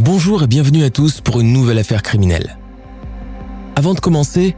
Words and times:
Bonjour 0.00 0.42
et 0.42 0.46
bienvenue 0.46 0.82
à 0.82 0.88
tous 0.88 1.20
pour 1.20 1.40
une 1.40 1.52
nouvelle 1.52 1.78
affaire 1.78 2.02
criminelle. 2.02 2.56
Avant 3.76 3.92
de 3.92 4.00
commencer, 4.00 4.56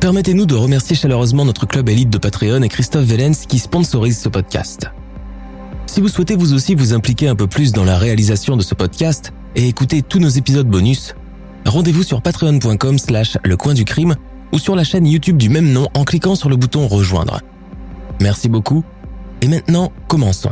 permettez-nous 0.00 0.44
de 0.44 0.56
remercier 0.56 0.96
chaleureusement 0.96 1.44
notre 1.44 1.66
club 1.66 1.88
élite 1.88 2.10
de 2.10 2.18
Patreon 2.18 2.62
et 2.62 2.68
Christophe 2.68 3.04
Vellens 3.04 3.46
qui 3.46 3.60
sponsorise 3.60 4.18
ce 4.18 4.28
podcast. 4.28 4.90
Si 5.86 6.00
vous 6.00 6.08
souhaitez 6.08 6.34
vous 6.34 6.52
aussi 6.52 6.74
vous 6.74 6.94
impliquer 6.94 7.28
un 7.28 7.36
peu 7.36 7.46
plus 7.46 7.70
dans 7.70 7.84
la 7.84 7.96
réalisation 7.96 8.56
de 8.56 8.62
ce 8.62 8.74
podcast 8.74 9.32
et 9.54 9.68
écouter 9.68 10.02
tous 10.02 10.18
nos 10.18 10.30
épisodes 10.30 10.68
bonus, 10.68 11.14
rendez-vous 11.64 12.02
sur 12.02 12.20
patreon.com 12.20 12.98
slash 12.98 13.38
le 13.44 13.74
du 13.74 13.84
crime 13.84 14.16
ou 14.50 14.58
sur 14.58 14.74
la 14.74 14.82
chaîne 14.82 15.06
YouTube 15.06 15.36
du 15.36 15.48
même 15.48 15.70
nom 15.70 15.86
en 15.94 16.02
cliquant 16.02 16.34
sur 16.34 16.48
le 16.48 16.56
bouton 16.56 16.88
rejoindre. 16.88 17.40
Merci 18.20 18.48
beaucoup 18.48 18.82
et 19.42 19.46
maintenant 19.46 19.92
commençons. 20.08 20.50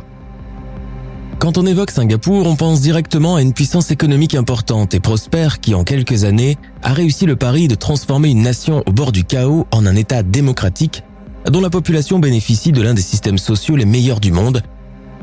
Quand 1.41 1.57
on 1.57 1.65
évoque 1.65 1.91
Singapour, 1.91 2.47
on 2.47 2.55
pense 2.55 2.83
directement 2.83 3.37
à 3.37 3.41
une 3.41 3.55
puissance 3.55 3.91
économique 3.91 4.35
importante 4.35 4.93
et 4.93 5.01
prospère 5.01 5.61
qui, 5.61 5.75
en 5.75 5.85
quelques 5.85 6.25
années, 6.25 6.59
a 6.83 6.93
réussi 6.93 7.25
le 7.25 7.35
pari 7.35 7.67
de 7.67 7.75
transformer 7.75 8.29
une 8.29 8.43
nation 8.43 8.83
au 8.87 8.93
bord 8.93 9.11
du 9.11 9.25
chaos 9.25 9.67
en 9.71 9.87
un 9.87 9.97
État 9.97 10.23
démocratique 10.23 11.03
dont 11.51 11.63
la 11.63 11.71
population 11.71 12.19
bénéficie 12.19 12.73
de 12.73 12.83
l'un 12.83 12.93
des 12.93 13.01
systèmes 13.01 13.39
sociaux 13.39 13.75
les 13.75 13.87
meilleurs 13.87 14.21
du 14.21 14.33
monde, 14.33 14.63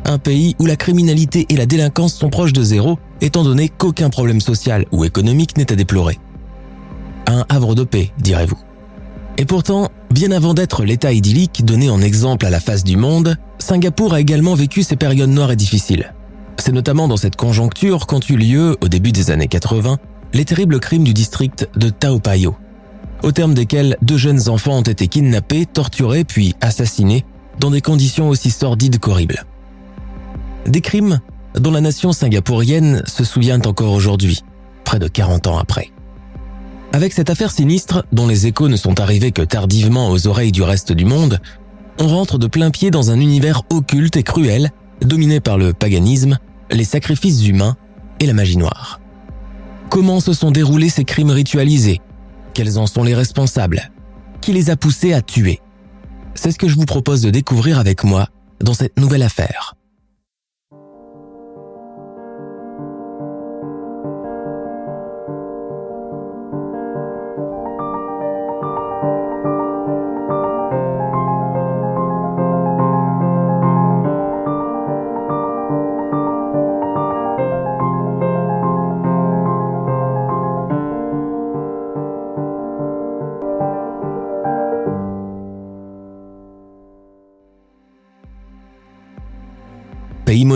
un 0.05 0.17
pays 0.17 0.55
où 0.57 0.65
la 0.65 0.75
criminalité 0.75 1.45
et 1.49 1.55
la 1.55 1.67
délinquance 1.67 2.15
sont 2.15 2.31
proches 2.31 2.53
de 2.53 2.63
zéro, 2.63 2.97
étant 3.21 3.43
donné 3.43 3.69
qu'aucun 3.69 4.09
problème 4.09 4.41
social 4.41 4.87
ou 4.91 5.05
économique 5.05 5.55
n'est 5.55 5.71
à 5.71 5.75
déplorer. 5.75 6.17
Un 7.27 7.45
havre 7.47 7.75
de 7.75 7.83
paix, 7.83 8.11
direz-vous. 8.17 8.57
Et 9.37 9.45
pourtant, 9.45 9.89
bien 10.11 10.31
avant 10.31 10.53
d'être 10.53 10.83
l'État 10.83 11.13
idyllique 11.13 11.63
donné 11.63 11.89
en 11.89 12.01
exemple 12.01 12.45
à 12.45 12.49
la 12.49 12.59
face 12.59 12.83
du 12.83 12.97
monde, 12.97 13.35
Singapour 13.59 14.13
a 14.13 14.19
également 14.19 14.55
vécu 14.55 14.81
ses 14.81 14.95
périodes 14.95 15.29
noires 15.29 15.51
et 15.51 15.55
difficiles. 15.55 16.13
C'est 16.57 16.71
notamment 16.71 17.07
dans 17.07 17.17
cette 17.17 17.35
conjoncture 17.35 18.07
qu'ont 18.07 18.19
eu 18.19 18.35
lieu, 18.35 18.77
au 18.81 18.87
début 18.87 19.11
des 19.11 19.29
années 19.29 19.47
80, 19.47 19.97
les 20.33 20.45
terribles 20.45 20.79
crimes 20.79 21.03
du 21.03 21.13
district 21.13 21.69
de 21.75 21.89
Tao 21.89 22.19
Payoh, 22.19 22.55
au 23.23 23.31
terme 23.31 23.53
desquels 23.53 23.95
deux 24.01 24.17
jeunes 24.17 24.49
enfants 24.49 24.79
ont 24.79 24.81
été 24.81 25.07
kidnappés, 25.07 25.65
torturés 25.65 26.23
puis 26.23 26.55
assassinés 26.61 27.23
dans 27.59 27.71
des 27.71 27.81
conditions 27.81 28.29
aussi 28.29 28.49
sordides 28.49 28.99
qu'horribles. 28.99 29.45
Des 30.65 30.81
crimes 30.81 31.19
dont 31.55 31.71
la 31.71 31.81
nation 31.81 32.11
singapourienne 32.11 33.03
se 33.05 33.23
souvient 33.23 33.61
encore 33.61 33.93
aujourd'hui, 33.93 34.41
près 34.83 34.99
de 34.99 35.07
40 35.07 35.47
ans 35.47 35.57
après. 35.57 35.91
Avec 36.93 37.13
cette 37.13 37.29
affaire 37.29 37.51
sinistre, 37.51 38.05
dont 38.11 38.27
les 38.27 38.47
échos 38.47 38.69
ne 38.69 38.75
sont 38.75 38.99
arrivés 38.99 39.31
que 39.31 39.41
tardivement 39.41 40.09
aux 40.09 40.27
oreilles 40.27 40.51
du 40.51 40.63
reste 40.63 40.93
du 40.93 41.05
monde, 41.05 41.39
on 41.99 42.07
rentre 42.07 42.37
de 42.37 42.47
plein 42.47 42.71
pied 42.71 42.91
dans 42.91 43.11
un 43.11 43.19
univers 43.19 43.63
occulte 43.69 44.17
et 44.17 44.23
cruel, 44.23 44.71
dominé 45.01 45.39
par 45.39 45.57
le 45.57 45.73
paganisme, 45.73 46.37
les 46.71 46.83
sacrifices 46.83 47.45
humains 47.45 47.75
et 48.19 48.25
la 48.25 48.33
magie 48.33 48.57
noire. 48.57 48.99
Comment 49.89 50.19
se 50.19 50.33
sont 50.33 50.51
déroulés 50.51 50.89
ces 50.89 51.05
crimes 51.05 51.31
ritualisés? 51.31 52.01
Quels 52.53 52.77
en 52.77 52.87
sont 52.87 53.03
les 53.03 53.15
responsables? 53.15 53.91
Qui 54.41 54.53
les 54.53 54.69
a 54.69 54.75
poussés 54.75 55.13
à 55.13 55.21
tuer? 55.21 55.61
C'est 56.35 56.51
ce 56.51 56.57
que 56.57 56.67
je 56.67 56.75
vous 56.75 56.85
propose 56.85 57.21
de 57.21 57.29
découvrir 57.29 57.79
avec 57.79 58.03
moi 58.03 58.27
dans 58.61 58.73
cette 58.73 58.97
nouvelle 58.99 59.23
affaire. 59.23 59.76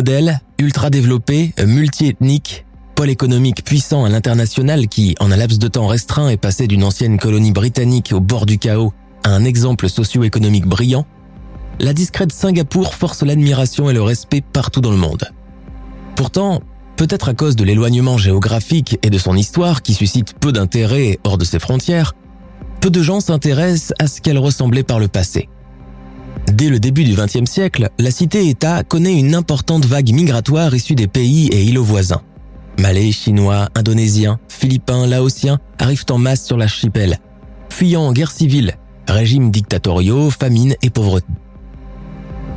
Modèle, 0.01 0.41
ultra 0.57 0.89
développé, 0.89 1.53
multiethnique, 1.63 2.65
pôle 2.95 3.11
économique 3.11 3.63
puissant 3.63 4.03
à 4.03 4.09
l'international 4.09 4.87
qui, 4.87 5.13
en 5.19 5.31
un 5.31 5.37
laps 5.37 5.59
de 5.59 5.67
temps 5.67 5.85
restreint, 5.85 6.27
est 6.29 6.37
passé 6.37 6.65
d'une 6.65 6.83
ancienne 6.83 7.19
colonie 7.19 7.51
britannique 7.51 8.11
au 8.11 8.19
bord 8.19 8.47
du 8.47 8.57
chaos 8.57 8.93
à 9.23 9.29
un 9.29 9.43
exemple 9.43 9.87
socio-économique 9.87 10.65
brillant, 10.65 11.05
la 11.79 11.93
discrète 11.93 12.31
Singapour 12.31 12.95
force 12.95 13.21
l'admiration 13.21 13.91
et 13.91 13.93
le 13.93 14.01
respect 14.01 14.41
partout 14.41 14.81
dans 14.81 14.89
le 14.89 14.97
monde. 14.97 15.29
Pourtant, 16.15 16.61
peut-être 16.97 17.29
à 17.29 17.35
cause 17.35 17.55
de 17.55 17.63
l'éloignement 17.63 18.17
géographique 18.17 18.97
et 19.03 19.11
de 19.11 19.19
son 19.19 19.35
histoire 19.35 19.83
qui 19.83 19.93
suscite 19.93 20.33
peu 20.33 20.51
d'intérêt 20.51 21.19
hors 21.23 21.37
de 21.37 21.45
ses 21.45 21.59
frontières, 21.59 22.15
peu 22.79 22.89
de 22.89 23.03
gens 23.03 23.19
s'intéressent 23.19 23.93
à 23.99 24.07
ce 24.07 24.19
qu'elle 24.19 24.39
ressemblait 24.39 24.81
par 24.81 24.97
le 24.97 25.07
passé. 25.07 25.47
Dès 26.51 26.67
le 26.67 26.79
début 26.79 27.05
du 27.05 27.15
XXe 27.15 27.49
siècle, 27.49 27.89
la 27.97 28.11
cité-État 28.11 28.83
connaît 28.83 29.17
une 29.17 29.35
importante 29.35 29.85
vague 29.85 30.11
migratoire 30.11 30.75
issue 30.75 30.95
des 30.95 31.07
pays 31.07 31.47
et 31.47 31.63
îlots 31.63 31.83
voisins. 31.83 32.21
Malais, 32.77 33.13
Chinois, 33.13 33.69
Indonésiens, 33.73 34.37
Philippins, 34.49 35.07
Laotiens 35.07 35.59
arrivent 35.79 36.05
en 36.09 36.17
masse 36.17 36.45
sur 36.45 36.57
l'archipel, 36.57 37.19
fuyant 37.69 38.01
en 38.01 38.11
guerre 38.11 38.31
civile, 38.31 38.75
régimes 39.07 39.49
dictatoriaux, 39.49 40.29
famine 40.29 40.75
et 40.81 40.89
pauvreté. 40.89 41.25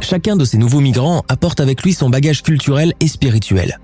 Chacun 0.00 0.34
de 0.34 0.44
ces 0.44 0.58
nouveaux 0.58 0.80
migrants 0.80 1.22
apporte 1.28 1.60
avec 1.60 1.84
lui 1.84 1.92
son 1.92 2.10
bagage 2.10 2.42
culturel 2.42 2.94
et 2.98 3.06
spirituel. 3.06 3.78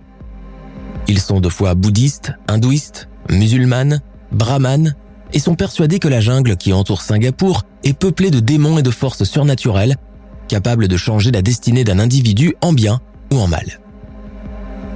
Ils 1.07 1.21
sont 1.21 1.41
de 1.41 1.49
foi 1.49 1.75
bouddhistes, 1.77 2.33
hindouistes, 2.49 3.09
musulmanes, 3.29 4.01
brahmanes 4.33 4.97
et 5.33 5.39
sont 5.39 5.55
persuadés 5.55 5.99
que 5.99 6.09
la 6.09 6.21
jungle 6.21 6.57
qui 6.57 6.73
entoure 6.73 7.03
Singapour 7.03 7.63
est 7.85 7.99
peuplée 7.99 8.31
de 8.31 8.41
démons 8.41 8.79
et 8.79 8.83
de 8.83 8.91
forces 8.91 9.25
surnaturelles, 9.25 9.97
capables 10.49 10.89
de 10.89 10.97
changer 10.97 11.31
la 11.31 11.43
destinée 11.43 11.85
d'un 11.85 11.99
individu 11.99 12.55
en 12.61 12.73
bien 12.73 13.01
ou 13.33 13.39
en 13.39 13.47
mal. 13.47 13.81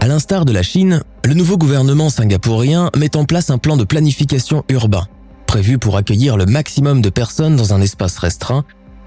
À 0.00 0.06
l'instar 0.06 0.44
de 0.44 0.52
la 0.52 0.62
Chine, 0.62 1.02
le 1.24 1.34
nouveau 1.34 1.56
gouvernement 1.56 2.10
singapourien 2.10 2.90
met 2.96 3.16
en 3.16 3.24
place 3.24 3.50
un 3.50 3.58
plan 3.58 3.76
de 3.76 3.84
planification 3.84 4.64
urbain, 4.68 5.06
prévu 5.46 5.78
pour 5.78 5.96
accueillir 5.96 6.36
le 6.36 6.46
maximum 6.46 7.00
de 7.00 7.08
personnes 7.08 7.56
dans 7.56 7.72
un 7.72 7.80
espace 7.80 8.18
restreint, 8.18 8.64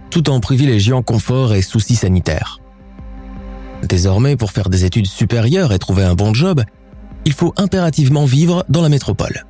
tout 0.10 0.30
en 0.30 0.40
privilégiant 0.40 1.04
confort 1.04 1.54
et 1.54 1.62
soucis 1.62 1.96
sanitaires. 1.96 2.60
Désormais, 3.84 4.36
pour 4.36 4.52
faire 4.52 4.70
des 4.70 4.86
études 4.86 5.06
supérieures 5.06 5.74
et 5.74 5.80
trouver 5.80 6.04
un 6.04 6.16
bon 6.16 6.34
job, 6.34 6.64
il 7.26 7.34
faut 7.34 7.54
impérativement 7.58 8.26
vivre 8.26 8.66
dans 8.70 8.82
la 8.82 8.90
métropole 8.90 9.46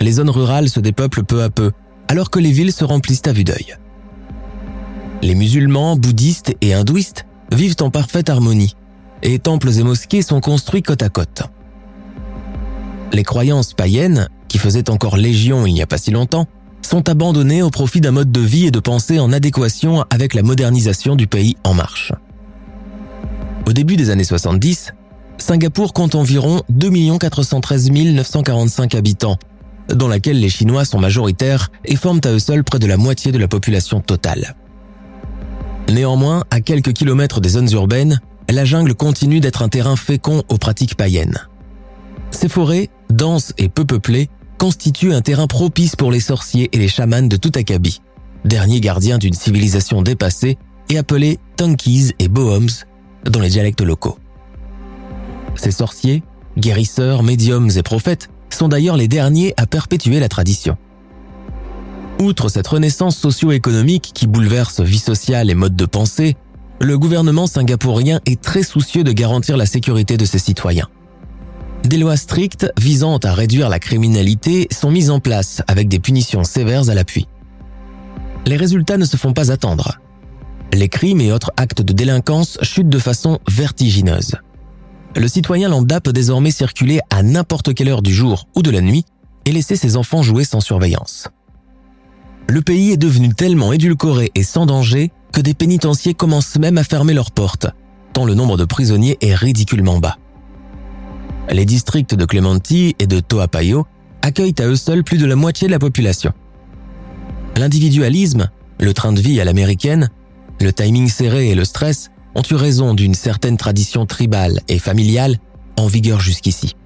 les 0.00 0.12
zones 0.12 0.30
rurales 0.30 0.68
se 0.68 0.80
dépeuplent 0.80 1.24
peu 1.24 1.42
à 1.42 1.50
peu, 1.50 1.72
alors 2.08 2.30
que 2.30 2.38
les 2.38 2.52
villes 2.52 2.72
se 2.72 2.84
remplissent 2.84 3.26
à 3.26 3.32
vue 3.32 3.44
d'œil. 3.44 3.76
Les 5.22 5.34
musulmans, 5.34 5.96
bouddhistes 5.96 6.54
et 6.60 6.74
hindouistes 6.74 7.26
vivent 7.52 7.76
en 7.80 7.90
parfaite 7.90 8.30
harmonie, 8.30 8.74
et 9.22 9.38
temples 9.38 9.70
et 9.78 9.82
mosquées 9.82 10.22
sont 10.22 10.40
construits 10.40 10.82
côte 10.82 11.02
à 11.02 11.08
côte. 11.08 11.42
Les 13.12 13.24
croyances 13.24 13.74
païennes, 13.74 14.28
qui 14.48 14.58
faisaient 14.58 14.90
encore 14.90 15.16
légion 15.16 15.66
il 15.66 15.74
n'y 15.74 15.82
a 15.82 15.86
pas 15.86 15.98
si 15.98 16.10
longtemps, 16.10 16.46
sont 16.82 17.08
abandonnées 17.08 17.62
au 17.62 17.70
profit 17.70 18.00
d'un 18.00 18.12
mode 18.12 18.32
de 18.32 18.40
vie 18.40 18.66
et 18.66 18.70
de 18.70 18.78
pensée 18.78 19.18
en 19.18 19.32
adéquation 19.32 20.04
avec 20.10 20.34
la 20.34 20.42
modernisation 20.42 21.16
du 21.16 21.26
pays 21.26 21.56
en 21.64 21.74
marche. 21.74 22.12
Au 23.66 23.72
début 23.72 23.96
des 23.96 24.10
années 24.10 24.24
70, 24.24 24.94
Singapour 25.36 25.92
compte 25.92 26.14
environ 26.14 26.62
2 26.68 27.18
413 27.18 27.90
945 27.90 28.94
habitants, 28.94 29.38
dans 29.94 30.08
laquelle 30.08 30.40
les 30.40 30.48
Chinois 30.48 30.84
sont 30.84 30.98
majoritaires 30.98 31.70
et 31.84 31.96
forment 31.96 32.20
à 32.24 32.30
eux 32.30 32.38
seuls 32.38 32.64
près 32.64 32.78
de 32.78 32.86
la 32.86 32.96
moitié 32.96 33.32
de 33.32 33.38
la 33.38 33.48
population 33.48 34.00
totale. 34.00 34.54
Néanmoins, 35.88 36.44
à 36.50 36.60
quelques 36.60 36.92
kilomètres 36.92 37.40
des 37.40 37.50
zones 37.50 37.70
urbaines, 37.72 38.20
la 38.50 38.64
jungle 38.64 38.94
continue 38.94 39.40
d'être 39.40 39.62
un 39.62 39.68
terrain 39.68 39.96
fécond 39.96 40.42
aux 40.48 40.58
pratiques 40.58 40.96
païennes. 40.96 41.38
Ces 42.30 42.48
forêts, 42.48 42.90
denses 43.10 43.52
et 43.56 43.68
peu 43.68 43.84
peuplées, 43.84 44.28
constituent 44.58 45.14
un 45.14 45.22
terrain 45.22 45.46
propice 45.46 45.96
pour 45.96 46.10
les 46.10 46.20
sorciers 46.20 46.68
et 46.72 46.78
les 46.78 46.88
chamans 46.88 47.22
de 47.22 47.36
tout 47.36 47.52
acabit, 47.54 48.02
derniers 48.44 48.80
gardiens 48.80 49.18
d'une 49.18 49.34
civilisation 49.34 50.02
dépassée 50.02 50.58
et 50.90 50.98
appelés 50.98 51.38
Tunkies 51.56 52.12
et 52.18 52.28
Bohums 52.28 52.84
dans 53.24 53.40
les 53.40 53.50
dialectes 53.50 53.80
locaux. 53.80 54.18
Ces 55.54 55.70
sorciers, 55.70 56.22
guérisseurs, 56.56 57.22
médiums 57.22 57.70
et 57.76 57.82
prophètes 57.82 58.28
sont 58.54 58.68
d'ailleurs 58.68 58.96
les 58.96 59.08
derniers 59.08 59.54
à 59.56 59.66
perpétuer 59.66 60.20
la 60.20 60.28
tradition. 60.28 60.76
Outre 62.20 62.48
cette 62.48 62.66
renaissance 62.66 63.16
socio-économique 63.16 64.10
qui 64.14 64.26
bouleverse 64.26 64.80
vie 64.80 64.98
sociale 64.98 65.50
et 65.50 65.54
mode 65.54 65.76
de 65.76 65.86
pensée, 65.86 66.36
le 66.80 66.98
gouvernement 66.98 67.46
singapourien 67.46 68.20
est 68.26 68.40
très 68.40 68.62
soucieux 68.62 69.04
de 69.04 69.12
garantir 69.12 69.56
la 69.56 69.66
sécurité 69.66 70.16
de 70.16 70.24
ses 70.24 70.38
citoyens. 70.38 70.88
Des 71.84 71.96
lois 71.96 72.16
strictes 72.16 72.72
visant 72.78 73.18
à 73.18 73.32
réduire 73.32 73.68
la 73.68 73.78
criminalité 73.78 74.68
sont 74.72 74.90
mises 74.90 75.10
en 75.10 75.20
place 75.20 75.62
avec 75.68 75.88
des 75.88 76.00
punitions 76.00 76.44
sévères 76.44 76.90
à 76.90 76.94
l'appui. 76.94 77.28
Les 78.46 78.56
résultats 78.56 78.98
ne 78.98 79.04
se 79.04 79.16
font 79.16 79.32
pas 79.32 79.52
attendre. 79.52 79.98
Les 80.72 80.88
crimes 80.88 81.20
et 81.20 81.32
autres 81.32 81.52
actes 81.56 81.82
de 81.82 81.92
délinquance 81.92 82.58
chutent 82.62 82.88
de 82.88 82.98
façon 82.98 83.38
vertigineuse. 83.48 84.34
Le 85.16 85.28
citoyen 85.28 85.68
lambda 85.68 86.00
peut 86.00 86.12
désormais 86.12 86.50
circuler 86.50 87.00
à 87.10 87.22
n'importe 87.22 87.74
quelle 87.74 87.88
heure 87.88 88.02
du 88.02 88.12
jour 88.12 88.46
ou 88.54 88.62
de 88.62 88.70
la 88.70 88.80
nuit 88.80 89.04
et 89.44 89.52
laisser 89.52 89.76
ses 89.76 89.96
enfants 89.96 90.22
jouer 90.22 90.44
sans 90.44 90.60
surveillance 90.60 91.28
le 92.50 92.62
pays 92.62 92.92
est 92.92 92.96
devenu 92.96 93.34
tellement 93.34 93.72
édulcoré 93.72 94.30
et 94.34 94.42
sans 94.42 94.64
danger 94.64 95.12
que 95.32 95.40
des 95.40 95.52
pénitenciers 95.52 96.14
commencent 96.14 96.58
même 96.58 96.78
à 96.78 96.84
fermer 96.84 97.12
leurs 97.12 97.30
portes, 97.30 97.66
tant 98.14 98.24
le 98.24 98.34
nombre 98.34 98.56
de 98.56 98.64
prisonniers 98.64 99.18
est 99.20 99.34
ridiculement 99.34 99.98
bas. 99.98 100.16
Les 101.50 101.66
districts 101.66 102.14
de 102.14 102.24
Clementi 102.24 102.96
et 102.98 103.06
de 103.06 103.20
Toapayo 103.20 103.86
accueillent 104.22 104.54
à 104.58 104.66
eux 104.66 104.76
seuls 104.76 105.04
plus 105.04 105.18
de 105.18 105.26
la 105.26 105.36
moitié 105.36 105.66
de 105.66 105.72
la 105.72 105.78
population. 105.78 106.32
L'individualisme, 107.56 108.48
le 108.80 108.94
train 108.94 109.12
de 109.12 109.20
vie 109.20 109.40
à 109.40 109.44
l'américaine, 109.44 110.08
le 110.60 110.72
timing 110.72 111.08
serré 111.08 111.50
et 111.50 111.54
le 111.54 111.64
stress 111.66 112.10
ont 112.38 112.42
eu 112.48 112.54
raison 112.54 112.94
d'une 112.94 113.14
certaine 113.14 113.56
tradition 113.56 114.06
tribale 114.06 114.60
et 114.68 114.78
familiale 114.78 115.38
en 115.76 115.88
vigueur 115.88 116.20
jusqu'ici? 116.20 116.76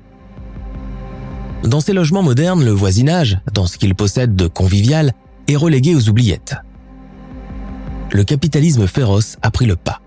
Dans 1.62 1.80
ces 1.80 1.92
logements 1.92 2.22
modernes, 2.22 2.64
le 2.64 2.70
voisinage, 2.70 3.38
dans 3.52 3.66
ce 3.66 3.76
qu'il 3.76 3.94
possède 3.94 4.34
de 4.34 4.46
convivial, 4.46 5.12
est 5.48 5.56
relégué 5.56 5.94
aux 5.94 6.08
oubliettes. 6.08 6.54
Le 8.12 8.24
capitalisme 8.24 8.86
féroce 8.86 9.36
a 9.42 9.50
pris 9.50 9.66
le 9.66 9.76
pas. 9.76 10.00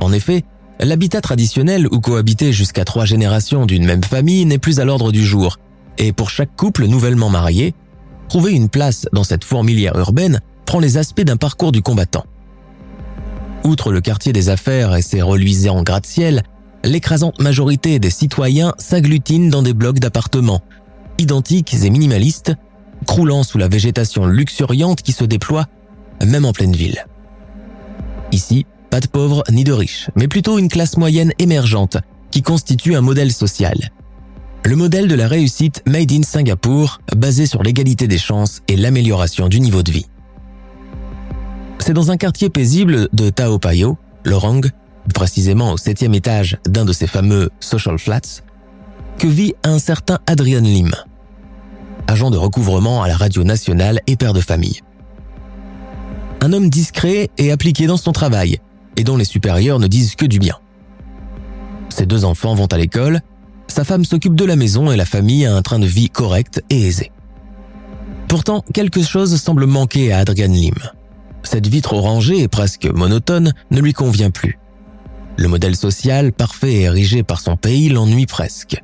En 0.00 0.12
effet, 0.12 0.44
l'habitat 0.78 1.20
traditionnel 1.20 1.88
où 1.90 1.98
cohabiter 1.98 2.52
jusqu'à 2.52 2.84
trois 2.84 3.06
générations 3.06 3.66
d'une 3.66 3.84
même 3.84 4.04
famille 4.04 4.44
n'est 4.44 4.58
plus 4.58 4.78
à 4.78 4.84
l'ordre 4.84 5.10
du 5.10 5.24
jour, 5.24 5.58
et 5.98 6.12
pour 6.12 6.30
chaque 6.30 6.54
couple 6.54 6.86
nouvellement 6.86 7.30
marié, 7.30 7.74
trouver 8.28 8.52
une 8.52 8.68
place 8.68 9.06
dans 9.12 9.24
cette 9.24 9.44
fourmilière 9.44 9.98
urbaine 9.98 10.40
prend 10.66 10.78
les 10.78 10.98
aspects 10.98 11.22
d'un 11.22 11.36
parcours 11.36 11.72
du 11.72 11.82
combattant. 11.82 12.24
Outre 13.64 13.92
le 13.92 14.02
quartier 14.02 14.32
des 14.32 14.50
affaires 14.50 14.94
et 14.94 15.02
ses 15.02 15.22
reluisants 15.22 15.82
gratte-ciel, 15.82 16.42
l'écrasante 16.84 17.40
majorité 17.40 17.98
des 17.98 18.10
citoyens 18.10 18.74
s'agglutinent 18.78 19.48
dans 19.48 19.62
des 19.62 19.72
blocs 19.72 20.00
d'appartements, 20.00 20.60
identiques 21.18 21.74
et 21.74 21.88
minimalistes, 21.90 22.52
croulant 23.06 23.42
sous 23.42 23.58
la 23.58 23.68
végétation 23.68 24.26
luxuriante 24.26 25.02
qui 25.02 25.12
se 25.12 25.24
déploie 25.24 25.66
même 26.24 26.44
en 26.44 26.52
pleine 26.52 26.76
ville. 26.76 27.06
Ici, 28.32 28.66
pas 28.90 29.00
de 29.00 29.06
pauvres 29.06 29.44
ni 29.50 29.64
de 29.64 29.72
riches, 29.72 30.10
mais 30.14 30.28
plutôt 30.28 30.58
une 30.58 30.68
classe 30.68 30.96
moyenne 30.96 31.32
émergente 31.38 31.96
qui 32.30 32.42
constitue 32.42 32.94
un 32.94 33.00
modèle 33.00 33.32
social. 33.32 33.90
Le 34.64 34.76
modèle 34.76 35.08
de 35.08 35.14
la 35.14 35.28
réussite 35.28 35.82
made 35.86 36.12
in 36.12 36.22
Singapour, 36.22 37.00
basé 37.14 37.46
sur 37.46 37.62
l'égalité 37.62 38.08
des 38.08 38.18
chances 38.18 38.60
et 38.68 38.76
l'amélioration 38.76 39.48
du 39.48 39.60
niveau 39.60 39.82
de 39.82 39.92
vie. 39.92 40.06
C'est 41.78 41.92
dans 41.92 42.10
un 42.10 42.16
quartier 42.16 42.48
paisible 42.48 43.08
de 43.12 43.30
Tao 43.30 43.58
Payo, 43.58 43.98
Lorong, 44.24 44.70
précisément 45.12 45.72
au 45.72 45.76
septième 45.76 46.14
étage 46.14 46.58
d'un 46.66 46.84
de 46.84 46.92
ces 46.92 47.06
fameux 47.06 47.50
social 47.60 47.98
flats, 47.98 48.42
que 49.18 49.26
vit 49.26 49.54
un 49.62 49.78
certain 49.78 50.18
Adrian 50.26 50.60
Lim, 50.60 50.92
agent 52.06 52.30
de 52.30 52.38
recouvrement 52.38 53.02
à 53.02 53.08
la 53.08 53.16
radio 53.16 53.44
nationale 53.44 54.00
et 54.06 54.16
père 54.16 54.32
de 54.32 54.40
famille. 54.40 54.80
Un 56.40 56.52
homme 56.52 56.70
discret 56.70 57.30
et 57.38 57.52
appliqué 57.52 57.86
dans 57.86 57.96
son 57.96 58.12
travail, 58.12 58.58
et 58.96 59.04
dont 59.04 59.16
les 59.16 59.24
supérieurs 59.24 59.78
ne 59.78 59.86
disent 59.86 60.14
que 60.14 60.26
du 60.26 60.38
bien. 60.38 60.56
Ses 61.90 62.06
deux 62.06 62.24
enfants 62.24 62.54
vont 62.54 62.66
à 62.66 62.78
l'école, 62.78 63.20
sa 63.66 63.84
femme 63.84 64.04
s'occupe 64.04 64.34
de 64.34 64.44
la 64.44 64.56
maison 64.56 64.90
et 64.90 64.96
la 64.96 65.04
famille 65.04 65.46
a 65.46 65.54
un 65.54 65.62
train 65.62 65.78
de 65.78 65.86
vie 65.86 66.10
correct 66.10 66.62
et 66.70 66.86
aisé. 66.86 67.10
Pourtant, 68.28 68.64
quelque 68.72 69.02
chose 69.02 69.40
semble 69.40 69.66
manquer 69.66 70.12
à 70.12 70.18
Adrian 70.18 70.48
Lim. 70.48 70.74
Cette 71.44 71.68
vie 71.68 71.82
trop 71.82 72.00
rangée 72.00 72.40
et 72.40 72.48
presque 72.48 72.86
monotone 72.86 73.52
ne 73.70 73.80
lui 73.80 73.92
convient 73.92 74.30
plus. 74.30 74.58
Le 75.36 75.48
modèle 75.48 75.76
social 75.76 76.32
parfait 76.32 76.80
érigé 76.80 77.22
par 77.22 77.40
son 77.40 77.56
pays 77.56 77.88
l'ennuie 77.88 78.26
presque. 78.26 78.82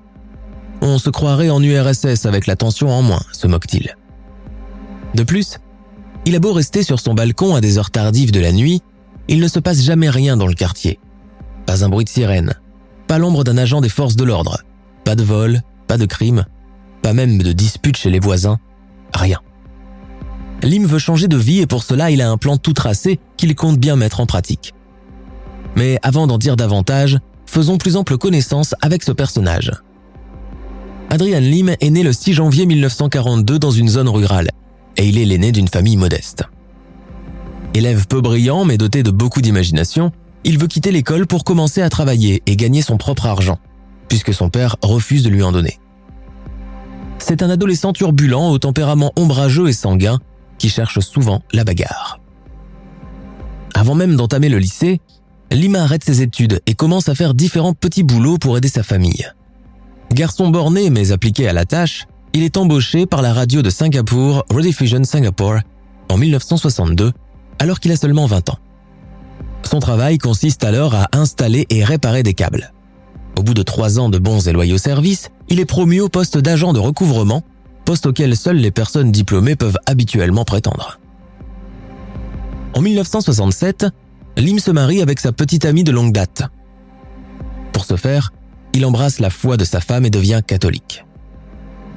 On 0.82 0.98
se 0.98 1.10
croirait 1.10 1.50
en 1.50 1.62
URSS 1.62 2.26
avec 2.26 2.46
la 2.46 2.56
tension 2.56 2.90
en 2.90 3.02
moins, 3.02 3.22
se 3.32 3.46
moque-t-il. 3.46 3.96
De 5.14 5.22
plus, 5.22 5.58
il 6.26 6.36
a 6.36 6.38
beau 6.38 6.52
rester 6.52 6.82
sur 6.82 7.00
son 7.00 7.14
balcon 7.14 7.54
à 7.54 7.60
des 7.60 7.78
heures 7.78 7.90
tardives 7.90 8.32
de 8.32 8.40
la 8.40 8.52
nuit, 8.52 8.82
il 9.28 9.40
ne 9.40 9.48
se 9.48 9.58
passe 9.58 9.82
jamais 9.82 10.10
rien 10.10 10.36
dans 10.36 10.46
le 10.46 10.54
quartier. 10.54 10.98
Pas 11.66 11.84
un 11.84 11.88
bruit 11.88 12.04
de 12.04 12.10
sirène, 12.10 12.54
pas 13.06 13.18
l'ombre 13.18 13.44
d'un 13.44 13.58
agent 13.58 13.80
des 13.80 13.88
forces 13.88 14.16
de 14.16 14.24
l'ordre, 14.24 14.58
pas 15.04 15.14
de 15.14 15.22
vol, 15.22 15.62
pas 15.86 15.98
de 15.98 16.06
crime, 16.06 16.44
pas 17.02 17.14
même 17.14 17.38
de 17.38 17.52
dispute 17.52 17.96
chez 17.96 18.10
les 18.10 18.20
voisins, 18.20 18.58
rien. 19.14 19.40
Lim 20.62 20.86
veut 20.86 20.98
changer 20.98 21.28
de 21.28 21.36
vie 21.36 21.60
et 21.60 21.66
pour 21.66 21.82
cela 21.82 22.10
il 22.10 22.20
a 22.20 22.30
un 22.30 22.36
plan 22.36 22.56
tout 22.56 22.72
tracé 22.72 23.18
qu'il 23.36 23.54
compte 23.54 23.78
bien 23.78 23.96
mettre 23.96 24.20
en 24.20 24.26
pratique. 24.26 24.74
Mais 25.76 25.98
avant 26.02 26.26
d'en 26.26 26.38
dire 26.38 26.56
davantage, 26.56 27.18
faisons 27.46 27.78
plus 27.78 27.96
ample 27.96 28.18
connaissance 28.18 28.74
avec 28.82 29.02
ce 29.02 29.12
personnage. 29.12 29.72
Adrian 31.08 31.40
Lim 31.40 31.74
est 31.80 31.90
né 31.90 32.02
le 32.02 32.12
6 32.12 32.34
janvier 32.34 32.66
1942 32.66 33.58
dans 33.58 33.70
une 33.70 33.88
zone 33.88 34.08
rurale, 34.08 34.50
et 34.96 35.08
il 35.08 35.18
est 35.18 35.24
l'aîné 35.24 35.50
d'une 35.50 35.68
famille 35.68 35.96
modeste. 35.96 36.44
Élève 37.74 38.06
peu 38.06 38.20
brillant 38.20 38.64
mais 38.64 38.76
doté 38.76 39.02
de 39.02 39.10
beaucoup 39.10 39.40
d'imagination, 39.40 40.12
il 40.44 40.58
veut 40.58 40.66
quitter 40.66 40.92
l'école 40.92 41.26
pour 41.26 41.44
commencer 41.44 41.82
à 41.82 41.90
travailler 41.90 42.42
et 42.46 42.56
gagner 42.56 42.82
son 42.82 42.96
propre 42.96 43.26
argent, 43.26 43.58
puisque 44.08 44.34
son 44.34 44.50
père 44.50 44.76
refuse 44.82 45.22
de 45.22 45.30
lui 45.30 45.42
en 45.42 45.52
donner. 45.52 45.78
C'est 47.18 47.42
un 47.42 47.50
adolescent 47.50 47.92
turbulent 47.92 48.50
au 48.50 48.58
tempérament 48.58 49.12
ombrageux 49.16 49.68
et 49.68 49.72
sanguin 49.72 50.18
qui 50.60 50.68
cherche 50.68 51.00
souvent 51.00 51.42
la 51.52 51.64
bagarre. 51.64 52.20
Avant 53.74 53.94
même 53.94 54.14
d'entamer 54.14 54.50
le 54.50 54.58
lycée, 54.58 55.00
Lima 55.50 55.82
arrête 55.82 56.04
ses 56.04 56.22
études 56.22 56.60
et 56.66 56.74
commence 56.74 57.08
à 57.08 57.14
faire 57.14 57.34
différents 57.34 57.72
petits 57.72 58.02
boulots 58.02 58.38
pour 58.38 58.56
aider 58.56 58.68
sa 58.68 58.82
famille. 58.82 59.26
Garçon 60.12 60.50
borné 60.50 60.90
mais 60.90 61.12
appliqué 61.12 61.48
à 61.48 61.52
la 61.52 61.64
tâche, 61.64 62.06
il 62.34 62.42
est 62.42 62.58
embauché 62.58 63.06
par 63.06 63.22
la 63.22 63.32
radio 63.32 63.62
de 63.62 63.70
Singapour 63.70 64.44
Rediffusion 64.50 65.02
Singapore 65.02 65.60
en 66.10 66.18
1962, 66.18 67.12
alors 67.58 67.80
qu'il 67.80 67.90
a 67.92 67.96
seulement 67.96 68.26
20 68.26 68.50
ans. 68.50 68.58
Son 69.62 69.80
travail 69.80 70.18
consiste 70.18 70.62
alors 70.62 70.94
à 70.94 71.08
installer 71.12 71.66
et 71.70 71.84
réparer 71.84 72.22
des 72.22 72.34
câbles. 72.34 72.72
Au 73.38 73.42
bout 73.42 73.54
de 73.54 73.62
trois 73.62 73.98
ans 73.98 74.10
de 74.10 74.18
bons 74.18 74.46
et 74.46 74.52
loyaux 74.52 74.78
services, 74.78 75.30
il 75.48 75.58
est 75.58 75.64
promu 75.64 76.00
au 76.00 76.08
poste 76.08 76.36
d'agent 76.36 76.72
de 76.72 76.80
recouvrement, 76.80 77.42
poste 77.90 78.06
auquel 78.06 78.36
seules 78.36 78.58
les 78.58 78.70
personnes 78.70 79.10
diplômées 79.10 79.56
peuvent 79.56 79.76
habituellement 79.84 80.44
prétendre. 80.44 81.00
En 82.72 82.82
1967, 82.82 83.84
Lim 84.36 84.60
se 84.60 84.70
marie 84.70 85.02
avec 85.02 85.18
sa 85.18 85.32
petite 85.32 85.64
amie 85.64 85.82
de 85.82 85.90
longue 85.90 86.12
date. 86.12 86.44
Pour 87.72 87.84
ce 87.84 87.96
faire, 87.96 88.32
il 88.74 88.86
embrasse 88.86 89.18
la 89.18 89.28
foi 89.28 89.56
de 89.56 89.64
sa 89.64 89.80
femme 89.80 90.04
et 90.04 90.10
devient 90.10 90.40
catholique. 90.46 91.04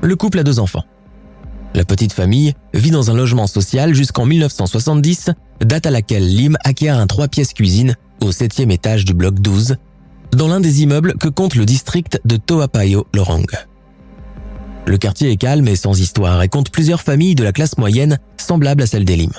Le 0.02 0.16
couple 0.16 0.40
a 0.40 0.44
deux 0.44 0.58
enfants. 0.58 0.84
La 1.76 1.86
petite 1.86 2.14
famille 2.14 2.56
vit 2.74 2.90
dans 2.90 3.12
un 3.12 3.14
logement 3.14 3.46
social 3.46 3.94
jusqu'en 3.94 4.26
1970, 4.26 5.30
date 5.62 5.86
à 5.86 5.92
laquelle 5.92 6.26
Lim 6.26 6.58
acquiert 6.64 6.98
un 6.98 7.06
trois 7.06 7.28
pièces 7.28 7.54
cuisine 7.54 7.98
au 8.20 8.32
septième 8.32 8.72
étage 8.72 9.06
du 9.06 9.14
bloc 9.14 9.36
12, 9.36 9.76
dans 10.32 10.48
l'un 10.48 10.60
des 10.60 10.82
immeubles 10.82 11.20
que 11.20 11.28
compte 11.28 11.54
le 11.54 11.66
district 11.68 12.20
de 12.26 12.38
Toapayo 12.38 13.06
Lorong. 13.14 13.46
Le 14.86 14.98
quartier 14.98 15.32
est 15.32 15.38
calme 15.38 15.68
et 15.68 15.76
sans 15.76 16.00
histoire 16.00 16.42
et 16.44 16.50
compte 16.50 16.70
plusieurs 16.70 17.02
familles 17.02 17.36
de 17.36 17.44
la 17.44 17.52
classe 17.52 17.78
moyenne 17.78 18.20
semblables 18.38 18.84
à 18.84 18.86
celle 18.86 19.06
des 19.06 19.16
Lim. 19.16 19.32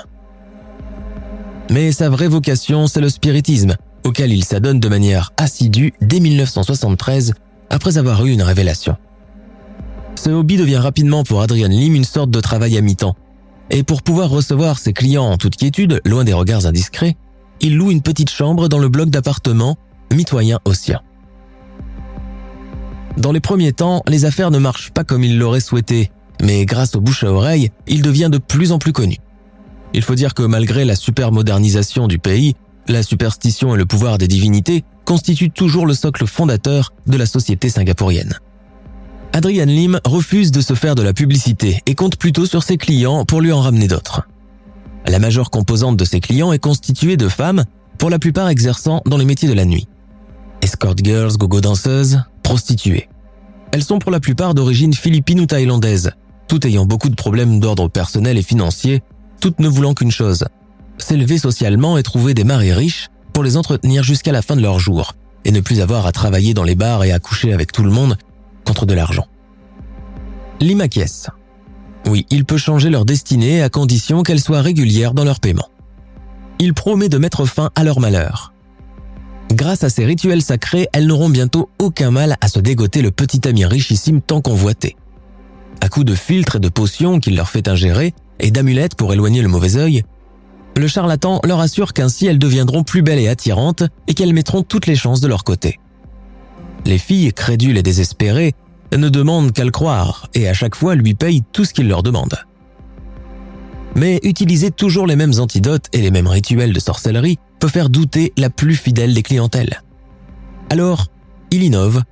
Mais 1.70 1.92
sa 1.92 2.08
vraie 2.08 2.28
vocation, 2.28 2.86
c'est 2.86 3.00
le 3.00 3.08
spiritisme, 3.08 3.74
auquel 4.04 4.32
il 4.32 4.44
s'adonne 4.44 4.80
de 4.80 4.88
manière 4.88 5.32
assidue 5.36 5.92
dès 6.00 6.20
1973 6.20 7.34
après 7.70 7.98
avoir 7.98 8.24
eu 8.24 8.30
une 8.30 8.42
révélation. 8.42 8.96
Ce 10.16 10.30
hobby 10.30 10.56
devient 10.56 10.76
rapidement 10.76 11.24
pour 11.24 11.42
Adrian 11.42 11.68
Lim 11.68 11.94
une 11.94 12.04
sorte 12.04 12.30
de 12.30 12.40
travail 12.40 12.76
à 12.76 12.80
mi-temps. 12.80 13.16
Et 13.70 13.82
pour 13.82 14.02
pouvoir 14.02 14.30
recevoir 14.30 14.78
ses 14.78 14.92
clients 14.92 15.24
en 15.24 15.36
toute 15.36 15.56
quiétude, 15.56 16.00
loin 16.04 16.24
des 16.24 16.34
regards 16.34 16.66
indiscrets, 16.66 17.16
il 17.60 17.76
loue 17.76 17.90
une 17.90 18.02
petite 18.02 18.30
chambre 18.30 18.68
dans 18.68 18.78
le 18.78 18.88
bloc 18.88 19.10
d'appartements 19.10 19.76
mitoyen 20.12 20.60
au 20.64 20.74
sien. 20.74 21.00
Dans 23.16 23.32
les 23.32 23.40
premiers 23.40 23.72
temps, 23.72 24.02
les 24.08 24.24
affaires 24.24 24.50
ne 24.50 24.58
marchent 24.58 24.90
pas 24.90 25.04
comme 25.04 25.22
il 25.22 25.38
l'aurait 25.38 25.60
souhaité, 25.60 26.10
mais 26.42 26.66
grâce 26.66 26.96
au 26.96 27.00
bouche 27.00 27.24
à 27.24 27.32
oreille, 27.32 27.70
il 27.86 28.02
devient 28.02 28.28
de 28.30 28.38
plus 28.38 28.72
en 28.72 28.78
plus 28.78 28.92
connu. 28.92 29.18
Il 29.92 30.02
faut 30.02 30.16
dire 30.16 30.34
que 30.34 30.42
malgré 30.42 30.84
la 30.84 30.96
supermodernisation 30.96 32.08
du 32.08 32.18
pays, 32.18 32.54
la 32.88 33.02
superstition 33.02 33.74
et 33.74 33.78
le 33.78 33.86
pouvoir 33.86 34.18
des 34.18 34.26
divinités 34.26 34.84
constituent 35.04 35.50
toujours 35.50 35.86
le 35.86 35.94
socle 35.94 36.26
fondateur 36.26 36.92
de 37.06 37.16
la 37.16 37.26
société 37.26 37.68
singapourienne. 37.68 38.34
Adrian 39.32 39.66
Lim 39.66 40.00
refuse 40.04 40.50
de 40.50 40.60
se 40.60 40.74
faire 40.74 40.94
de 40.94 41.02
la 41.02 41.12
publicité 41.12 41.80
et 41.86 41.94
compte 41.94 42.16
plutôt 42.16 42.46
sur 42.46 42.62
ses 42.62 42.76
clients 42.76 43.24
pour 43.24 43.40
lui 43.40 43.52
en 43.52 43.60
ramener 43.60 43.88
d'autres. 43.88 44.22
La 45.06 45.18
majeure 45.18 45.50
composante 45.50 45.96
de 45.96 46.04
ses 46.04 46.20
clients 46.20 46.52
est 46.52 46.58
constituée 46.58 47.16
de 47.16 47.28
femmes, 47.28 47.64
pour 47.98 48.10
la 48.10 48.18
plupart 48.18 48.48
exerçant 48.48 49.02
dans 49.06 49.16
les 49.16 49.24
métiers 49.24 49.48
de 49.48 49.54
la 49.54 49.64
nuit. 49.64 49.86
Escort 50.64 50.96
girls, 50.96 51.36
gogo 51.36 51.60
danseuses, 51.60 52.22
prostituées. 52.42 53.10
Elles 53.70 53.84
sont 53.84 53.98
pour 53.98 54.10
la 54.10 54.18
plupart 54.18 54.54
d'origine 54.54 54.94
philippine 54.94 55.40
ou 55.40 55.44
thaïlandaise, 55.44 56.12
toutes 56.48 56.64
ayant 56.64 56.86
beaucoup 56.86 57.10
de 57.10 57.14
problèmes 57.14 57.60
d'ordre 57.60 57.88
personnel 57.88 58.38
et 58.38 58.42
financier, 58.42 59.02
toutes 59.42 59.60
ne 59.60 59.68
voulant 59.68 59.92
qu'une 59.92 60.10
chose, 60.10 60.46
s'élever 60.96 61.36
socialement 61.36 61.98
et 61.98 62.02
trouver 62.02 62.32
des 62.32 62.44
maris 62.44 62.72
riches 62.72 63.10
pour 63.34 63.44
les 63.44 63.58
entretenir 63.58 64.02
jusqu'à 64.02 64.32
la 64.32 64.40
fin 64.40 64.56
de 64.56 64.62
leur 64.62 64.78
jour, 64.78 65.12
et 65.44 65.52
ne 65.52 65.60
plus 65.60 65.82
avoir 65.82 66.06
à 66.06 66.12
travailler 66.12 66.54
dans 66.54 66.64
les 66.64 66.76
bars 66.76 67.04
et 67.04 67.12
à 67.12 67.18
coucher 67.18 67.52
avec 67.52 67.70
tout 67.70 67.82
le 67.82 67.90
monde 67.90 68.16
contre 68.64 68.86
de 68.86 68.94
l'argent. 68.94 69.26
L'IMAKIES. 70.60 71.28
Oui, 72.06 72.24
il 72.30 72.46
peut 72.46 72.56
changer 72.56 72.88
leur 72.88 73.04
destinée 73.04 73.62
à 73.62 73.68
condition 73.68 74.22
qu'elle 74.22 74.40
soit 74.40 74.62
régulière 74.62 75.12
dans 75.12 75.24
leur 75.24 75.40
paiement. 75.40 75.68
Il 76.58 76.72
promet 76.72 77.10
de 77.10 77.18
mettre 77.18 77.44
fin 77.44 77.68
à 77.74 77.84
leur 77.84 78.00
malheur. 78.00 78.53
Grâce 79.52 79.84
à 79.84 79.88
ces 79.88 80.04
rituels 80.04 80.42
sacrés, 80.42 80.88
elles 80.92 81.06
n'auront 81.06 81.28
bientôt 81.28 81.68
aucun 81.78 82.10
mal 82.10 82.36
à 82.40 82.48
se 82.48 82.58
dégoter 82.58 83.02
le 83.02 83.10
petit 83.10 83.46
ami 83.46 83.64
richissime 83.64 84.20
tant 84.20 84.40
convoité. 84.40 84.96
À 85.80 85.88
coups 85.88 86.06
de 86.06 86.14
filtres 86.14 86.56
et 86.56 86.60
de 86.60 86.68
potions 86.68 87.20
qu'il 87.20 87.36
leur 87.36 87.50
fait 87.50 87.68
ingérer 87.68 88.14
et 88.40 88.50
d'amulettes 88.50 88.94
pour 88.94 89.12
éloigner 89.12 89.42
le 89.42 89.48
mauvais 89.48 89.76
œil, 89.76 90.02
le 90.76 90.88
charlatan 90.88 91.40
leur 91.44 91.60
assure 91.60 91.92
qu'ainsi 91.92 92.26
elles 92.26 92.38
deviendront 92.38 92.82
plus 92.82 93.02
belles 93.02 93.20
et 93.20 93.28
attirantes 93.28 93.84
et 94.08 94.14
qu'elles 94.14 94.32
mettront 94.32 94.62
toutes 94.62 94.86
les 94.86 94.96
chances 94.96 95.20
de 95.20 95.28
leur 95.28 95.44
côté. 95.44 95.78
Les 96.86 96.98
filles, 96.98 97.32
crédules 97.32 97.78
et 97.78 97.82
désespérées, 97.82 98.54
ne 98.92 99.08
demandent 99.08 99.52
qu'à 99.52 99.64
le 99.64 99.70
croire 99.70 100.28
et 100.34 100.48
à 100.48 100.54
chaque 100.54 100.74
fois 100.74 100.94
lui 100.94 101.14
payent 101.14 101.42
tout 101.52 101.64
ce 101.64 101.72
qu'il 101.72 101.88
leur 101.88 102.02
demande. 102.02 102.34
Mais 103.94 104.20
utiliser 104.22 104.70
toujours 104.70 105.06
les 105.06 105.16
mêmes 105.16 105.38
antidotes 105.38 105.86
et 105.92 106.00
les 106.00 106.10
mêmes 106.10 106.26
rituels 106.26 106.72
de 106.72 106.80
sorcellerie 106.80 107.38
peut 107.60 107.68
faire 107.68 107.88
douter 107.88 108.32
la 108.36 108.50
plus 108.50 108.74
fidèle 108.74 109.14
des 109.14 109.22
clientèles. 109.22 109.82
Alors, 110.70 111.06
il 111.50 111.62
innove 111.62 112.02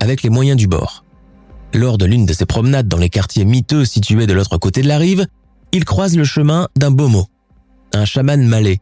avec 0.00 0.22
les 0.22 0.30
moyens 0.30 0.58
du 0.58 0.66
bord. 0.66 1.04
Lors 1.72 1.98
de 1.98 2.04
l'une 2.04 2.26
de 2.26 2.32
ses 2.32 2.46
promenades 2.46 2.88
dans 2.88 2.98
les 2.98 3.08
quartiers 3.08 3.44
miteux 3.44 3.84
situés 3.84 4.26
de 4.26 4.32
l'autre 4.32 4.58
côté 4.58 4.82
de 4.82 4.88
la 4.88 4.98
rive, 4.98 5.26
il 5.72 5.84
croise 5.84 6.16
le 6.16 6.24
chemin 6.24 6.68
d'un 6.76 6.90
bomo, 6.90 7.26
un 7.94 8.04
chaman 8.04 8.44
malais, 8.44 8.80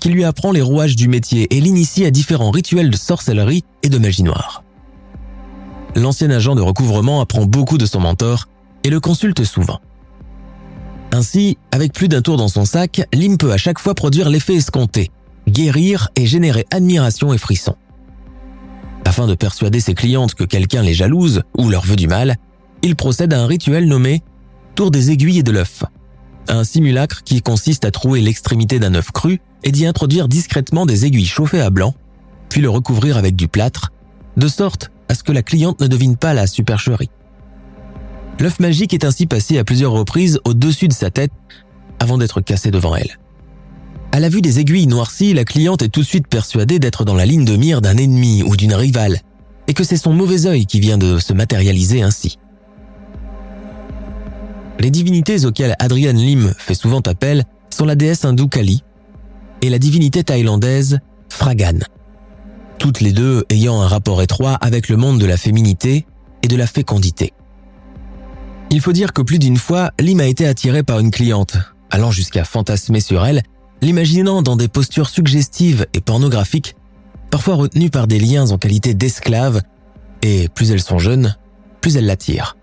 qui 0.00 0.08
lui 0.08 0.24
apprend 0.24 0.50
les 0.50 0.62
rouages 0.62 0.96
du 0.96 1.08
métier 1.08 1.46
et 1.56 1.60
l'initie 1.60 2.04
à 2.04 2.10
différents 2.10 2.50
rituels 2.50 2.90
de 2.90 2.96
sorcellerie 2.96 3.64
et 3.82 3.88
de 3.88 3.98
magie 3.98 4.24
noire 4.24 4.64
l'ancien 5.96 6.30
agent 6.30 6.54
de 6.54 6.60
recouvrement 6.60 7.20
apprend 7.20 7.44
beaucoup 7.44 7.78
de 7.78 7.86
son 7.86 8.00
mentor 8.00 8.48
et 8.82 8.90
le 8.90 9.00
consulte 9.00 9.44
souvent. 9.44 9.80
Ainsi, 11.14 11.58
avec 11.70 11.92
plus 11.92 12.08
d'un 12.08 12.22
tour 12.22 12.36
dans 12.36 12.48
son 12.48 12.64
sac, 12.64 13.06
Lim 13.14 13.38
peut 13.38 13.52
à 13.52 13.56
chaque 13.56 13.78
fois 13.78 13.94
produire 13.94 14.28
l'effet 14.28 14.56
escompté, 14.56 15.12
guérir 15.48 16.08
et 16.16 16.26
générer 16.26 16.66
admiration 16.72 17.32
et 17.32 17.38
frisson. 17.38 17.76
Afin 19.04 19.28
de 19.28 19.36
persuader 19.36 19.78
ses 19.78 19.94
clientes 19.94 20.34
que 20.34 20.42
quelqu'un 20.42 20.82
les 20.82 20.92
jalouse 20.92 21.42
ou 21.56 21.70
leur 21.70 21.84
veut 21.84 21.94
du 21.94 22.08
mal, 22.08 22.34
il 22.82 22.96
procède 22.96 23.32
à 23.32 23.40
un 23.40 23.46
rituel 23.46 23.86
nommé 23.86 24.24
Tour 24.74 24.90
des 24.90 25.12
aiguilles 25.12 25.38
et 25.38 25.44
de 25.44 25.52
l'œuf, 25.52 25.84
un 26.48 26.64
simulacre 26.64 27.22
qui 27.22 27.42
consiste 27.42 27.84
à 27.84 27.92
trouer 27.92 28.20
l'extrémité 28.20 28.80
d'un 28.80 28.96
œuf 28.96 29.12
cru 29.12 29.40
et 29.62 29.70
d'y 29.70 29.86
introduire 29.86 30.26
discrètement 30.26 30.84
des 30.84 31.06
aiguilles 31.06 31.26
chauffées 31.26 31.60
à 31.60 31.70
blanc, 31.70 31.94
puis 32.48 32.60
le 32.60 32.70
recouvrir 32.70 33.18
avec 33.18 33.36
du 33.36 33.46
plâtre, 33.46 33.92
de 34.36 34.48
sorte 34.48 34.90
à 35.08 35.14
ce 35.14 35.22
que 35.22 35.30
la 35.30 35.44
cliente 35.44 35.80
ne 35.80 35.86
devine 35.86 36.16
pas 36.16 36.34
la 36.34 36.48
supercherie. 36.48 37.10
L'œuf 38.40 38.60
magique 38.60 38.94
est 38.94 39.04
ainsi 39.04 39.26
passé 39.26 39.58
à 39.58 39.64
plusieurs 39.64 39.92
reprises 39.92 40.40
au-dessus 40.44 40.88
de 40.88 40.92
sa 40.92 41.10
tête 41.10 41.32
avant 41.98 42.18
d'être 42.18 42.40
cassé 42.40 42.70
devant 42.70 42.96
elle. 42.96 43.18
À 44.12 44.20
la 44.20 44.28
vue 44.28 44.42
des 44.42 44.60
aiguilles 44.60 44.86
noircies, 44.86 45.34
la 45.34 45.44
cliente 45.44 45.82
est 45.82 45.88
tout 45.88 46.00
de 46.00 46.06
suite 46.06 46.28
persuadée 46.28 46.78
d'être 46.78 47.04
dans 47.04 47.14
la 47.14 47.26
ligne 47.26 47.44
de 47.44 47.56
mire 47.56 47.80
d'un 47.80 47.96
ennemi 47.96 48.42
ou 48.42 48.56
d'une 48.56 48.74
rivale, 48.74 49.20
et 49.66 49.74
que 49.74 49.84
c'est 49.84 49.96
son 49.96 50.12
mauvais 50.12 50.46
œil 50.46 50.66
qui 50.66 50.80
vient 50.80 50.98
de 50.98 51.18
se 51.18 51.32
matérialiser 51.32 52.02
ainsi. 52.02 52.38
Les 54.78 54.90
divinités 54.90 55.46
auxquelles 55.46 55.76
Adrian 55.78 56.12
Lim 56.12 56.52
fait 56.58 56.74
souvent 56.74 57.00
appel 57.00 57.44
sont 57.70 57.84
la 57.84 57.96
déesse 57.96 58.24
hindoue 58.24 58.48
Kali 58.48 58.82
et 59.62 59.70
la 59.70 59.78
divinité 59.78 60.22
thaïlandaise 60.22 60.98
Fragan 61.28 61.78
toutes 62.84 63.00
les 63.00 63.12
deux 63.12 63.46
ayant 63.48 63.80
un 63.80 63.88
rapport 63.88 64.20
étroit 64.20 64.56
avec 64.56 64.90
le 64.90 64.98
monde 64.98 65.18
de 65.18 65.24
la 65.24 65.38
féminité 65.38 66.04
et 66.42 66.48
de 66.48 66.56
la 66.56 66.66
fécondité. 66.66 67.32
Il 68.70 68.80
faut 68.80 68.92
dire 68.92 69.12
que 69.12 69.22
plus 69.22 69.38
d'une 69.38 69.56
fois, 69.56 69.92
Lim 70.00 70.20
a 70.20 70.26
été 70.26 70.46
attiré 70.46 70.82
par 70.82 70.98
une 70.98 71.10
cliente, 71.10 71.56
allant 71.90 72.10
jusqu'à 72.10 72.44
fantasmer 72.44 73.00
sur 73.00 73.24
elle, 73.24 73.42
l'imaginant 73.82 74.42
dans 74.42 74.56
des 74.56 74.68
postures 74.68 75.08
suggestives 75.08 75.86
et 75.94 76.00
pornographiques, 76.00 76.74
parfois 77.30 77.54
retenues 77.54 77.90
par 77.90 78.06
des 78.06 78.18
liens 78.18 78.50
en 78.50 78.58
qualité 78.58 78.94
d'esclave, 78.94 79.60
et 80.22 80.48
plus 80.48 80.70
elles 80.70 80.82
sont 80.82 80.98
jeunes, 80.98 81.36
plus 81.80 81.96
elles 81.96 82.06
l'attirent. 82.06 82.56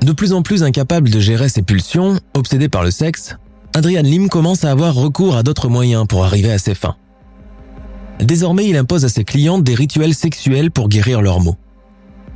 De 0.00 0.12
plus 0.12 0.32
en 0.32 0.42
plus 0.42 0.62
incapable 0.62 1.10
de 1.10 1.20
gérer 1.20 1.48
ses 1.48 1.62
pulsions, 1.62 2.18
obsédé 2.34 2.68
par 2.68 2.82
le 2.82 2.90
sexe, 2.90 3.36
Adrian 3.74 4.02
Lim 4.02 4.28
commence 4.28 4.64
à 4.64 4.70
avoir 4.70 4.94
recours 4.94 5.36
à 5.36 5.42
d'autres 5.42 5.68
moyens 5.68 6.06
pour 6.08 6.24
arriver 6.24 6.52
à 6.52 6.58
ses 6.58 6.74
fins. 6.74 6.96
Désormais, 8.18 8.68
il 8.68 8.76
impose 8.76 9.04
à 9.04 9.08
ses 9.08 9.24
clientes 9.24 9.64
des 9.64 9.74
rituels 9.74 10.14
sexuels 10.14 10.70
pour 10.70 10.88
guérir 10.88 11.22
leurs 11.22 11.40
maux. 11.40 11.56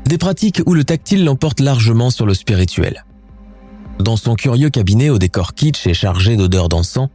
Des 0.07 0.19
pratiques 0.19 0.63
où 0.67 0.75
le 0.75 0.85
tactile 0.85 1.25
l'emporte 1.25 1.59
largement 1.59 2.11
sur 2.11 2.27
le 2.27 2.35
spirituel. 2.35 3.05
Dans 3.99 4.17
son 4.17 4.37
curieux 4.37 4.71
cabinet 4.71 5.11
au 5.11 5.19
décor 5.19 5.55
kitsch 5.55 5.87
et 5.89 5.95
chargé 5.95 6.37
d'odeurs 6.37 6.69
d'encens, 6.69 7.09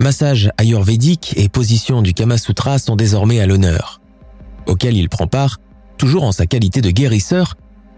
massage 0.00 0.50
ayurvédique 0.58 1.32
et 1.38 1.48
position 1.48 2.02
du 2.02 2.12
Kama 2.12 2.36
Sutra 2.36 2.78
sont 2.78 2.94
désormais 2.94 3.40
à 3.40 3.46
l'honneur, 3.46 4.02
auquel 4.66 4.98
il 4.98 5.08
prend 5.08 5.26
part, 5.26 5.60
toujours 5.96 6.24
en 6.24 6.32
sa 6.32 6.46
qualité 6.46 6.82
de 6.82 6.90
guérisseur, 6.90 7.54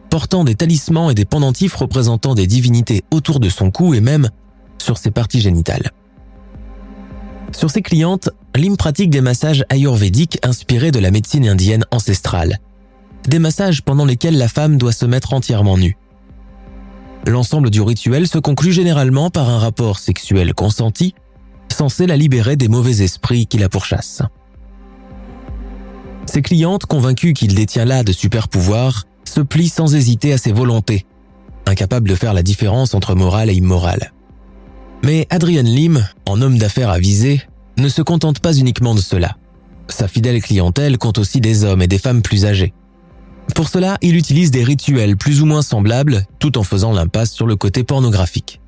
portant 0.09 0.45
des 0.45 0.55
talismans 0.55 1.11
et 1.11 1.15
des 1.15 1.25
pendentifs 1.25 1.75
représentant 1.75 2.37
des 2.37 2.47
divinités 2.47 3.03
autour 3.11 3.41
de 3.41 3.49
son 3.49 3.73
cou 3.73 3.93
et 3.93 4.01
même 4.01 4.31
sur 4.79 4.99
ses 4.99 5.11
parties 5.11 5.41
génitales. 5.41 5.91
Sur 7.51 7.71
ses 7.71 7.83
clientes, 7.83 8.31
Lim 8.55 8.77
pratique 8.77 9.11
des 9.11 9.21
massages 9.21 9.65
ayurvédiques 9.69 10.39
inspirés 10.45 10.93
de 10.93 10.99
la 11.01 11.11
médecine 11.11 11.49
indienne 11.49 11.85
ancestrale. 11.91 12.59
Des 13.29 13.39
massages 13.39 13.83
pendant 13.83 14.07
lesquels 14.07 14.39
la 14.39 14.49
femme 14.49 14.79
doit 14.79 14.93
se 14.93 15.05
mettre 15.05 15.35
entièrement 15.35 15.77
nue. 15.77 15.99
L'ensemble 17.27 17.69
du 17.69 17.83
rituel 17.83 18.27
se 18.27 18.39
conclut 18.39 18.73
généralement 18.73 19.29
par 19.29 19.51
un 19.51 19.59
rapport 19.59 19.99
sexuel 19.99 20.55
consenti, 20.55 21.15
censé 21.71 22.07
la 22.07 22.17
libérer 22.17 22.57
des 22.57 22.69
mauvais 22.69 23.03
esprits 23.05 23.47
qui 23.47 23.59
la 23.59 23.69
pourchassent. 23.69 24.23
Ses 26.25 26.41
clientes, 26.41 26.87
convaincues 26.87 27.35
qu'il 27.35 27.55
détient 27.55 27.85
là 27.85 28.03
de 28.03 28.13
super 28.13 28.49
pouvoirs, 28.49 29.05
se 29.25 29.43
plient 29.43 29.69
sans 29.69 29.95
hésiter 29.95 30.33
à 30.33 30.39
ses 30.39 30.53
volontés, 30.53 31.05
incapables 31.67 32.09
de 32.09 32.15
faire 32.15 32.33
la 32.33 32.43
différence 32.43 32.95
entre 32.95 33.15
morale 33.15 33.51
et 33.51 33.55
immoral. 33.55 34.15
Mais 35.05 35.27
Adrian 35.29 35.65
Lim, 35.65 36.03
en 36.25 36.41
homme 36.41 36.57
d'affaires 36.57 36.89
avisé, 36.89 37.43
ne 37.77 37.91
se 37.91 38.01
contente 38.01 38.41
pas 38.41 38.55
uniquement 38.55 38.95
de 38.95 39.01
cela. 39.01 39.37
Sa 39.89 40.09
fidèle 40.09 40.41
clientèle 40.41 40.97
compte 40.97 41.19
aussi 41.19 41.43
des 41.43 41.65
hommes 41.65 41.83
et 41.83 41.89
des 41.89 41.99
femmes 41.99 42.23
plus 42.23 42.47
âgés. 42.47 42.73
Pour 43.55 43.69
cela, 43.69 43.99
il 44.03 44.17
utilise 44.17 44.51
des 44.51 44.63
rituels 44.63 45.17
plus 45.17 45.43
ou 45.43 45.47
moins 45.47 45.63
semblables, 45.63 46.25
tout 46.39 46.59
en 46.59 46.63
faisant 46.63 46.93
l'impasse 46.93 47.33
sur 47.33 47.47
le 47.47 47.57
côté 47.57 47.83
pornographique. 47.83 48.61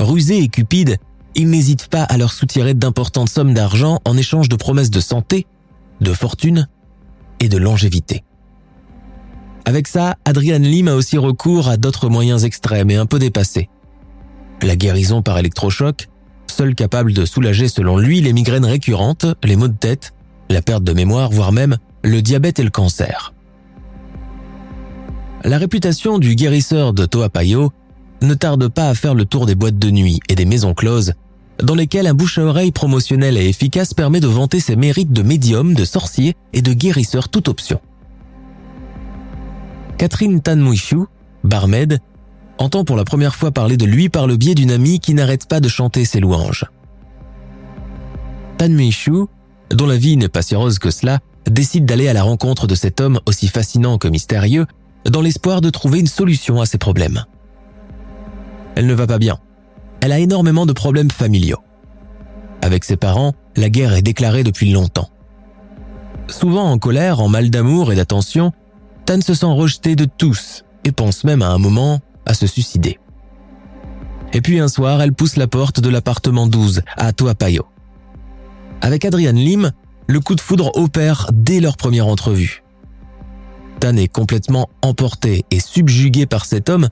Rusé 0.00 0.38
et 0.38 0.48
cupide, 0.48 0.96
il 1.34 1.50
n'hésite 1.50 1.88
pas 1.88 2.02
à 2.02 2.16
leur 2.16 2.32
soutirer 2.32 2.74
d'importantes 2.74 3.28
sommes 3.28 3.54
d'argent 3.54 4.00
en 4.04 4.16
échange 4.16 4.48
de 4.48 4.56
promesses 4.56 4.90
de 4.90 5.00
santé, 5.00 5.46
de 6.00 6.12
fortune 6.12 6.68
et 7.40 7.48
de 7.48 7.58
longévité. 7.58 8.24
Avec 9.64 9.86
ça, 9.86 10.16
Adrian 10.24 10.58
Lim 10.58 10.88
a 10.88 10.94
aussi 10.94 11.18
recours 11.18 11.68
à 11.68 11.76
d'autres 11.76 12.08
moyens 12.08 12.44
extrêmes 12.44 12.90
et 12.90 12.96
un 12.96 13.06
peu 13.06 13.18
dépassés 13.18 13.68
la 14.62 14.76
guérison 14.76 15.22
par 15.22 15.38
électrochoc, 15.38 16.08
seul 16.46 16.74
capable 16.74 17.12
de 17.12 17.24
soulager 17.24 17.68
selon 17.68 17.96
lui 17.96 18.20
les 18.20 18.32
migraines 18.32 18.64
récurrentes, 18.64 19.26
les 19.44 19.56
maux 19.56 19.68
de 19.68 19.76
tête, 19.76 20.14
la 20.50 20.62
perte 20.62 20.84
de 20.84 20.92
mémoire, 20.92 21.30
voire 21.30 21.52
même 21.52 21.76
le 22.02 22.22
diabète 22.22 22.58
et 22.58 22.64
le 22.64 22.70
cancer. 22.70 23.34
La 25.44 25.58
réputation 25.58 26.18
du 26.18 26.34
guérisseur 26.34 26.92
de 26.92 27.06
Toapayo 27.06 27.72
ne 28.22 28.34
tarde 28.34 28.68
pas 28.68 28.88
à 28.88 28.94
faire 28.94 29.14
le 29.14 29.24
tour 29.24 29.46
des 29.46 29.54
boîtes 29.54 29.78
de 29.78 29.90
nuit 29.90 30.20
et 30.28 30.34
des 30.34 30.44
maisons 30.44 30.74
closes, 30.74 31.12
dans 31.62 31.74
lesquelles 31.74 32.08
un 32.08 32.14
bouche 32.14 32.38
à 32.38 32.42
oreille 32.42 32.72
promotionnel 32.72 33.36
et 33.36 33.48
efficace 33.48 33.94
permet 33.94 34.20
de 34.20 34.26
vanter 34.26 34.58
ses 34.58 34.76
mérites 34.76 35.12
de 35.12 35.22
médium, 35.22 35.74
de 35.74 35.84
sorcier 35.84 36.34
et 36.52 36.62
de 36.62 36.72
guérisseur 36.72 37.28
toute 37.28 37.48
option. 37.48 37.80
Catherine 39.96 40.40
Tanmuishu, 40.40 41.04
barmaid, 41.44 42.00
entend 42.58 42.84
pour 42.84 42.96
la 42.96 43.04
première 43.04 43.36
fois 43.36 43.52
parler 43.52 43.76
de 43.76 43.84
lui 43.84 44.08
par 44.08 44.26
le 44.26 44.36
biais 44.36 44.54
d'une 44.54 44.72
amie 44.72 44.98
qui 44.98 45.14
n'arrête 45.14 45.46
pas 45.46 45.60
de 45.60 45.68
chanter 45.68 46.04
ses 46.04 46.20
louanges. 46.20 46.66
Tan 48.58 48.70
Meishu, 48.70 49.26
dont 49.70 49.86
la 49.86 49.96
vie 49.96 50.16
n'est 50.16 50.28
pas 50.28 50.42
si 50.42 50.56
rose 50.56 50.80
que 50.80 50.90
cela, 50.90 51.20
décide 51.48 51.84
d'aller 51.84 52.08
à 52.08 52.12
la 52.12 52.24
rencontre 52.24 52.66
de 52.66 52.74
cet 52.74 53.00
homme 53.00 53.20
aussi 53.26 53.46
fascinant 53.46 53.98
que 53.98 54.08
mystérieux, 54.08 54.66
dans 55.04 55.20
l'espoir 55.20 55.60
de 55.60 55.70
trouver 55.70 56.00
une 56.00 56.06
solution 56.06 56.60
à 56.60 56.66
ses 56.66 56.78
problèmes. 56.78 57.24
Elle 58.74 58.86
ne 58.86 58.94
va 58.94 59.06
pas 59.06 59.18
bien. 59.18 59.38
Elle 60.00 60.12
a 60.12 60.18
énormément 60.18 60.66
de 60.66 60.72
problèmes 60.72 61.10
familiaux. 61.10 61.58
Avec 62.62 62.84
ses 62.84 62.96
parents, 62.96 63.34
la 63.56 63.70
guerre 63.70 63.94
est 63.94 64.02
déclarée 64.02 64.44
depuis 64.44 64.70
longtemps. 64.70 65.10
Souvent 66.28 66.70
en 66.70 66.78
colère, 66.78 67.20
en 67.20 67.28
mal 67.28 67.50
d'amour 67.50 67.92
et 67.92 67.96
d'attention, 67.96 68.52
Tan 69.06 69.20
se 69.20 69.34
sent 69.34 69.46
rejetée 69.46 69.96
de 69.96 70.04
tous 70.04 70.64
et 70.84 70.92
pense 70.92 71.24
même 71.24 71.42
à 71.42 71.48
un 71.48 71.58
moment 71.58 72.00
à 72.26 72.34
se 72.34 72.46
suicider. 72.46 72.98
Et 74.32 74.40
puis 74.40 74.60
un 74.60 74.68
soir, 74.68 75.00
elle 75.00 75.14
pousse 75.14 75.36
la 75.36 75.46
porte 75.46 75.80
de 75.80 75.88
l'appartement 75.88 76.46
12 76.46 76.82
à 76.96 77.12
Toapayo. 77.12 77.66
Avec 78.82 79.04
Adrian 79.04 79.32
Lim, 79.32 79.72
le 80.06 80.20
coup 80.20 80.34
de 80.34 80.40
foudre 80.40 80.76
opère 80.76 81.28
dès 81.32 81.60
leur 81.60 81.76
première 81.76 82.06
entrevue. 82.06 82.62
Tan 83.80 83.96
est 83.96 84.08
complètement 84.08 84.68
emporté 84.82 85.44
et 85.50 85.60
subjugué 85.60 86.26
par 86.26 86.44
cet 86.44 86.68
homme, 86.68 86.88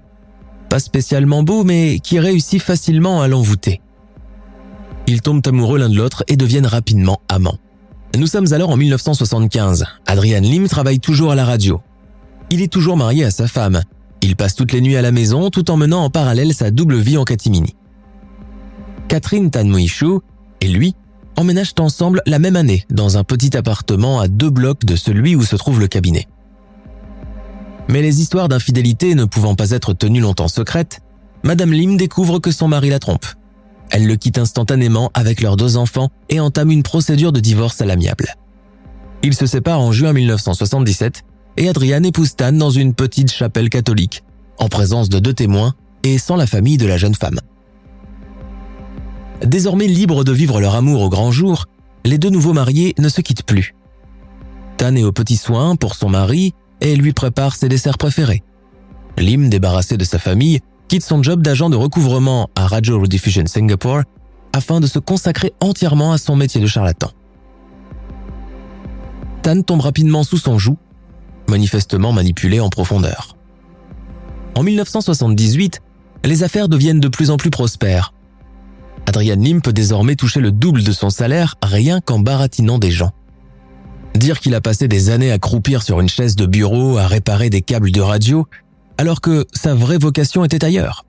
pas 0.68 0.78
spécialement 0.78 1.42
beau 1.42 1.64
mais 1.64 1.98
qui 2.00 2.18
réussit 2.18 2.62
facilement 2.62 3.22
à 3.22 3.28
l'envoûter. 3.28 3.80
Ils 5.06 5.22
tombent 5.22 5.46
amoureux 5.46 5.78
l'un 5.78 5.88
de 5.88 5.96
l'autre 5.96 6.24
et 6.28 6.36
deviennent 6.36 6.66
rapidement 6.66 7.20
amants. 7.28 7.58
Nous 8.16 8.26
sommes 8.26 8.52
alors 8.52 8.70
en 8.70 8.76
1975. 8.76 9.84
Adrian 10.06 10.40
Lim 10.40 10.68
travaille 10.68 11.00
toujours 11.00 11.32
à 11.32 11.34
la 11.34 11.44
radio. 11.44 11.80
Il 12.50 12.62
est 12.62 12.72
toujours 12.72 12.96
marié 12.96 13.24
à 13.24 13.30
sa 13.30 13.46
femme. 13.46 13.82
Il 14.22 14.36
passe 14.36 14.54
toutes 14.54 14.72
les 14.72 14.80
nuits 14.80 14.96
à 14.96 15.02
la 15.02 15.12
maison 15.12 15.50
tout 15.50 15.70
en 15.70 15.76
menant 15.76 16.02
en 16.02 16.10
parallèle 16.10 16.54
sa 16.54 16.70
double 16.70 16.96
vie 16.96 17.18
en 17.18 17.24
catimini. 17.24 17.74
Catherine 19.08 19.50
Tan 19.50 19.64
Moishu 19.64 20.18
et 20.60 20.68
lui 20.68 20.94
emménagent 21.36 21.74
ensemble 21.78 22.22
la 22.26 22.38
même 22.38 22.56
année 22.56 22.84
dans 22.90 23.18
un 23.18 23.24
petit 23.24 23.56
appartement 23.56 24.20
à 24.20 24.28
deux 24.28 24.50
blocs 24.50 24.84
de 24.84 24.96
celui 24.96 25.36
où 25.36 25.42
se 25.42 25.54
trouve 25.56 25.78
le 25.78 25.86
cabinet. 25.86 26.26
Mais 27.88 28.02
les 28.02 28.20
histoires 28.20 28.48
d'infidélité 28.48 29.14
ne 29.14 29.24
pouvant 29.24 29.54
pas 29.54 29.70
être 29.70 29.92
tenues 29.92 30.20
longtemps 30.20 30.48
secrètes, 30.48 31.00
Madame 31.42 31.72
Lim 31.72 31.96
découvre 31.96 32.40
que 32.40 32.50
son 32.50 32.68
mari 32.68 32.90
la 32.90 32.98
trompe. 32.98 33.26
Elle 33.90 34.06
le 34.06 34.16
quitte 34.16 34.38
instantanément 34.38 35.10
avec 35.14 35.40
leurs 35.40 35.56
deux 35.56 35.76
enfants 35.76 36.08
et 36.28 36.40
entame 36.40 36.70
une 36.70 36.82
procédure 36.82 37.32
de 37.32 37.40
divorce 37.40 37.80
à 37.80 37.86
l'amiable. 37.86 38.34
Ils 39.22 39.34
se 39.34 39.46
séparent 39.46 39.80
en 39.80 39.92
juin 39.92 40.12
1977 40.12 41.22
et 41.56 41.68
Adrian 41.68 42.02
épouse 42.02 42.34
Tan 42.34 42.52
dans 42.52 42.70
une 42.70 42.94
petite 42.94 43.30
chapelle 43.30 43.70
catholique, 43.70 44.24
en 44.58 44.68
présence 44.68 45.08
de 45.08 45.20
deux 45.20 45.34
témoins 45.34 45.74
et 46.02 46.18
sans 46.18 46.36
la 46.36 46.46
famille 46.46 46.78
de 46.78 46.86
la 46.86 46.96
jeune 46.96 47.14
femme. 47.14 47.38
Désormais 49.44 49.86
libres 49.86 50.24
de 50.24 50.32
vivre 50.32 50.60
leur 50.60 50.74
amour 50.74 51.02
au 51.02 51.08
grand 51.08 51.30
jour, 51.30 51.66
les 52.04 52.18
deux 52.18 52.30
nouveaux 52.30 52.52
mariés 52.52 52.94
ne 52.98 53.08
se 53.08 53.20
quittent 53.20 53.44
plus. 53.44 53.74
Tan 54.76 54.94
est 54.96 55.04
aux 55.04 55.12
petits 55.12 55.36
soins 55.36 55.76
pour 55.76 55.94
son 55.94 56.08
mari 56.08 56.54
et 56.80 56.96
lui 56.96 57.12
prépare 57.12 57.54
ses 57.54 57.68
desserts 57.68 57.98
préférés. 57.98 58.42
Lim, 59.18 59.48
débarrassé 59.48 59.96
de 59.96 60.04
sa 60.04 60.18
famille, 60.18 60.60
quitte 60.88 61.04
son 61.04 61.22
job 61.22 61.42
d'agent 61.42 61.70
de 61.70 61.76
recouvrement 61.76 62.48
à 62.54 62.66
Radio 62.66 63.00
Rediffusion 63.00 63.46
Singapore 63.46 64.02
afin 64.52 64.80
de 64.80 64.86
se 64.86 64.98
consacrer 64.98 65.52
entièrement 65.60 66.12
à 66.12 66.18
son 66.18 66.36
métier 66.36 66.60
de 66.60 66.66
charlatan. 66.66 67.10
Tan 69.42 69.62
tombe 69.62 69.80
rapidement 69.80 70.22
sous 70.22 70.38
son 70.38 70.58
joug, 70.58 70.76
manifestement 71.48 72.12
manipulé 72.12 72.60
en 72.60 72.68
profondeur. 72.68 73.36
En 74.54 74.62
1978, 74.62 75.80
les 76.24 76.42
affaires 76.42 76.68
deviennent 76.68 77.00
de 77.00 77.08
plus 77.08 77.30
en 77.30 77.36
plus 77.36 77.50
prospères. 77.50 78.12
Adrian 79.06 79.36
Lim 79.36 79.60
peut 79.60 79.72
désormais 79.72 80.16
toucher 80.16 80.40
le 80.40 80.50
double 80.50 80.82
de 80.82 80.92
son 80.92 81.10
salaire 81.10 81.56
rien 81.62 82.00
qu'en 82.00 82.18
baratinant 82.18 82.78
des 82.78 82.90
gens. 82.90 83.12
Dire 84.16 84.40
qu'il 84.40 84.54
a 84.54 84.62
passé 84.62 84.88
des 84.88 85.10
années 85.10 85.30
à 85.30 85.38
croupir 85.38 85.82
sur 85.82 86.00
une 86.00 86.08
chaise 86.08 86.36
de 86.36 86.46
bureau, 86.46 86.96
à 86.96 87.06
réparer 87.06 87.50
des 87.50 87.60
câbles 87.60 87.92
de 87.92 88.00
radio, 88.00 88.46
alors 88.96 89.20
que 89.20 89.46
sa 89.52 89.74
vraie 89.74 89.98
vocation 89.98 90.42
était 90.42 90.64
ailleurs. 90.64 91.04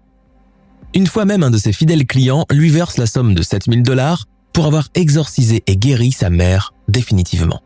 Une 0.94 1.08
fois 1.08 1.24
même 1.24 1.42
un 1.42 1.50
de 1.50 1.58
ses 1.58 1.72
fidèles 1.72 2.06
clients 2.06 2.46
lui 2.52 2.70
verse 2.70 2.98
la 2.98 3.06
somme 3.06 3.34
de 3.34 3.42
7000 3.42 3.82
dollars 3.82 4.26
pour 4.52 4.66
avoir 4.66 4.90
exorcisé 4.94 5.64
et 5.68 5.78
guéri 5.78 6.12
sa 6.12 6.30
mère 6.30 6.74
définitivement. 6.90 7.62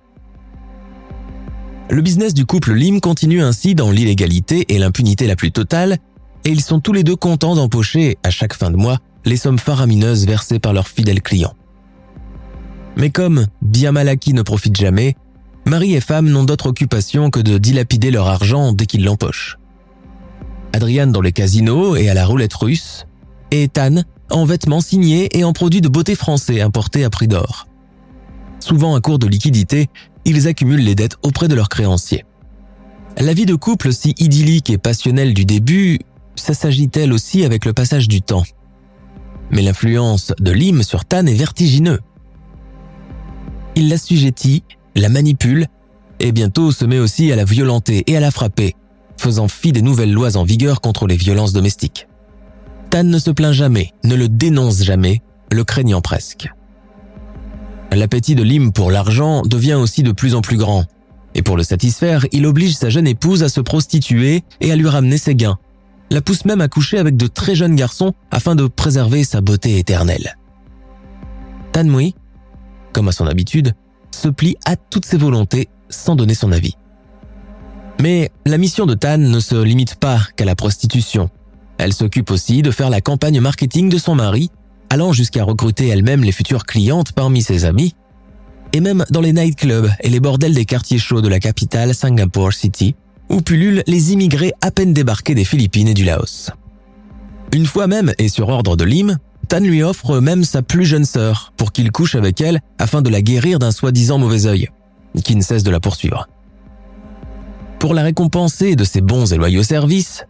Le 1.90 2.02
business 2.04 2.36
du 2.36 2.46
couple 2.46 2.74
Lim 2.74 3.02
continue 3.02 3.42
ainsi 3.42 3.74
dans 3.74 3.90
l'illégalité 3.90 4.74
et 4.74 4.78
l'impunité 4.78 5.26
la 5.26 5.36
plus 5.36 5.52
totale, 5.52 5.98
et 6.46 6.50
ils 6.50 6.62
sont 6.62 6.80
tous 6.80 6.94
les 6.94 7.04
deux 7.04 7.16
contents 7.16 7.56
d'empocher, 7.56 8.18
à 8.24 8.30
chaque 8.30 8.54
fin 8.54 8.70
de 8.70 8.78
mois, 8.78 9.00
les 9.26 9.38
sommes 9.38 9.60
faramineuses 9.60 10.28
versées 10.28 10.60
par 10.60 10.74
leurs 10.74 10.88
fidèles 10.88 11.22
clients. 11.22 11.56
Mais 12.96 13.10
comme 13.10 13.48
bien 13.62 13.92
mal 13.92 14.08
acquis 14.08 14.34
ne 14.34 14.44
profite 14.44 14.76
jamais, 14.76 15.16
mari 15.66 15.94
et 15.94 16.02
femme 16.02 16.30
n'ont 16.30 16.44
d'autre 16.44 16.68
occupation 16.68 17.30
que 17.30 17.40
de 17.40 17.58
dilapider 17.58 18.12
leur 18.12 18.28
argent 18.28 18.74
dès 18.74 18.86
qu'ils 18.86 19.04
l'empochent. 19.04 19.58
Adrian 20.74 21.08
dans 21.08 21.22
les 21.22 21.32
casinos 21.32 21.96
et 21.96 22.10
à 22.10 22.14
la 22.14 22.26
roulette 22.26 22.54
russe, 22.54 23.06
et 23.52 23.68
Tan 23.68 24.04
en 24.30 24.46
vêtements 24.46 24.82
signés 24.82 25.30
et 25.38 25.44
en 25.44 25.54
produits 25.54 25.82
de 25.82 25.90
beauté 25.90 26.16
français 26.16 26.62
importés 26.62 27.04
à 27.04 27.10
prix 27.10 27.28
d'or. 27.28 27.68
Souvent 28.60 28.96
à 28.96 29.02
court 29.02 29.20
de 29.20 29.28
liquidité, 29.28 29.90
ils 30.24 30.48
accumulent 30.48 30.84
les 30.84 30.96
dettes 30.96 31.18
auprès 31.24 31.48
de 31.48 31.56
leurs 31.56 31.70
créanciers. 31.70 32.26
La 33.18 33.34
vie 33.34 33.46
de 33.46 33.56
couple 33.56 33.92
si 33.92 34.16
idyllique 34.18 34.70
et 34.70 34.78
passionnelle 34.78 35.34
du 35.34 35.46
début, 35.46 36.00
ça 36.36 36.54
s'agit-elle 36.54 37.12
aussi 37.12 37.44
avec 37.44 37.66
le 37.66 37.74
passage 37.74 38.08
du 38.08 38.22
temps? 38.22 38.44
Mais 39.50 39.62
l'influence 39.62 40.32
de 40.40 40.52
Lim 40.52 40.82
sur 40.82 41.04
Tan 41.04 41.26
est 41.26 41.34
vertigineux. 41.34 42.00
Il 43.76 43.90
l'assujettit, 43.90 44.64
la 44.96 45.10
manipule, 45.10 45.68
et 46.20 46.32
bientôt 46.32 46.72
se 46.72 46.86
met 46.86 47.00
aussi 47.00 47.32
à 47.32 47.36
la 47.36 47.46
violenter 47.46 48.04
et 48.08 48.18
à 48.18 48.20
la 48.20 48.32
frapper, 48.32 48.76
faisant 49.18 49.48
fi 49.48 49.72
des 49.72 49.82
nouvelles 49.82 50.12
lois 50.12 50.38
en 50.38 50.44
vigueur 50.44 50.82
contre 50.82 51.08
les 51.08 51.16
violences 51.16 51.54
domestiques. 51.54 52.08
Tan 52.90 53.04
ne 53.04 53.20
se 53.20 53.32
plaint 53.32 53.54
jamais, 53.54 53.92
ne 54.04 54.16
le 54.16 54.28
dénonce 54.28 54.84
jamais, 54.84 55.22
le 55.52 55.64
craignant 55.64 56.02
presque. 56.02 56.50
L'appétit 57.92 58.36
de 58.36 58.44
Lim 58.44 58.72
pour 58.72 58.92
l'argent 58.92 59.42
devient 59.42 59.74
aussi 59.74 60.04
de 60.04 60.12
plus 60.12 60.36
en 60.36 60.42
plus 60.42 60.58
grand, 60.58 60.86
et 61.36 61.42
pour 61.42 61.58
le 61.58 61.64
satisfaire, 61.64 62.26
il 62.32 62.46
oblige 62.46 62.76
sa 62.76 62.90
jeune 62.90 63.08
épouse 63.08 63.44
à 63.44 63.50
se 63.50 63.62
prostituer 63.62 64.44
et 64.60 64.72
à 64.72 64.76
lui 64.76 64.88
ramener 64.88 65.18
ses 65.18 65.36
gains, 65.36 65.58
la 66.12 66.22
pousse 66.22 66.46
même 66.46 66.62
à 66.62 66.68
coucher 66.68 66.98
avec 66.98 67.16
de 67.16 67.28
très 67.28 67.56
jeunes 67.56 67.76
garçons 67.76 68.14
afin 68.32 68.56
de 68.56 68.68
préserver 68.68 69.24
sa 69.24 69.40
beauté 69.40 69.78
éternelle. 69.78 70.38
Tan 71.72 71.86
Mui, 71.86 72.16
comme 72.92 73.08
à 73.08 73.14
son 73.14 73.28
habitude, 73.28 73.74
se 74.12 74.30
plie 74.30 74.56
à 74.66 74.76
toutes 74.76 75.06
ses 75.06 75.18
volontés 75.18 75.70
sans 75.90 76.16
donner 76.16 76.36
son 76.36 76.52
avis. 76.52 76.76
Mais 78.02 78.32
la 78.46 78.58
mission 78.58 78.86
de 78.86 78.96
Tan 78.96 79.18
ne 79.18 79.40
se 79.40 79.62
limite 79.62 79.96
pas 79.96 80.22
qu'à 80.36 80.46
la 80.46 80.56
prostitution. 80.56 81.30
Elle 81.78 81.94
s'occupe 81.94 82.32
aussi 82.32 82.62
de 82.62 82.72
faire 82.72 82.90
la 82.90 83.02
campagne 83.02 83.40
marketing 83.40 83.90
de 83.90 83.98
son 83.98 84.16
mari, 84.16 84.50
allant 84.90 85.14
jusqu'à 85.14 85.44
recruter 85.44 85.88
elle-même 85.88 86.24
les 86.24 86.32
futures 86.32 86.66
clientes 86.66 87.12
parmi 87.12 87.42
ses 87.42 87.66
amis, 87.66 87.96
et 88.74 88.80
même 88.80 89.06
dans 89.10 89.22
les 89.22 89.34
nightclubs 89.34 89.90
et 90.02 90.10
les 90.10 90.20
bordels 90.20 90.54
des 90.54 90.66
quartiers 90.66 91.00
chauds 91.00 91.22
de 91.22 91.28
la 91.28 91.40
capitale 91.40 91.94
Singapore 91.94 92.54
City, 92.54 92.96
où 93.30 93.42
pullulent 93.42 93.84
les 93.88 94.14
immigrés 94.14 94.54
à 94.62 94.72
peine 94.72 94.94
débarqués 94.94 95.36
des 95.36 95.46
Philippines 95.46 95.88
et 95.88 95.94
du 95.94 96.04
Laos. 96.04 96.52
Une 97.54 97.66
fois 97.66 97.88
même, 97.88 98.14
et 98.18 98.30
sur 98.30 98.50
ordre 98.50 98.76
de 98.76 98.84
Lim, 98.84 99.18
Tan 99.52 99.60
lui 99.60 99.84
offre 99.84 100.22
même 100.22 100.46
sa 100.46 100.62
plus 100.62 100.86
jeune 100.86 101.04
sœur 101.04 101.52
pour 101.58 101.74
qu'il 101.74 101.92
couche 101.92 102.16
avec 102.16 102.40
elle 102.40 102.62
afin 102.80 103.02
de 103.02 103.10
la 103.10 103.22
guérir 103.22 103.60
d'un 103.60 103.72
soi-disant 103.72 104.18
mauvais 104.18 104.46
œil, 104.46 104.70
qui 105.26 105.36
ne 105.36 105.42
cesse 105.42 105.64
de 105.64 105.70
la 105.70 105.82
poursuivre. 105.82 106.30
Pour 107.78 107.94
la 107.94 108.02
récompenser 108.02 108.78
de 108.78 108.86
ses 108.86 109.02
bons 109.02 109.34
et 109.34 109.36
loyaux 109.36 109.64
services, 109.64 110.24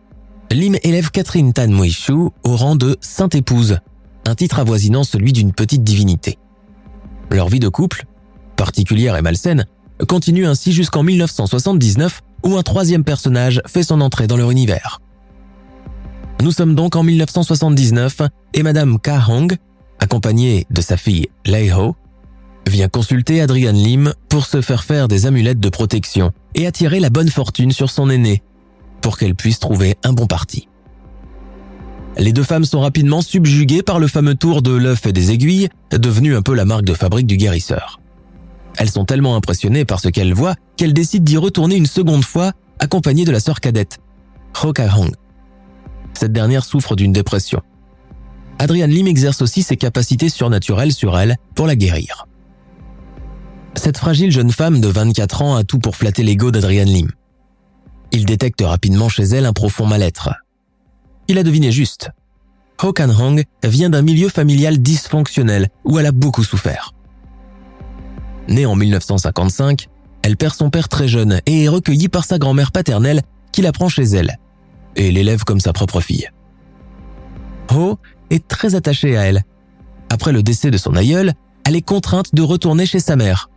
Lim 0.49 0.75
élève 0.81 1.11
Catherine 1.11 1.53
Tan 1.53 1.67
Moishu 1.67 2.13
au 2.13 2.55
rang 2.55 2.75
de 2.75 2.97
Sainte 2.99 3.35
Épouse, 3.35 3.77
un 4.25 4.33
titre 4.33 4.57
avoisinant 4.57 5.03
celui 5.03 5.33
d'une 5.33 5.53
petite 5.53 5.83
divinité. 5.83 6.39
Leur 7.29 7.47
vie 7.47 7.59
de 7.59 7.69
couple, 7.69 8.05
particulière 8.55 9.15
et 9.17 9.21
malsaine, 9.21 9.67
continue 10.07 10.47
ainsi 10.47 10.71
jusqu'en 10.71 11.03
1979 11.03 12.21
où 12.43 12.57
un 12.57 12.63
troisième 12.63 13.03
personnage 13.03 13.61
fait 13.67 13.83
son 13.83 14.01
entrée 14.01 14.25
dans 14.25 14.37
leur 14.37 14.49
univers. 14.49 14.99
Nous 16.41 16.51
sommes 16.51 16.73
donc 16.73 16.95
en 16.95 17.03
1979 17.03 18.23
et 18.55 18.63
Madame 18.63 18.99
Ka 18.99 19.23
Hong, 19.27 19.55
accompagnée 19.99 20.65
de 20.71 20.81
sa 20.81 20.97
fille 20.97 21.27
Lei 21.45 21.71
Ho, 21.71 21.95
vient 22.67 22.87
consulter 22.87 23.41
Adrian 23.41 23.73
Lim 23.73 24.11
pour 24.27 24.47
se 24.47 24.61
faire 24.61 24.83
faire 24.83 25.07
des 25.07 25.27
amulettes 25.27 25.59
de 25.59 25.69
protection 25.69 26.31
et 26.55 26.65
attirer 26.65 26.99
la 26.99 27.11
bonne 27.11 27.29
fortune 27.29 27.71
sur 27.71 27.91
son 27.91 28.09
aîné 28.09 28.41
pour 29.01 29.19
qu'elle 29.19 29.35
puisse 29.35 29.59
trouver 29.59 29.97
un 30.03 30.13
bon 30.13 30.25
parti. 30.25 30.67
Les 32.17 32.33
deux 32.33 32.43
femmes 32.43 32.65
sont 32.65 32.81
rapidement 32.81 33.21
subjuguées 33.21 33.83
par 33.83 33.99
le 33.99 34.07
fameux 34.07 34.33
tour 34.33 34.63
de 34.63 34.71
l'œuf 34.71 35.05
et 35.05 35.13
des 35.13 35.29
aiguilles, 35.29 35.69
devenu 35.91 36.35
un 36.35 36.41
peu 36.41 36.55
la 36.55 36.65
marque 36.65 36.85
de 36.85 36.95
fabrique 36.95 37.27
du 37.27 37.37
guérisseur. 37.37 37.99
Elles 38.77 38.89
sont 38.89 39.05
tellement 39.05 39.35
impressionnées 39.35 39.85
par 39.85 39.99
ce 39.99 40.09
qu'elles 40.09 40.33
voient 40.33 40.55
qu'elles 40.75 40.93
décident 40.93 41.23
d'y 41.23 41.37
retourner 41.37 41.75
une 41.75 41.85
seconde 41.85 42.25
fois, 42.25 42.53
accompagnées 42.79 43.25
de 43.25 43.31
la 43.31 43.39
sœur 43.39 43.59
cadette, 43.59 43.99
Ho 44.63 44.73
Ka 44.73 44.89
Hong. 44.97 45.11
Cette 46.13 46.33
dernière 46.33 46.63
souffre 46.63 46.95
d'une 46.95 47.13
dépression. 47.13 47.61
Adrian 48.59 48.87
Lim 48.87 49.07
exerce 49.07 49.41
aussi 49.41 49.63
ses 49.63 49.77
capacités 49.77 50.29
surnaturelles 50.29 50.93
sur 50.93 51.17
elle 51.17 51.37
pour 51.55 51.65
la 51.65 51.75
guérir. 51.75 52.27
Cette 53.75 53.97
fragile 53.97 54.31
jeune 54.31 54.51
femme 54.51 54.81
de 54.81 54.87
24 54.87 55.41
ans 55.41 55.55
a 55.55 55.63
tout 55.63 55.79
pour 55.79 55.95
flatter 55.95 56.23
l'ego 56.23 56.51
d'Adrian 56.51 56.85
Lim. 56.85 57.09
Il 58.11 58.25
détecte 58.25 58.61
rapidement 58.61 59.09
chez 59.09 59.23
elle 59.23 59.45
un 59.45 59.53
profond 59.53 59.87
mal-être. 59.87 60.29
Il 61.27 61.37
a 61.37 61.43
deviné 61.43 61.71
juste. 61.71 62.11
Ho 62.83 62.93
Kan 62.93 63.09
Hong 63.09 63.43
vient 63.63 63.89
d'un 63.89 64.01
milieu 64.01 64.29
familial 64.29 64.77
dysfonctionnel 64.77 65.69
où 65.85 65.97
elle 65.97 66.05
a 66.05 66.11
beaucoup 66.11 66.43
souffert. 66.43 66.93
Née 68.47 68.65
en 68.65 68.75
1955, 68.75 69.87
elle 70.23 70.37
perd 70.37 70.53
son 70.53 70.69
père 70.69 70.89
très 70.89 71.07
jeune 71.07 71.41
et 71.45 71.63
est 71.63 71.69
recueillie 71.69 72.09
par 72.09 72.25
sa 72.25 72.37
grand-mère 72.37 72.71
paternelle 72.71 73.21
qui 73.51 73.61
la 73.61 73.71
prend 73.71 73.89
chez 73.89 74.03
elle 74.03 74.37
et 74.95 75.11
l'élève 75.11 75.43
comme 75.43 75.59
sa 75.59 75.73
propre 75.73 76.01
fille. 76.01 76.29
Ho 77.73 77.97
est 78.29 78.47
très 78.47 78.75
attachée 78.75 79.17
à 79.17 79.23
elle. 79.23 79.43
Après 80.09 80.31
le 80.31 80.43
décès 80.43 80.71
de 80.71 80.77
son 80.77 80.95
aïeul, 80.95 81.33
elle 81.65 81.75
est 81.75 81.81
contrainte 81.81 82.33
de 82.33 82.41
retourner 82.41 82.85
chez 82.85 82.99
sa 82.99 83.15
mère. 83.15 83.49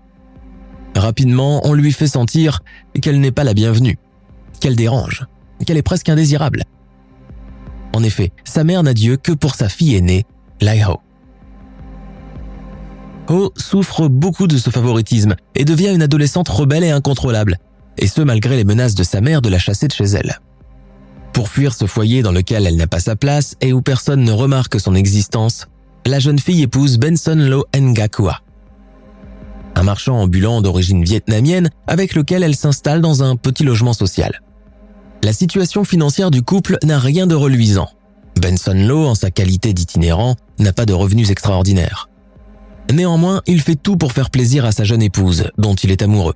Rapidement, 0.94 1.60
on 1.64 1.72
lui 1.72 1.92
fait 1.92 2.06
sentir 2.06 2.60
qu'elle 3.00 3.20
n'est 3.20 3.32
pas 3.32 3.44
la 3.44 3.54
bienvenue, 3.54 3.98
qu'elle 4.60 4.76
dérange, 4.76 5.26
qu'elle 5.66 5.76
est 5.76 5.82
presque 5.82 6.08
indésirable. 6.08 6.62
En 7.92 8.02
effet, 8.02 8.32
sa 8.44 8.64
mère 8.64 8.82
n'a 8.82 8.94
Dieu 8.94 9.16
que 9.16 9.32
pour 9.32 9.54
sa 9.54 9.68
fille 9.68 9.96
aînée, 9.96 10.24
Lai 10.60 10.84
Ho. 10.84 11.00
Ho 13.28 13.52
souffre 13.56 14.08
beaucoup 14.08 14.46
de 14.46 14.58
ce 14.58 14.70
favoritisme 14.70 15.34
et 15.54 15.64
devient 15.64 15.94
une 15.94 16.02
adolescente 16.02 16.48
rebelle 16.48 16.84
et 16.84 16.90
incontrôlable, 16.90 17.58
et 17.96 18.06
ce 18.06 18.20
malgré 18.20 18.56
les 18.56 18.64
menaces 18.64 18.94
de 18.94 19.02
sa 19.02 19.20
mère 19.20 19.42
de 19.42 19.48
la 19.48 19.58
chasser 19.58 19.88
de 19.88 19.92
chez 19.92 20.04
elle. 20.04 20.38
Pour 21.34 21.48
fuir 21.48 21.74
ce 21.74 21.86
foyer 21.86 22.22
dans 22.22 22.32
lequel 22.32 22.66
elle 22.66 22.76
n'a 22.76 22.86
pas 22.86 23.00
sa 23.00 23.16
place 23.16 23.56
et 23.60 23.72
où 23.72 23.82
personne 23.82 24.22
ne 24.22 24.32
remarque 24.32 24.80
son 24.80 24.94
existence, 24.94 25.66
la 26.06 26.20
jeune 26.20 26.38
fille 26.38 26.62
épouse 26.62 26.96
Benson 26.96 27.36
Lo 27.36 27.66
Ngakua, 27.76 28.40
un 29.74 29.82
marchand 29.82 30.16
ambulant 30.20 30.62
d'origine 30.62 31.02
vietnamienne 31.02 31.70
avec 31.88 32.14
lequel 32.14 32.44
elle 32.44 32.54
s'installe 32.54 33.00
dans 33.00 33.24
un 33.24 33.34
petit 33.34 33.64
logement 33.64 33.92
social. 33.92 34.40
La 35.22 35.32
situation 35.32 35.84
financière 35.84 36.30
du 36.30 36.42
couple 36.42 36.78
n'a 36.84 37.00
rien 37.00 37.26
de 37.26 37.34
reluisant. 37.34 37.88
Benson 38.40 38.74
Lo, 38.86 39.06
en 39.06 39.14
sa 39.14 39.32
qualité 39.32 39.72
d'itinérant, 39.72 40.36
n'a 40.60 40.72
pas 40.72 40.86
de 40.86 40.92
revenus 40.92 41.30
extraordinaires. 41.30 42.08
Néanmoins, 42.92 43.42
il 43.46 43.60
fait 43.60 43.76
tout 43.76 43.96
pour 43.96 44.12
faire 44.12 44.30
plaisir 44.30 44.64
à 44.64 44.72
sa 44.72 44.84
jeune 44.84 45.02
épouse, 45.02 45.50
dont 45.58 45.74
il 45.74 45.90
est 45.90 46.02
amoureux. 46.02 46.34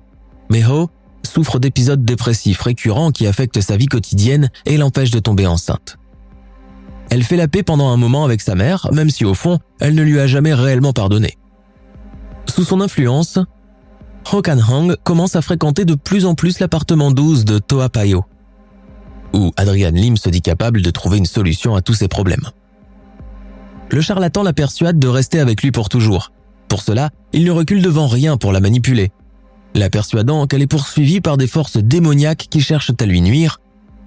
Mais 0.49 0.65
Ho 0.65 0.89
souffre 1.23 1.59
d'épisodes 1.59 2.03
dépressifs 2.03 2.61
récurrents 2.61 3.11
qui 3.11 3.27
affectent 3.27 3.61
sa 3.61 3.77
vie 3.77 3.87
quotidienne 3.87 4.49
et 4.65 4.77
l'empêchent 4.77 5.11
de 5.11 5.19
tomber 5.19 5.47
enceinte. 5.47 5.97
Elle 7.09 7.23
fait 7.23 7.37
la 7.37 7.47
paix 7.47 7.63
pendant 7.63 7.89
un 7.89 7.97
moment 7.97 8.23
avec 8.23 8.41
sa 8.41 8.55
mère, 8.55 8.87
même 8.93 9.09
si 9.09 9.25
au 9.25 9.33
fond, 9.33 9.59
elle 9.79 9.95
ne 9.95 10.03
lui 10.03 10.19
a 10.19 10.27
jamais 10.27 10.53
réellement 10.53 10.93
pardonné. 10.93 11.37
Sous 12.45 12.63
son 12.63 12.81
influence, 12.81 13.39
Ho 14.31 14.41
Kan 14.41 14.59
Hong 14.69 14.95
commence 15.03 15.35
à 15.35 15.41
fréquenter 15.41 15.85
de 15.85 15.95
plus 15.95 16.25
en 16.25 16.35
plus 16.35 16.59
l'appartement 16.59 17.11
12 17.11 17.45
de 17.45 17.57
Toa 17.57 17.89
Payo, 17.89 18.25
où 19.33 19.51
Adrian 19.57 19.91
Lim 19.91 20.17
se 20.17 20.29
dit 20.29 20.41
capable 20.41 20.81
de 20.81 20.91
trouver 20.91 21.17
une 21.17 21.25
solution 21.25 21.75
à 21.75 21.81
tous 21.81 21.95
ses 21.95 22.07
problèmes. 22.07 22.49
Le 23.91 24.01
charlatan 24.01 24.43
la 24.43 24.53
persuade 24.53 24.99
de 24.99 25.07
rester 25.07 25.39
avec 25.39 25.63
lui 25.63 25.71
pour 25.71 25.89
toujours. 25.89 26.31
Pour 26.67 26.83
cela, 26.83 27.09
il 27.33 27.43
ne 27.43 27.51
recule 27.51 27.81
devant 27.81 28.07
rien 28.07 28.37
pour 28.37 28.51
la 28.51 28.59
manipuler, 28.59 29.11
la 29.75 29.89
persuadant 29.89 30.47
qu'elle 30.47 30.61
est 30.61 30.67
poursuivie 30.67 31.21
par 31.21 31.37
des 31.37 31.47
forces 31.47 31.77
démoniaques 31.77 32.47
qui 32.49 32.61
cherchent 32.61 32.91
à 32.99 33.05
lui 33.05 33.21
nuire, 33.21 33.59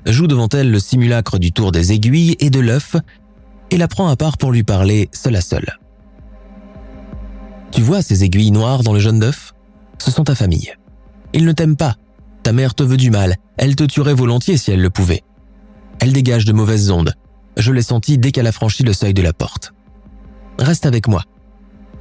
joue 0.06 0.26
devant 0.26 0.48
elle 0.48 0.70
le 0.70 0.80
simulacre 0.80 1.38
du 1.38 1.52
tour 1.52 1.72
des 1.72 1.92
aiguilles 1.92 2.36
et 2.40 2.50
de 2.50 2.60
l'œuf, 2.60 2.96
et 3.70 3.76
la 3.76 3.88
prend 3.88 4.08
à 4.08 4.16
part 4.16 4.36
pour 4.36 4.52
lui 4.52 4.64
parler 4.64 5.08
seul 5.12 5.36
à 5.36 5.40
seul. 5.40 5.78
Tu 7.70 7.80
vois 7.80 8.02
ces 8.02 8.24
aiguilles 8.24 8.50
noires 8.50 8.82
dans 8.82 8.92
le 8.92 9.00
jaune 9.00 9.18
d'œuf? 9.18 9.54
Ce 9.98 10.10
sont 10.10 10.24
ta 10.24 10.34
famille. 10.34 10.72
Ils 11.32 11.46
ne 11.46 11.52
t'aiment 11.52 11.76
pas. 11.76 11.96
Ta 12.42 12.52
mère 12.52 12.74
te 12.74 12.82
veut 12.82 12.96
du 12.96 13.10
mal. 13.10 13.36
Elle 13.56 13.76
te 13.76 13.84
tuerait 13.84 14.14
volontiers 14.14 14.58
si 14.58 14.72
elle 14.72 14.82
le 14.82 14.90
pouvait. 14.90 15.22
Elle 16.00 16.12
dégage 16.12 16.44
de 16.44 16.52
mauvaises 16.52 16.90
ondes. 16.90 17.14
Je 17.56 17.72
l'ai 17.72 17.82
senti 17.82 18.18
dès 18.18 18.32
qu'elle 18.32 18.46
a 18.46 18.52
franchi 18.52 18.82
le 18.82 18.92
seuil 18.92 19.14
de 19.14 19.22
la 19.22 19.32
porte. 19.32 19.72
Reste 20.58 20.84
avec 20.84 21.08
moi. 21.08 21.22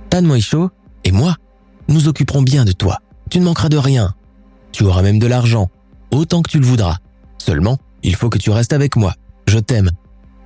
Tan 0.09 0.23
Moisho 0.23 0.71
et 1.03 1.11
moi, 1.11 1.35
nous 1.87 2.07
occuperons 2.07 2.41
bien 2.41 2.65
de 2.65 2.71
toi. 2.71 2.99
Tu 3.31 3.39
ne 3.39 3.45
manqueras 3.45 3.69
de 3.69 3.77
rien. 3.77 4.13
Tu 4.73 4.83
auras 4.83 5.01
même 5.01 5.17
de 5.17 5.25
l'argent, 5.25 5.69
autant 6.11 6.41
que 6.41 6.51
tu 6.51 6.59
le 6.59 6.65
voudras. 6.65 6.97
Seulement, 7.37 7.77
il 8.03 8.15
faut 8.15 8.29
que 8.29 8.37
tu 8.37 8.51
restes 8.51 8.73
avec 8.73 8.97
moi. 8.97 9.15
Je 9.47 9.57
t'aime. 9.57 9.89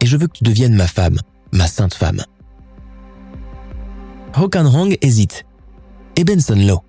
Et 0.02 0.06
je 0.06 0.16
veux 0.18 0.28
que 0.28 0.38
tu 0.38 0.44
deviennes 0.44 0.76
ma 0.76 0.86
femme, 0.86 1.20
ma 1.52 1.66
sainte 1.66 1.96
femme. 1.96 2.22
Hokan 4.36 4.68
Hong 4.68 4.98
hésite. 5.02 5.46
Et 6.16 6.24
Benson 6.24 6.56
Lo 6.56 6.84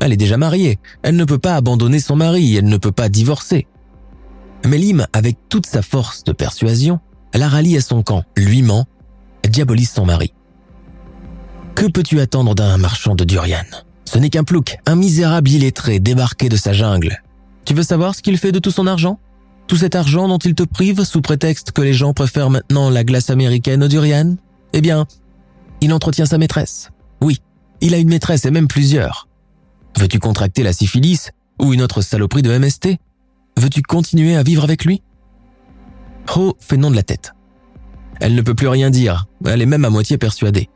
Elle 0.00 0.14
est 0.14 0.16
déjà 0.16 0.38
mariée. 0.38 0.78
Elle 1.02 1.16
ne 1.16 1.24
peut 1.26 1.38
pas 1.38 1.54
abandonner 1.54 2.00
son 2.00 2.16
mari. 2.16 2.56
Elle 2.56 2.68
ne 2.68 2.78
peut 2.78 2.90
pas 2.90 3.10
divorcer. 3.10 3.66
Mais 4.66 4.80
avec 5.12 5.36
toute 5.50 5.66
sa 5.66 5.82
force 5.82 6.24
de 6.24 6.32
persuasion, 6.32 6.98
la 7.34 7.48
rallie 7.48 7.76
à 7.76 7.82
son 7.82 8.02
camp, 8.02 8.24
lui 8.38 8.62
ment, 8.62 8.86
diabolise 9.46 9.90
son 9.90 10.06
mari. 10.06 10.32
Que 11.74 11.86
peux-tu 11.86 12.20
attendre 12.20 12.54
d'un 12.54 12.78
marchand 12.78 13.14
de 13.14 13.24
durian? 13.24 13.64
Ce 14.10 14.18
n'est 14.18 14.28
qu'un 14.28 14.42
plouc, 14.42 14.76
un 14.86 14.96
misérable 14.96 15.48
illettré 15.48 16.00
débarqué 16.00 16.48
de 16.48 16.56
sa 16.56 16.72
jungle. 16.72 17.22
Tu 17.64 17.74
veux 17.74 17.84
savoir 17.84 18.16
ce 18.16 18.22
qu'il 18.22 18.38
fait 18.38 18.50
de 18.50 18.58
tout 18.58 18.72
son 18.72 18.88
argent? 18.88 19.20
Tout 19.68 19.76
cet 19.76 19.94
argent 19.94 20.26
dont 20.26 20.38
il 20.38 20.56
te 20.56 20.64
prive 20.64 21.04
sous 21.04 21.20
prétexte 21.20 21.70
que 21.70 21.80
les 21.80 21.92
gens 21.92 22.12
préfèrent 22.12 22.50
maintenant 22.50 22.90
la 22.90 23.04
glace 23.04 23.30
américaine 23.30 23.84
au 23.84 23.86
durian 23.86 24.34
Eh 24.72 24.80
bien, 24.80 25.06
il 25.80 25.92
entretient 25.92 26.26
sa 26.26 26.38
maîtresse. 26.38 26.90
Oui, 27.20 27.40
il 27.80 27.94
a 27.94 27.98
une 27.98 28.08
maîtresse 28.08 28.44
et 28.46 28.50
même 28.50 28.66
plusieurs. 28.66 29.28
Veux-tu 29.96 30.18
contracter 30.18 30.64
la 30.64 30.72
syphilis 30.72 31.30
ou 31.60 31.72
une 31.72 31.80
autre 31.80 32.02
saloperie 32.02 32.42
de 32.42 32.58
MST 32.58 32.88
Veux-tu 33.58 33.82
continuer 33.82 34.34
à 34.34 34.42
vivre 34.42 34.64
avec 34.64 34.84
lui? 34.84 35.02
Ho 36.34 36.56
fait 36.58 36.76
non 36.76 36.90
de 36.90 36.96
la 36.96 37.04
tête. 37.04 37.32
Elle 38.18 38.34
ne 38.34 38.42
peut 38.42 38.56
plus 38.56 38.66
rien 38.66 38.90
dire, 38.90 39.26
elle 39.46 39.62
est 39.62 39.66
même 39.66 39.84
à 39.84 39.90
moitié 39.90 40.18
persuadée. 40.18 40.68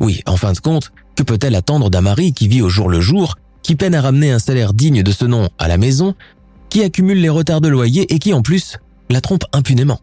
Oui, 0.00 0.22
en 0.26 0.36
fin 0.36 0.52
de 0.52 0.58
compte, 0.58 0.92
que 1.16 1.22
peut-elle 1.22 1.54
attendre 1.54 1.90
d'un 1.90 2.00
mari 2.00 2.32
qui 2.32 2.48
vit 2.48 2.62
au 2.62 2.68
jour 2.68 2.88
le 2.88 3.00
jour, 3.00 3.36
qui 3.62 3.74
peine 3.74 3.94
à 3.94 4.00
ramener 4.00 4.30
un 4.30 4.38
salaire 4.38 4.72
digne 4.72 5.02
de 5.02 5.10
ce 5.10 5.24
nom 5.24 5.48
à 5.58 5.68
la 5.68 5.78
maison, 5.78 6.14
qui 6.68 6.82
accumule 6.82 7.20
les 7.20 7.28
retards 7.28 7.60
de 7.60 7.68
loyer 7.68 8.12
et 8.12 8.18
qui 8.18 8.32
en 8.32 8.42
plus 8.42 8.78
la 9.10 9.20
trompe 9.20 9.44
impunément? 9.52 10.00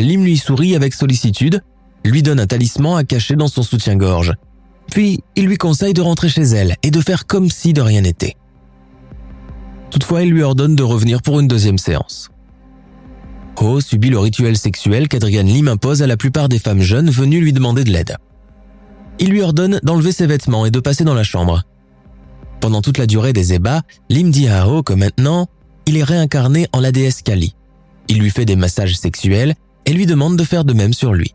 Lim 0.00 0.24
lui 0.24 0.36
sourit 0.36 0.74
avec 0.74 0.94
sollicitude, 0.94 1.62
lui 2.04 2.22
donne 2.22 2.40
un 2.40 2.46
talisman 2.46 2.98
à 2.98 3.04
cacher 3.04 3.36
dans 3.36 3.48
son 3.48 3.62
soutien-gorge. 3.62 4.34
Puis 4.90 5.20
il 5.36 5.46
lui 5.46 5.56
conseille 5.56 5.94
de 5.94 6.02
rentrer 6.02 6.28
chez 6.28 6.42
elle 6.42 6.76
et 6.82 6.90
de 6.90 7.00
faire 7.00 7.26
comme 7.26 7.48
si 7.48 7.72
de 7.72 7.80
rien 7.80 8.02
n'était. 8.02 8.36
Toutefois, 9.90 10.22
il 10.22 10.30
lui 10.30 10.42
ordonne 10.42 10.76
de 10.76 10.82
revenir 10.82 11.22
pour 11.22 11.40
une 11.40 11.48
deuxième 11.48 11.78
séance. 11.78 12.30
Ho 13.56 13.80
subit 13.80 14.10
le 14.10 14.18
rituel 14.18 14.56
sexuel 14.56 15.08
qu'Adrian 15.08 15.44
Lim 15.44 15.68
impose 15.68 16.02
à 16.02 16.06
la 16.06 16.16
plupart 16.16 16.48
des 16.48 16.58
femmes 16.58 16.82
jeunes 16.82 17.10
venues 17.10 17.40
lui 17.40 17.52
demander 17.52 17.84
de 17.84 17.90
l'aide 17.90 18.16
il 19.18 19.30
lui 19.30 19.42
ordonne 19.42 19.80
d'enlever 19.82 20.12
ses 20.12 20.26
vêtements 20.26 20.66
et 20.66 20.70
de 20.70 20.80
passer 20.80 21.04
dans 21.04 21.14
la 21.14 21.22
chambre. 21.22 21.62
Pendant 22.60 22.82
toute 22.82 22.98
la 22.98 23.06
durée 23.06 23.32
des 23.32 23.52
ébats, 23.52 23.82
Lim 24.10 24.30
dit 24.30 24.48
à 24.48 24.68
Ho 24.68 24.82
que 24.82 24.92
maintenant, 24.92 25.46
il 25.86 25.96
est 25.96 26.04
réincarné 26.04 26.66
en 26.72 26.80
la 26.80 26.92
déesse 26.92 27.22
Kali. 27.22 27.54
Il 28.08 28.18
lui 28.18 28.30
fait 28.30 28.44
des 28.44 28.56
massages 28.56 28.96
sexuels 28.96 29.54
et 29.84 29.92
lui 29.92 30.06
demande 30.06 30.36
de 30.36 30.44
faire 30.44 30.64
de 30.64 30.72
même 30.72 30.92
sur 30.92 31.12
lui. 31.12 31.34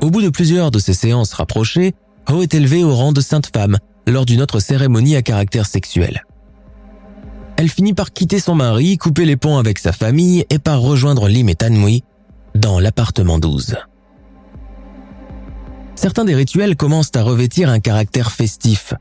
Au 0.00 0.10
bout 0.10 0.22
de 0.22 0.28
plusieurs 0.28 0.70
de 0.70 0.78
ces 0.78 0.94
séances 0.94 1.32
rapprochées, 1.32 1.94
Ho 2.30 2.42
est 2.42 2.54
élevée 2.54 2.84
au 2.84 2.94
rang 2.94 3.12
de 3.12 3.20
sainte 3.20 3.50
femme 3.54 3.78
lors 4.06 4.24
d'une 4.24 4.42
autre 4.42 4.60
cérémonie 4.60 5.16
à 5.16 5.22
caractère 5.22 5.66
sexuel. 5.66 6.24
Elle 7.56 7.68
finit 7.68 7.94
par 7.94 8.12
quitter 8.12 8.40
son 8.40 8.54
mari, 8.54 8.98
couper 8.98 9.24
les 9.24 9.36
ponts 9.36 9.58
avec 9.58 9.78
sa 9.78 9.92
famille 9.92 10.44
et 10.50 10.58
par 10.58 10.80
rejoindre 10.80 11.28
Lim 11.28 11.48
et 11.48 11.54
Tanmui 11.54 12.04
dans 12.54 12.80
l'appartement 12.80 13.38
12 13.38 13.76
certains 15.94 16.24
des 16.24 16.34
rituels 16.34 16.76
commencent 16.76 17.14
à 17.14 17.22
revêtir 17.22 17.68
un 17.68 17.80
caractère 17.80 18.30
festif, 18.32 18.94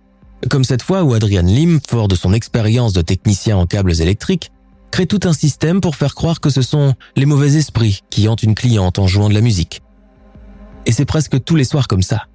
comme 0.49 0.63
cette 0.63 0.81
fois 0.81 1.03
où 1.03 1.13
Adrian 1.13 1.43
Lim, 1.43 1.79
fort 1.87 2.07
de 2.07 2.15
son 2.15 2.33
expérience 2.33 2.93
de 2.93 3.01
technicien 3.01 3.57
en 3.57 3.65
câbles 3.65 4.01
électriques, 4.01 4.51
crée 4.91 5.07
tout 5.07 5.21
un 5.23 5.33
système 5.33 5.81
pour 5.81 5.95
faire 5.95 6.15
croire 6.15 6.39
que 6.39 6.49
ce 6.49 6.61
sont 6.61 6.93
les 7.15 7.25
mauvais 7.25 7.55
esprits 7.55 8.01
qui 8.09 8.27
hantent 8.27 8.43
une 8.43 8.55
cliente 8.55 8.99
en 8.99 9.07
jouant 9.07 9.29
de 9.29 9.33
la 9.33 9.41
musique. 9.41 9.81
Et 10.85 10.91
c'est 10.91 11.05
presque 11.05 11.43
tous 11.43 11.55
les 11.55 11.63
soirs 11.63 11.87
comme 11.87 12.03
ça. 12.03 12.27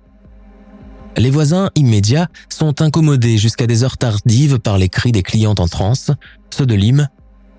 Les 1.16 1.30
voisins 1.30 1.70
immédiats 1.74 2.28
sont 2.48 2.80
incommodés 2.80 3.38
jusqu'à 3.38 3.66
des 3.66 3.84
heures 3.84 3.98
tardives 3.98 4.58
par 4.58 4.78
les 4.78 4.88
cris 4.88 5.12
des 5.12 5.22
clientes 5.22 5.60
en 5.60 5.68
transe, 5.68 6.10
ceux 6.50 6.66
de 6.66 6.74
Lim, 6.74 7.08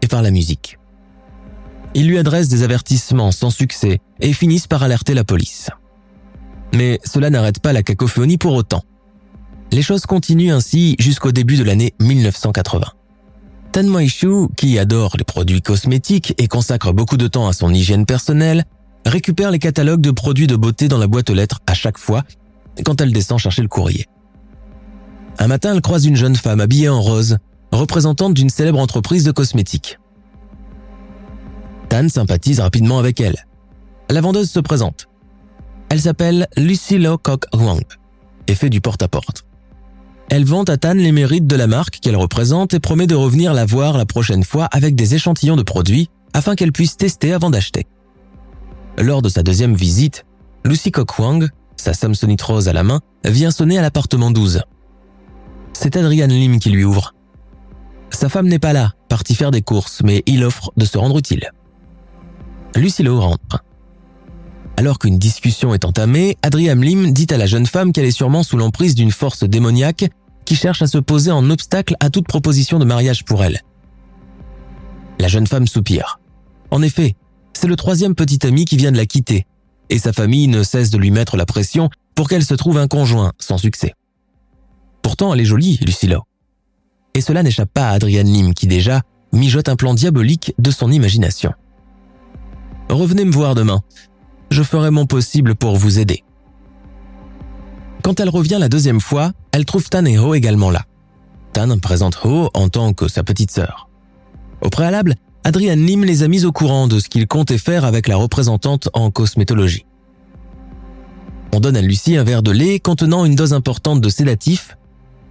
et 0.02 0.08
par 0.08 0.22
la 0.22 0.32
musique. 0.32 0.78
Ils 1.94 2.08
lui 2.08 2.18
adressent 2.18 2.50
des 2.50 2.64
avertissements 2.64 3.32
sans 3.32 3.50
succès 3.50 4.00
et 4.20 4.34
finissent 4.34 4.68
par 4.68 4.84
alerter 4.84 5.14
la 5.14 5.24
police. 5.24 5.70
Mais 6.74 7.00
cela 7.04 7.30
n'arrête 7.30 7.60
pas 7.60 7.74
la 7.74 7.84
cacophonie 7.84 8.38
pour 8.38 8.54
autant. 8.54 8.84
Les 9.72 9.82
choses 9.82 10.06
continuent 10.06 10.54
ainsi 10.54 10.96
jusqu'au 11.00 11.32
début 11.32 11.58
de 11.58 11.64
l'année 11.64 11.94
1980. 12.00 12.88
Tan 13.72 13.84
Moishu, 13.84 14.48
qui 14.58 14.80
adore 14.80 15.16
les 15.18 15.24
produits 15.24 15.62
cosmétiques 15.62 16.34
et 16.38 16.48
consacre 16.48 16.92
beaucoup 16.92 17.18
de 17.18 17.28
temps 17.28 17.48
à 17.48 17.54
son 17.54 17.72
hygiène 17.74 18.06
personnelle, 18.06 18.66
récupère 19.06 19.52
les 19.52 19.60
catalogues 19.60 20.02
de 20.02 20.12
produits 20.12 20.48
de 20.48 20.56
beauté 20.56 20.88
dans 20.88 20.98
la 20.98 21.08
boîte 21.08 21.30
aux 21.30 21.36
lettres 21.36 21.60
à 21.68 21.74
chaque 21.74 21.98
fois 21.98 22.24
quand 22.84 23.02
elle 23.02 23.14
descend 23.14 23.40
chercher 23.40 23.62
le 23.62 23.68
courrier. 23.68 24.08
Un 25.38 25.48
matin, 25.48 25.74
elle 25.74 25.82
croise 25.82 26.06
une 26.06 26.16
jeune 26.16 26.36
femme 26.36 26.62
habillée 26.62 26.90
en 26.90 27.02
rose, 27.02 27.38
représentante 27.72 28.34
d'une 28.34 28.50
célèbre 28.50 28.80
entreprise 28.80 29.24
de 29.24 29.32
cosmétiques. 29.32 30.00
Tan 31.90 32.10
sympathise 32.10 32.60
rapidement 32.60 33.00
avec 33.00 33.20
elle. 33.20 33.46
La 34.10 34.22
vendeuse 34.22 34.50
se 34.50 34.60
présente. 34.60 35.09
Elle 35.90 36.02
s'appelle 36.02 36.48
Lucy 36.56 37.00
Lo 37.00 37.18
Kok 37.18 37.46
Huang 37.54 37.82
et 38.48 38.56
fait 38.56 38.70
du 38.70 38.80
porte-à-porte. 38.80 39.46
Elle 40.30 40.46
vante 40.46 40.70
à 40.70 40.78
Tan 40.78 40.94
les 40.94 41.12
mérites 41.12 41.48
de 41.48 41.56
la 41.56 41.66
marque 41.66 42.00
qu'elle 42.00 42.16
représente 42.16 42.76
et 42.76 42.80
promet 42.80 43.08
de 43.08 43.16
revenir 43.16 43.54
la 43.54 43.66
voir 43.66 43.98
la 43.98 44.06
prochaine 44.06 44.44
fois 44.44 44.66
avec 44.66 44.96
des 44.96 45.16
échantillons 45.16 45.56
de 45.56 45.64
produits 45.64 46.10
afin 46.34 46.54
qu'elle 46.56 46.72
puisse 46.72 46.98
tester 46.98 47.34
avant 47.34 47.50
d'acheter. 47.50 47.88
Lors 49.00 49.24
de 49.24 49.30
sa 49.30 49.42
deuxième 49.42 49.74
visite, 49.74 50.26
Lucy 50.64 50.92
Huang, 51.18 51.48
sa 51.76 51.94
Samsonite 51.94 52.42
rose 52.44 52.68
à 52.68 52.74
la 52.74 52.84
main, 52.84 53.00
vient 53.26 53.50
sonner 53.50 53.80
à 53.80 53.82
l'appartement 53.82 54.30
12. 54.30 54.62
C'est 55.74 55.96
Adrian 55.96 56.28
Lim 56.28 56.60
qui 56.60 56.70
lui 56.70 56.84
ouvre. 56.84 57.16
Sa 58.12 58.30
femme 58.30 58.48
n'est 58.48 58.60
pas 58.60 58.74
là, 58.74 58.94
partie 59.08 59.34
faire 59.34 59.52
des 59.52 59.62
courses, 59.62 60.02
mais 60.04 60.22
il 60.28 60.44
offre 60.44 60.72
de 60.78 60.86
se 60.86 60.98
rendre 60.98 61.18
utile. 61.18 61.50
Lucy 62.76 63.02
Lo 63.02 63.20
rentre. 63.20 63.64
Alors 64.80 64.98
qu'une 64.98 65.20
discussion 65.20 65.74
est 65.74 65.84
entamée, 65.84 66.38
Adrian 66.42 66.76
Lim 66.76 67.12
dit 67.12 67.28
à 67.32 67.38
la 67.38 67.48
jeune 67.48 67.66
femme 67.66 67.92
qu'elle 67.92 68.06
est 68.06 68.12
sûrement 68.12 68.44
sous 68.44 68.56
l'emprise 68.56 68.96
d'une 68.96 69.12
force 69.12 69.44
démoniaque 69.44 70.06
qui 70.46 70.56
cherche 70.56 70.82
à 70.82 70.88
se 70.88 70.98
poser 70.98 71.32
en 71.32 71.50
obstacle 71.50 71.98
à 72.00 72.10
toute 72.10 72.30
proposition 72.30 72.80
de 72.80 72.86
mariage 72.86 73.26
pour 73.26 73.44
elle. 73.44 73.60
La 75.20 75.28
jeune 75.28 75.48
femme 75.48 75.68
soupire. 75.68 76.22
En 76.72 76.82
effet, 76.82 77.18
c'est 77.52 77.68
le 77.68 77.76
troisième 77.76 78.16
petit 78.16 78.48
ami 78.48 78.64
qui 78.64 78.78
vient 78.78 78.94
de 78.94 78.96
la 78.96 79.06
quitter, 79.06 79.46
et 79.90 80.00
sa 80.00 80.14
famille 80.14 80.48
ne 80.48 80.64
cesse 80.64 80.92
de 80.92 80.98
lui 80.98 81.12
mettre 81.12 81.36
la 81.36 81.46
pression 81.46 81.90
pour 82.16 82.30
qu'elle 82.30 82.46
se 82.46 82.54
trouve 82.54 82.78
un 82.78 82.88
conjoint, 82.88 83.34
sans 83.38 83.58
succès. 83.58 83.96
Pourtant, 85.02 85.34
elle 85.34 85.42
est 85.42 85.46
jolie, 85.46 85.78
Lucilo. 85.86 86.24
Et 87.16 87.20
cela 87.20 87.44
n'échappe 87.44 87.74
pas 87.74 87.90
à 87.90 87.96
Adrian 87.96 88.24
Lim 88.24 88.54
qui 88.54 88.66
déjà 88.66 89.02
mijote 89.34 89.68
un 89.68 89.76
plan 89.76 89.94
diabolique 89.94 90.54
de 90.58 90.72
son 90.72 90.90
imagination. 90.90 91.52
Revenez 92.90 93.26
me 93.26 93.32
voir 93.32 93.54
demain, 93.54 93.82
je 94.52 94.64
ferai 94.64 94.92
mon 94.92 95.06
possible 95.06 95.56
pour 95.56 95.76
vous 95.76 96.00
aider. 96.00 96.24
Quand 98.04 98.20
elle 98.20 98.30
revient 98.30 98.58
la 98.60 98.70
deuxième 98.70 99.02
fois, 99.02 99.32
elle 99.52 99.66
trouve 99.66 99.90
Tan 99.90 100.06
et 100.06 100.18
Ho 100.18 100.34
également 100.34 100.72
là. 100.72 100.86
Tan 101.54 101.78
présente 101.80 102.20
Ho 102.24 102.50
en 102.54 102.70
tant 102.70 102.94
que 102.94 103.08
sa 103.08 103.24
petite 103.24 103.52
sœur. 103.52 103.90
Au 104.62 104.70
préalable, 104.70 105.16
Adrian 105.44 105.76
Lim 105.76 106.04
les 106.04 106.24
a 106.24 106.28
mis 106.28 106.46
au 106.46 106.52
courant 106.52 106.88
de 106.88 107.00
ce 107.00 107.10
qu'il 107.10 107.28
comptait 107.28 107.58
faire 107.58 107.86
avec 107.86 108.08
la 108.08 108.16
représentante 108.16 108.90
en 108.94 109.12
cosmétologie. 109.12 109.86
On 111.52 111.60
donne 111.60 111.78
à 111.78 111.82
Lucie 111.82 112.18
un 112.18 112.24
verre 112.24 112.44
de 112.44 112.52
lait 112.52 112.80
contenant 112.80 113.26
une 113.26 113.36
dose 113.36 113.54
importante 113.54 114.02
de 114.02 114.10
sédatif 114.10 114.78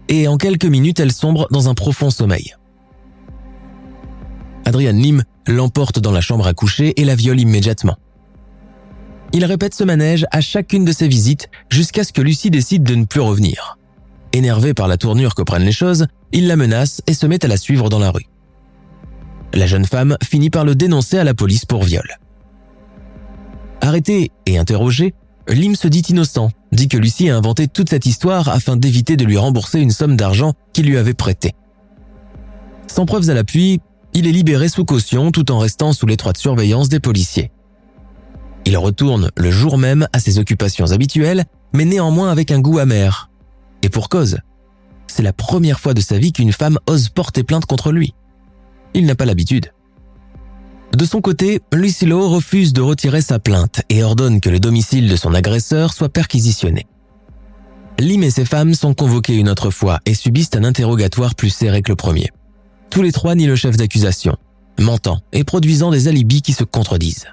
et 0.08 0.26
en 0.26 0.36
quelques 0.36 0.64
minutes 0.64 1.00
elle 1.00 1.12
sombre 1.12 1.46
dans 1.50 1.68
un 1.68 1.74
profond 1.74 2.10
sommeil. 2.10 2.54
Adrian 4.64 4.92
Lim 4.92 5.22
l'emporte 5.46 5.98
dans 5.98 6.12
la 6.12 6.20
chambre 6.20 6.46
à 6.46 6.54
coucher 6.54 7.00
et 7.00 7.04
la 7.04 7.14
viole 7.14 7.40
immédiatement. 7.40 7.96
Il 9.32 9.44
répète 9.44 9.74
ce 9.74 9.84
manège 9.84 10.26
à 10.30 10.40
chacune 10.40 10.84
de 10.84 10.92
ses 10.92 11.08
visites 11.08 11.48
jusqu'à 11.70 12.04
ce 12.04 12.12
que 12.12 12.22
Lucie 12.22 12.50
décide 12.50 12.82
de 12.82 12.94
ne 12.94 13.04
plus 13.04 13.20
revenir. 13.20 13.78
Énervé 14.32 14.74
par 14.74 14.88
la 14.88 14.96
tournure 14.96 15.34
que 15.34 15.42
prennent 15.42 15.64
les 15.64 15.72
choses, 15.72 16.06
il 16.32 16.46
la 16.46 16.56
menace 16.56 17.02
et 17.06 17.14
se 17.14 17.26
met 17.26 17.44
à 17.44 17.48
la 17.48 17.56
suivre 17.56 17.88
dans 17.88 17.98
la 17.98 18.10
rue. 18.10 18.26
La 19.54 19.66
jeune 19.66 19.84
femme 19.84 20.16
finit 20.22 20.50
par 20.50 20.64
le 20.64 20.74
dénoncer 20.74 21.18
à 21.18 21.24
la 21.24 21.34
police 21.34 21.64
pour 21.64 21.82
viol. 21.82 22.18
Arrêté 23.80 24.30
et 24.46 24.58
interrogé, 24.58 25.14
Lim 25.48 25.74
se 25.74 25.88
dit 25.88 26.02
innocent, 26.08 26.50
dit 26.72 26.88
que 26.88 26.98
Lucie 26.98 27.30
a 27.30 27.36
inventé 27.36 27.68
toute 27.68 27.88
cette 27.88 28.06
histoire 28.06 28.48
afin 28.48 28.76
d'éviter 28.76 29.16
de 29.16 29.24
lui 29.24 29.38
rembourser 29.38 29.80
une 29.80 29.90
somme 29.90 30.16
d'argent 30.16 30.52
qu'il 30.72 30.86
lui 30.86 30.98
avait 30.98 31.14
prêtée. 31.14 31.54
Sans 32.86 33.06
preuves 33.06 33.30
à 33.30 33.34
l'appui, 33.34 33.80
il 34.14 34.26
est 34.26 34.32
libéré 34.32 34.68
sous 34.68 34.84
caution 34.84 35.30
tout 35.30 35.50
en 35.50 35.58
restant 35.58 35.92
sous 35.92 36.06
l'étroite 36.06 36.36
surveillance 36.36 36.88
des 36.88 37.00
policiers. 37.00 37.50
Il 38.68 38.76
retourne 38.76 39.30
le 39.34 39.50
jour 39.50 39.78
même 39.78 40.08
à 40.12 40.20
ses 40.20 40.38
occupations 40.38 40.92
habituelles, 40.92 41.46
mais 41.72 41.86
néanmoins 41.86 42.30
avec 42.30 42.50
un 42.50 42.60
goût 42.60 42.78
amer. 42.78 43.30
Et 43.80 43.88
pour 43.88 44.10
cause, 44.10 44.40
c'est 45.06 45.22
la 45.22 45.32
première 45.32 45.80
fois 45.80 45.94
de 45.94 46.02
sa 46.02 46.18
vie 46.18 46.34
qu'une 46.34 46.52
femme 46.52 46.78
ose 46.86 47.08
porter 47.08 47.44
plainte 47.44 47.64
contre 47.64 47.92
lui. 47.92 48.12
Il 48.92 49.06
n'a 49.06 49.14
pas 49.14 49.24
l'habitude. 49.24 49.72
De 50.94 51.06
son 51.06 51.22
côté, 51.22 51.62
Lucilo 51.72 52.28
refuse 52.28 52.74
de 52.74 52.82
retirer 52.82 53.22
sa 53.22 53.38
plainte 53.38 53.80
et 53.88 54.04
ordonne 54.04 54.38
que 54.38 54.50
le 54.50 54.60
domicile 54.60 55.08
de 55.08 55.16
son 55.16 55.32
agresseur 55.32 55.94
soit 55.94 56.10
perquisitionné. 56.10 56.86
Lim 57.98 58.22
et 58.22 58.30
ses 58.30 58.44
femmes 58.44 58.74
sont 58.74 58.92
convoquées 58.92 59.36
une 59.36 59.48
autre 59.48 59.70
fois 59.70 60.00
et 60.04 60.12
subissent 60.12 60.54
un 60.54 60.64
interrogatoire 60.64 61.34
plus 61.34 61.48
serré 61.48 61.80
que 61.80 61.90
le 61.90 61.96
premier. 61.96 62.28
Tous 62.90 63.00
les 63.00 63.12
trois 63.12 63.34
nient 63.34 63.46
le 63.46 63.56
chef 63.56 63.78
d'accusation, 63.78 64.36
mentant 64.78 65.20
et 65.32 65.44
produisant 65.44 65.90
des 65.90 66.06
alibis 66.06 66.42
qui 66.42 66.52
se 66.52 66.64
contredisent. 66.64 67.28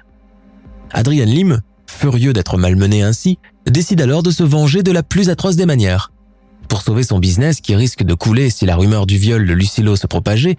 Adrian 0.92 1.26
Lim, 1.26 1.60
furieux 1.86 2.32
d'être 2.32 2.58
malmené 2.58 3.02
ainsi, 3.02 3.38
décide 3.66 4.00
alors 4.00 4.22
de 4.22 4.30
se 4.30 4.42
venger 4.42 4.82
de 4.82 4.92
la 4.92 5.02
plus 5.02 5.28
atroce 5.28 5.56
des 5.56 5.66
manières. 5.66 6.12
Pour 6.68 6.82
sauver 6.82 7.02
son 7.02 7.18
business 7.18 7.60
qui 7.60 7.74
risque 7.74 8.02
de 8.02 8.14
couler 8.14 8.50
si 8.50 8.66
la 8.66 8.76
rumeur 8.76 9.06
du 9.06 9.18
viol 9.18 9.46
de 9.46 9.52
Lucilo 9.52 9.96
se 9.96 10.06
propageait, 10.06 10.56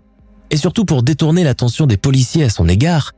et 0.50 0.58
surtout 0.58 0.86
pour 0.86 1.04
détourner 1.04 1.44
l'attention 1.44 1.88
des 1.88 1.98
policiers 1.98 2.46
à 2.46 2.50
son 2.50 2.68
égard, 2.68 3.12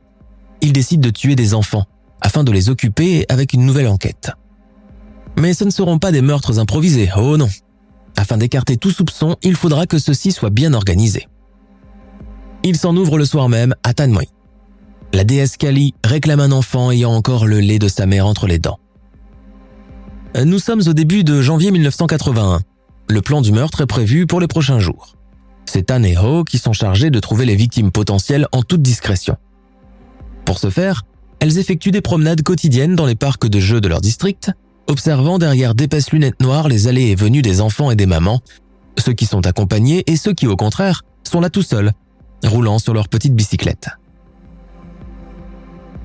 il 0.60 0.72
décide 0.72 1.00
de 1.00 1.10
tuer 1.10 1.36
des 1.36 1.54
enfants 1.54 1.86
afin 2.20 2.44
de 2.44 2.52
les 2.52 2.68
occuper 2.68 3.24
avec 3.28 3.52
une 3.52 3.64
nouvelle 3.64 3.88
enquête. 3.88 4.32
Mais 5.38 5.54
ce 5.54 5.64
ne 5.64 5.70
seront 5.70 5.98
pas 5.98 6.12
des 6.12 6.22
meurtres 6.22 6.58
improvisés, 6.58 7.10
oh 7.16 7.36
non. 7.36 7.48
Afin 8.16 8.36
d'écarter 8.36 8.76
tout 8.76 8.90
soupçon, 8.90 9.36
il 9.42 9.54
faudra 9.54 9.86
que 9.86 9.98
ceci 9.98 10.32
soit 10.32 10.50
bien 10.50 10.74
organisé. 10.74 11.28
Il 12.62 12.76
s'en 12.76 12.94
ouvre 12.96 13.16
le 13.16 13.24
soir 13.24 13.48
même 13.48 13.74
à 13.84 13.94
Tanmoy. 13.94 14.28
La 15.12 15.24
déesse 15.24 15.56
Kali 15.56 15.94
réclame 16.04 16.40
un 16.40 16.52
enfant 16.52 16.90
ayant 16.90 17.12
encore 17.12 17.46
le 17.46 17.60
lait 17.60 17.78
de 17.78 17.88
sa 17.88 18.06
mère 18.06 18.26
entre 18.26 18.46
les 18.46 18.58
dents. 18.58 18.78
Nous 20.44 20.60
sommes 20.60 20.82
au 20.86 20.92
début 20.92 21.24
de 21.24 21.42
janvier 21.42 21.72
1981. 21.72 22.60
Le 23.08 23.20
plan 23.20 23.40
du 23.40 23.50
meurtre 23.50 23.80
est 23.80 23.86
prévu 23.86 24.26
pour 24.26 24.40
les 24.40 24.46
prochains 24.46 24.78
jours. 24.78 25.16
C'est 25.66 25.90
Anne 25.90 26.04
et 26.04 26.16
Ho 26.16 26.44
qui 26.44 26.58
sont 26.58 26.72
chargés 26.72 27.10
de 27.10 27.18
trouver 27.18 27.44
les 27.44 27.56
victimes 27.56 27.90
potentielles 27.90 28.46
en 28.52 28.62
toute 28.62 28.82
discrétion. 28.82 29.36
Pour 30.44 30.58
ce 30.58 30.70
faire, 30.70 31.02
elles 31.40 31.58
effectuent 31.58 31.90
des 31.90 32.00
promenades 32.00 32.42
quotidiennes 32.42 32.94
dans 32.94 33.06
les 33.06 33.16
parcs 33.16 33.48
de 33.48 33.58
jeux 33.58 33.80
de 33.80 33.88
leur 33.88 34.00
district, 34.00 34.52
observant 34.86 35.38
derrière 35.38 35.74
d'épaisses 35.74 36.12
lunettes 36.12 36.40
noires 36.40 36.68
les 36.68 36.86
allées 36.86 37.08
et 37.08 37.14
venues 37.16 37.42
des 37.42 37.60
enfants 37.60 37.90
et 37.90 37.96
des 37.96 38.06
mamans, 38.06 38.40
ceux 38.98 39.12
qui 39.12 39.26
sont 39.26 39.46
accompagnés 39.46 40.04
et 40.06 40.16
ceux 40.16 40.32
qui, 40.32 40.46
au 40.46 40.56
contraire, 40.56 41.02
sont 41.24 41.40
là 41.40 41.50
tout 41.50 41.62
seuls, 41.62 41.92
roulant 42.44 42.78
sur 42.78 42.94
leur 42.94 43.08
petite 43.08 43.34
bicyclette. 43.34 43.88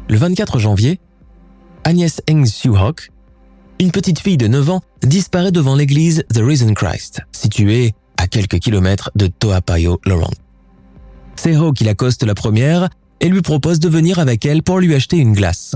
Le 0.08 0.18
24 0.18 0.60
janvier, 0.60 1.00
Agnès 1.84 2.22
Eng 2.30 2.46
Hok, 2.68 3.10
une 3.80 3.92
petite 3.92 4.20
fille 4.20 4.38
de 4.38 4.48
9 4.48 4.70
ans, 4.70 4.82
disparaît 5.02 5.52
devant 5.52 5.76
l'église 5.76 6.26
The 6.32 6.42
Risen 6.44 6.76
Christ, 6.76 7.22
située 7.32 7.94
à 8.18 8.28
quelques 8.28 8.60
kilomètres 8.60 9.10
de 9.16 9.26
Toapayo 9.26 10.00
Lorong. 10.06 10.36
C'est 11.36 11.58
Ho 11.58 11.74
qui 11.74 11.86
l'accoste 11.86 12.24
la 12.24 12.36
première 12.36 12.90
et 13.20 13.30
lui 13.30 13.42
propose 13.42 13.80
de 13.80 13.90
venir 13.90 14.20
avec 14.20 14.46
elle 14.46 14.62
pour 14.62 14.80
lui 14.80 14.94
acheter 14.94 15.18
une 15.18 15.34
glace. 15.34 15.76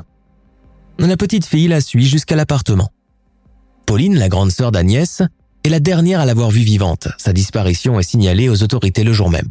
La 0.99 1.17
petite 1.17 1.45
fille 1.45 1.67
la 1.67 1.81
suit 1.81 2.05
jusqu'à 2.05 2.35
l'appartement. 2.35 2.89
Pauline, 3.87 4.15
la 4.15 4.29
grande 4.29 4.51
sœur 4.51 4.71
d'Agnès, 4.71 5.23
est 5.63 5.69
la 5.69 5.79
dernière 5.79 6.19
à 6.19 6.25
l'avoir 6.25 6.51
vue 6.51 6.61
vivante. 6.61 7.07
Sa 7.17 7.33
disparition 7.33 7.99
est 7.99 8.03
signalée 8.03 8.47
aux 8.47 8.61
autorités 8.61 9.03
le 9.03 9.11
jour 9.11 9.31
même. 9.31 9.49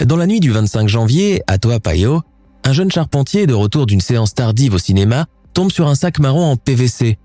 Dans 0.00 0.16
la 0.16 0.26
nuit 0.26 0.40
du 0.40 0.50
25 0.50 0.88
janvier, 0.88 1.42
à 1.46 1.58
Toapayo, 1.58 2.22
un 2.68 2.74
jeune 2.74 2.90
charpentier 2.90 3.46
de 3.46 3.54
retour 3.54 3.86
d'une 3.86 4.02
séance 4.02 4.34
tardive 4.34 4.74
au 4.74 4.78
cinéma 4.78 5.24
tombe 5.54 5.72
sur 5.72 5.88
un 5.88 5.94
sac 5.94 6.18
marron 6.18 6.44
en 6.44 6.56
PVC, 6.56 7.16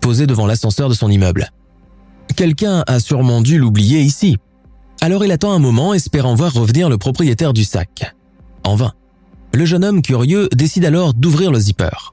posé 0.00 0.24
devant 0.28 0.46
l'ascenseur 0.46 0.88
de 0.88 0.94
son 0.94 1.10
immeuble. 1.10 1.50
Quelqu'un 2.36 2.84
a 2.86 3.00
sûrement 3.00 3.40
dû 3.40 3.58
l'oublier 3.58 4.02
ici. 4.02 4.36
Alors 5.00 5.24
il 5.24 5.32
attend 5.32 5.52
un 5.52 5.58
moment 5.58 5.94
espérant 5.94 6.36
voir 6.36 6.52
revenir 6.52 6.88
le 6.88 6.96
propriétaire 6.96 7.52
du 7.52 7.64
sac. 7.64 8.14
En 8.62 8.76
vain. 8.76 8.92
Le 9.52 9.64
jeune 9.64 9.84
homme 9.84 10.00
curieux 10.00 10.48
décide 10.54 10.84
alors 10.84 11.12
d'ouvrir 11.12 11.50
le 11.50 11.58
zipper. 11.58 12.12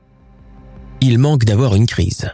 Il 1.01 1.19
manque 1.19 1.45
d'avoir 1.45 1.75
une 1.75 1.85
crise. 1.85 2.31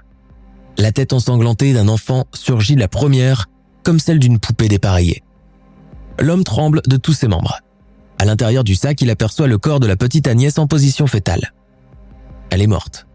La 0.77 0.93
tête 0.93 1.11
ensanglantée 1.11 1.73
d'un 1.73 1.89
enfant 1.89 2.23
surgit 2.33 2.75
la 2.75 2.87
première, 2.87 3.47
comme 3.83 3.99
celle 3.99 4.19
d'une 4.19 4.39
poupée 4.39 4.69
dépareillée. 4.69 5.23
L'homme 6.19 6.45
tremble 6.45 6.81
de 6.87 6.95
tous 6.95 7.13
ses 7.13 7.27
membres. 7.27 7.59
À 8.19 8.25
l'intérieur 8.25 8.63
du 8.63 8.75
sac, 8.75 9.01
il 9.01 9.09
aperçoit 9.09 9.47
le 9.47 9.57
corps 9.57 9.79
de 9.79 9.87
la 9.87 9.95
petite 9.95 10.27
Agnès 10.27 10.57
en 10.57 10.67
position 10.67 11.07
fétale. 11.07 11.53
Elle 12.49 12.61
est 12.61 12.67
morte. 12.67 13.07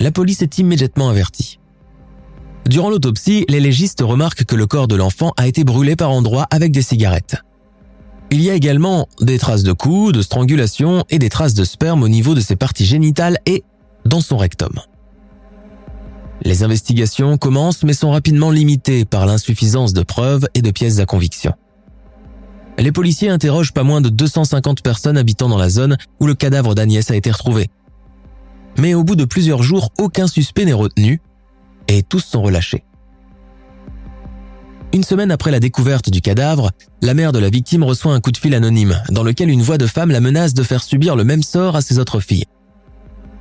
La 0.00 0.10
police 0.10 0.42
est 0.42 0.58
immédiatement 0.58 1.08
avertie. 1.08 1.58
Durant 2.68 2.90
l'autopsie, 2.90 3.44
les 3.48 3.60
légistes 3.60 4.02
remarquent 4.02 4.44
que 4.44 4.56
le 4.56 4.66
corps 4.66 4.88
de 4.88 4.96
l'enfant 4.96 5.32
a 5.36 5.46
été 5.46 5.64
brûlé 5.64 5.96
par 5.96 6.10
endroits 6.10 6.46
avec 6.50 6.72
des 6.72 6.82
cigarettes. 6.82 7.36
Il 8.30 8.40
y 8.40 8.50
a 8.50 8.54
également 8.54 9.08
des 9.20 9.38
traces 9.38 9.62
de 9.62 9.72
coups, 9.72 10.12
de 10.12 10.22
strangulation 10.22 11.04
et 11.10 11.18
des 11.18 11.28
traces 11.28 11.54
de 11.54 11.64
sperme 11.64 12.02
au 12.02 12.08
niveau 12.08 12.34
de 12.34 12.40
ses 12.40 12.56
parties 12.56 12.86
génitales 12.86 13.38
et 13.46 13.62
dans 14.06 14.20
son 14.20 14.36
rectum. 14.36 14.72
Les 16.44 16.62
investigations 16.62 17.36
commencent 17.36 17.84
mais 17.84 17.92
sont 17.92 18.10
rapidement 18.10 18.50
limitées 18.50 19.04
par 19.04 19.26
l'insuffisance 19.26 19.92
de 19.92 20.02
preuves 20.02 20.46
et 20.54 20.62
de 20.62 20.70
pièces 20.70 20.98
à 20.98 21.06
conviction. 21.06 21.52
Les 22.78 22.92
policiers 22.92 23.28
interrogent 23.28 23.72
pas 23.72 23.82
moins 23.82 24.00
de 24.00 24.08
250 24.08 24.82
personnes 24.82 25.18
habitant 25.18 25.48
dans 25.48 25.58
la 25.58 25.68
zone 25.68 25.96
où 26.20 26.26
le 26.26 26.34
cadavre 26.34 26.74
d'Agnès 26.74 27.10
a 27.10 27.16
été 27.16 27.30
retrouvé. 27.30 27.68
Mais 28.78 28.94
au 28.94 29.04
bout 29.04 29.16
de 29.16 29.24
plusieurs 29.24 29.62
jours, 29.62 29.90
aucun 29.98 30.26
suspect 30.26 30.64
n'est 30.64 30.72
retenu 30.72 31.20
et 31.88 32.02
tous 32.02 32.20
sont 32.20 32.42
relâchés. 32.42 32.84
Une 34.94 35.04
semaine 35.04 35.30
après 35.30 35.50
la 35.50 35.60
découverte 35.60 36.10
du 36.10 36.20
cadavre, 36.20 36.70
la 37.00 37.14
mère 37.14 37.32
de 37.32 37.38
la 37.38 37.48
victime 37.48 37.82
reçoit 37.82 38.12
un 38.12 38.20
coup 38.20 38.30
de 38.30 38.36
fil 38.36 38.54
anonyme 38.54 39.00
dans 39.10 39.22
lequel 39.22 39.48
une 39.48 39.62
voix 39.62 39.78
de 39.78 39.86
femme 39.86 40.10
la 40.10 40.20
menace 40.20 40.52
de 40.52 40.62
faire 40.62 40.82
subir 40.82 41.16
le 41.16 41.24
même 41.24 41.42
sort 41.42 41.76
à 41.76 41.80
ses 41.80 41.98
autres 41.98 42.20
filles. 42.20 42.44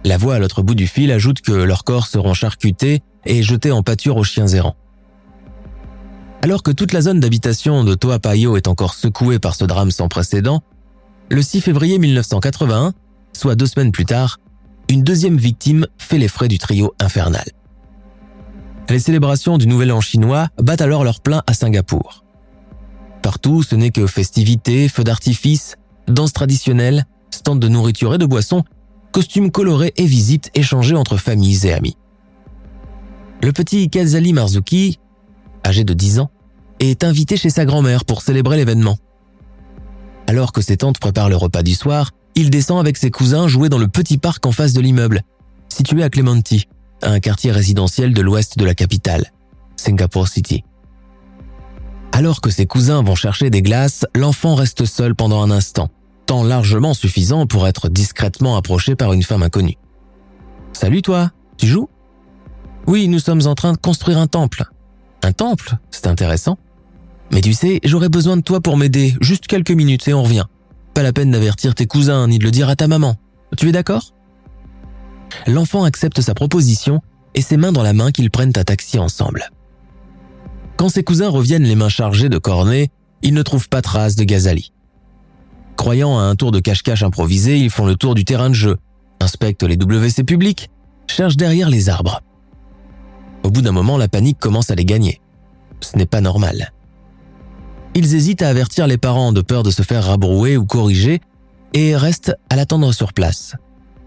La 0.05 0.17
voix 0.17 0.35
à 0.35 0.39
l'autre 0.39 0.63
bout 0.63 0.75
du 0.75 0.87
fil 0.87 1.11
ajoute 1.11 1.41
que 1.41 1.51
leurs 1.51 1.83
corps 1.83 2.07
seront 2.07 2.33
charcutés 2.33 3.01
et 3.25 3.43
jetés 3.43 3.71
en 3.71 3.83
pâture 3.83 4.17
aux 4.17 4.23
chiens 4.23 4.47
errants. 4.47 4.77
Alors 6.43 6.63
que 6.63 6.71
toute 6.71 6.91
la 6.91 7.01
zone 7.01 7.19
d'habitation 7.19 7.83
de 7.83 7.93
Toapayo 7.93 8.57
est 8.57 8.67
encore 8.67 8.95
secouée 8.95 9.37
par 9.37 9.55
ce 9.55 9.63
drame 9.63 9.91
sans 9.91 10.07
précédent, 10.07 10.63
le 11.29 11.41
6 11.41 11.61
février 11.61 11.99
1981, 11.99 12.93
soit 13.33 13.55
deux 13.55 13.67
semaines 13.67 13.91
plus 13.91 14.05
tard, 14.05 14.39
une 14.89 15.03
deuxième 15.03 15.37
victime 15.37 15.85
fait 15.99 16.17
les 16.17 16.27
frais 16.27 16.47
du 16.47 16.57
trio 16.57 16.93
infernal. 16.99 17.45
Les 18.89 18.99
célébrations 18.99 19.57
du 19.57 19.67
Nouvel 19.67 19.91
An 19.91 20.01
chinois 20.01 20.49
battent 20.57 20.81
alors 20.81 21.03
leur 21.03 21.21
plein 21.21 21.43
à 21.45 21.53
Singapour. 21.53 22.25
Partout, 23.21 23.61
ce 23.61 23.75
n'est 23.75 23.91
que 23.91 24.07
festivités, 24.07 24.89
feux 24.89 25.03
d'artifice, 25.03 25.75
danses 26.07 26.33
traditionnelles, 26.33 27.05
stands 27.29 27.55
de 27.55 27.67
nourriture 27.67 28.15
et 28.15 28.17
de 28.17 28.25
boissons, 28.25 28.63
costumes 29.11 29.51
colorés 29.51 29.93
et 29.95 30.05
visites 30.05 30.49
échangées 30.55 30.95
entre 30.95 31.17
familles 31.17 31.67
et 31.67 31.73
amis. 31.73 31.97
Le 33.43 33.53
petit 33.53 33.89
Kazali 33.89 34.33
Marzuki, 34.33 34.99
âgé 35.65 35.83
de 35.83 35.93
10 35.93 36.19
ans, 36.19 36.31
est 36.79 37.03
invité 37.03 37.37
chez 37.37 37.49
sa 37.49 37.65
grand-mère 37.65 38.05
pour 38.05 38.21
célébrer 38.21 38.57
l'événement. 38.57 38.97
Alors 40.27 40.51
que 40.51 40.61
ses 40.61 40.77
tantes 40.77 40.99
préparent 40.99 41.29
le 41.29 41.35
repas 41.35 41.63
du 41.63 41.75
soir, 41.75 42.11
il 42.35 42.49
descend 42.49 42.79
avec 42.79 42.97
ses 42.97 43.11
cousins 43.11 43.47
jouer 43.47 43.69
dans 43.69 43.77
le 43.77 43.87
petit 43.87 44.17
parc 44.17 44.45
en 44.45 44.51
face 44.51 44.73
de 44.73 44.81
l'immeuble, 44.81 45.21
situé 45.69 46.03
à 46.03 46.09
Clementi, 46.09 46.67
un 47.01 47.19
quartier 47.19 47.51
résidentiel 47.51 48.13
de 48.13 48.21
l'ouest 48.21 48.57
de 48.57 48.65
la 48.65 48.73
capitale, 48.73 49.31
Singapore 49.75 50.27
City. 50.27 50.63
Alors 52.11 52.41
que 52.41 52.49
ses 52.49 52.65
cousins 52.65 53.03
vont 53.03 53.15
chercher 53.15 53.49
des 53.49 53.61
glaces, 53.61 54.05
l'enfant 54.15 54.55
reste 54.55 54.85
seul 54.85 55.15
pendant 55.15 55.41
un 55.41 55.51
instant, 55.51 55.89
temps 56.25 56.43
largement 56.43 56.93
suffisant 56.93 57.45
pour 57.45 57.67
être 57.67 57.89
discrètement 57.89 58.57
approché 58.57 58.95
par 58.95 59.13
une 59.13 59.23
femme 59.23 59.43
inconnue. 59.43 59.77
Salut 60.73 61.01
toi, 61.01 61.31
tu 61.57 61.67
joues 61.67 61.89
Oui, 62.87 63.07
nous 63.07 63.19
sommes 63.19 63.45
en 63.47 63.55
train 63.55 63.73
de 63.73 63.77
construire 63.77 64.17
un 64.17 64.27
temple. 64.27 64.65
Un 65.23 65.31
temple 65.31 65.77
C'est 65.91 66.07
intéressant. 66.07 66.57
Mais 67.31 67.41
tu 67.41 67.53
sais, 67.53 67.79
j'aurais 67.83 68.09
besoin 68.09 68.37
de 68.37 68.41
toi 68.41 68.59
pour 68.59 68.77
m'aider, 68.77 69.15
juste 69.21 69.47
quelques 69.47 69.71
minutes 69.71 70.07
et 70.07 70.13
on 70.13 70.23
revient. 70.23 70.45
Pas 70.93 71.03
la 71.03 71.13
peine 71.13 71.31
d'avertir 71.31 71.75
tes 71.75 71.87
cousins 71.87 72.27
ni 72.27 72.39
de 72.39 72.43
le 72.43 72.51
dire 72.51 72.69
à 72.69 72.75
ta 72.75 72.87
maman. 72.87 73.15
Tu 73.57 73.69
es 73.69 73.71
d'accord? 73.71 74.13
L'enfant 75.47 75.83
accepte 75.85 76.19
sa 76.21 76.33
proposition 76.33 77.01
et 77.33 77.41
ses 77.41 77.57
mains 77.57 77.71
dans 77.71 77.83
la 77.83 77.93
main 77.93 78.11
qu'ils 78.11 78.31
prennent 78.31 78.53
un 78.55 78.63
taxi 78.63 78.99
ensemble. 78.99 79.49
Quand 80.75 80.89
ses 80.89 81.03
cousins 81.03 81.29
reviennent 81.29 81.63
les 81.63 81.75
mains 81.75 81.89
chargées 81.89 82.29
de 82.29 82.37
cornets, 82.37 82.89
ils 83.21 83.33
ne 83.33 83.43
trouvent 83.43 83.69
pas 83.69 83.81
trace 83.81 84.15
de 84.15 84.23
Gazali. 84.23 84.73
Croyant 85.77 86.19
à 86.19 86.23
un 86.23 86.35
tour 86.35 86.51
de 86.51 86.59
cache-cache 86.59 87.03
improvisé, 87.03 87.57
ils 87.57 87.69
font 87.69 87.85
le 87.85 87.95
tour 87.95 88.13
du 88.13 88.25
terrain 88.25 88.49
de 88.49 88.55
jeu, 88.55 88.77
inspectent 89.21 89.63
les 89.63 89.77
WC 89.77 90.23
publics, 90.23 90.69
cherchent 91.07 91.37
derrière 91.37 91.69
les 91.69 91.89
arbres. 91.89 92.21
Au 93.43 93.49
bout 93.49 93.61
d'un 93.61 93.71
moment, 93.71 93.97
la 93.97 94.07
panique 94.07 94.39
commence 94.39 94.71
à 94.71 94.75
les 94.75 94.85
gagner. 94.85 95.21
Ce 95.79 95.97
n'est 95.97 96.05
pas 96.05 96.21
normal. 96.21 96.71
Ils 97.93 98.15
hésitent 98.15 98.41
à 98.41 98.49
avertir 98.49 98.87
les 98.87 98.97
parents 98.97 99.33
de 99.33 99.41
peur 99.41 99.63
de 99.63 99.71
se 99.71 99.81
faire 99.81 100.05
rabrouer 100.05 100.57
ou 100.57 100.65
corriger 100.65 101.21
et 101.73 101.95
restent 101.95 102.35
à 102.49 102.55
l'attendre 102.55 102.93
sur 102.93 103.13
place, 103.13 103.55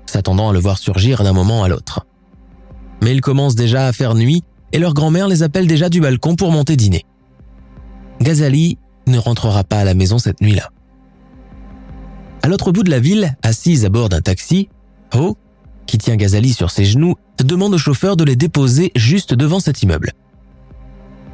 s'attendant 0.06 0.50
à 0.50 0.52
le 0.52 0.58
voir 0.58 0.78
surgir 0.78 1.22
d'un 1.22 1.32
moment 1.32 1.64
à 1.64 1.68
l'autre. 1.68 2.06
Mais 3.02 3.12
il 3.12 3.20
commence 3.20 3.54
déjà 3.54 3.86
à 3.86 3.92
faire 3.92 4.14
nuit 4.14 4.42
et 4.72 4.78
leur 4.78 4.94
grand-mère 4.94 5.28
les 5.28 5.42
appelle 5.42 5.66
déjà 5.66 5.88
du 5.88 6.00
balcon 6.00 6.36
pour 6.36 6.50
monter 6.50 6.76
dîner. 6.76 7.04
Gazali 8.20 8.78
ne 9.06 9.18
rentrera 9.18 9.64
pas 9.64 9.80
à 9.80 9.84
la 9.84 9.94
maison 9.94 10.18
cette 10.18 10.40
nuit-là. 10.40 10.70
À 12.42 12.48
l'autre 12.48 12.72
bout 12.72 12.82
de 12.82 12.90
la 12.90 13.00
ville, 13.00 13.36
assise 13.42 13.84
à 13.84 13.88
bord 13.88 14.08
d'un 14.08 14.20
taxi, 14.20 14.68
Ho, 15.14 15.36
qui 15.86 15.98
tient 15.98 16.16
Gazali 16.16 16.52
sur 16.52 16.70
ses 16.70 16.84
genoux, 16.84 17.16
demande 17.38 17.74
au 17.74 17.78
chauffeur 17.78 18.16
de 18.16 18.24
les 18.24 18.36
déposer 18.36 18.92
juste 18.96 19.34
devant 19.34 19.60
cet 19.60 19.82
immeuble. 19.82 20.12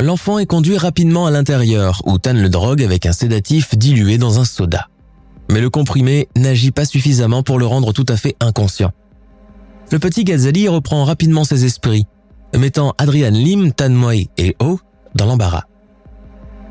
L'enfant 0.00 0.38
est 0.38 0.46
conduit 0.46 0.78
rapidement 0.78 1.26
à 1.26 1.30
l'intérieur, 1.30 2.02
où 2.06 2.18
tanne 2.18 2.40
le 2.40 2.48
drogue 2.48 2.82
avec 2.82 3.06
un 3.06 3.12
sédatif 3.12 3.76
dilué 3.76 4.18
dans 4.18 4.40
un 4.40 4.44
soda 4.44 4.88
mais 5.50 5.60
le 5.60 5.68
comprimé 5.68 6.28
n'agit 6.36 6.70
pas 6.70 6.84
suffisamment 6.84 7.42
pour 7.42 7.58
le 7.58 7.66
rendre 7.66 7.92
tout 7.92 8.06
à 8.08 8.16
fait 8.16 8.36
inconscient. 8.40 8.92
Le 9.90 9.98
petit 9.98 10.24
Gazali 10.24 10.68
reprend 10.68 11.04
rapidement 11.04 11.44
ses 11.44 11.64
esprits, 11.64 12.06
mettant 12.56 12.94
Adrian 12.98 13.30
Lim, 13.30 13.72
Tan 13.72 13.90
Moi 13.90 14.28
et 14.38 14.56
O 14.60 14.78
dans 15.14 15.26
l'embarras. 15.26 15.64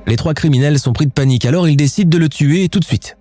Les 0.08 0.16
trois 0.16 0.34
criminels 0.34 0.80
sont 0.80 0.94
pris 0.94 1.06
de 1.06 1.12
panique, 1.12 1.46
alors 1.46 1.68
ils 1.68 1.76
décident 1.76 2.10
de 2.10 2.18
le 2.18 2.30
tuer 2.30 2.70
tout 2.70 2.80
de 2.80 2.86
suite. 2.86 3.18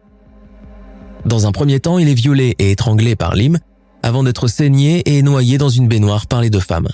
Dans 1.26 1.46
un 1.46 1.52
premier 1.52 1.80
temps, 1.80 1.98
il 1.98 2.08
est 2.08 2.14
violé 2.14 2.54
et 2.58 2.70
étranglé 2.70 3.16
par 3.16 3.34
Lim, 3.34 3.58
avant 4.02 4.22
d'être 4.22 4.48
saigné 4.48 5.16
et 5.16 5.22
noyé 5.22 5.58
dans 5.58 5.68
une 5.68 5.88
baignoire 5.88 6.26
par 6.26 6.40
les 6.40 6.50
deux 6.50 6.60
femmes. 6.60 6.88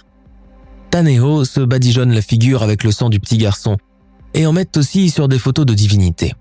Tan 0.90 1.06
et 1.06 1.18
Ho 1.18 1.44
se 1.44 1.60
badigeonnent 1.60 2.12
la 2.12 2.22
figure 2.22 2.62
avec 2.62 2.84
le 2.84 2.92
sang 2.92 3.10
du 3.10 3.20
petit 3.20 3.38
garçon 3.38 3.76
et 4.32 4.46
en 4.46 4.52
mettent 4.52 4.76
aussi 4.76 5.10
sur 5.10 5.28
des 5.28 5.38
photos 5.38 5.66
de 5.66 5.74
divinités. 5.74 6.34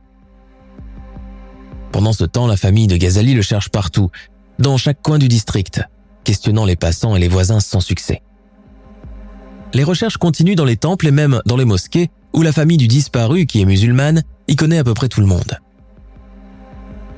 Pendant 1.92 2.14
ce 2.14 2.24
temps, 2.24 2.48
la 2.48 2.58
famille 2.58 2.88
de 2.88 2.98
Ghazali 2.98 3.36
le 3.36 3.42
cherche 3.42 3.70
partout, 3.70 4.10
dans 4.60 4.78
chaque 4.78 5.02
coin 5.02 5.20
du 5.20 5.28
district, 5.28 5.82
questionnant 6.24 6.66
les 6.66 6.76
passants 6.76 7.16
et 7.16 7.20
les 7.20 7.28
voisins 7.28 7.60
sans 7.60 7.82
succès. 7.82 8.24
Les 9.74 9.84
recherches 9.84 10.18
continuent 10.18 10.56
dans 10.56 10.66
les 10.66 10.78
temples 10.78 11.08
et 11.08 11.12
même 11.12 11.42
dans 11.46 11.58
les 11.58 11.66
mosquées, 11.66 12.10
où 12.34 12.42
la 12.42 12.52
famille 12.52 12.78
du 12.78 12.88
disparu, 12.88 13.46
qui 13.46 13.62
est 13.62 13.66
musulmane, 13.66 14.24
y 14.48 14.56
connaît 14.56 14.80
à 14.80 14.84
peu 14.84 14.94
près 14.94 15.10
tout 15.10 15.22
le 15.22 15.28
monde. 15.28 15.60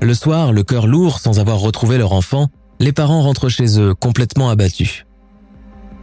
Le 0.01 0.13
soir, 0.13 0.51
le 0.51 0.63
cœur 0.63 0.87
lourd 0.87 1.19
sans 1.19 1.39
avoir 1.39 1.59
retrouvé 1.59 1.97
leur 1.97 2.13
enfant, 2.13 2.49
les 2.79 2.91
parents 2.91 3.21
rentrent 3.21 3.49
chez 3.49 3.79
eux 3.79 3.93
complètement 3.93 4.49
abattus. 4.49 5.05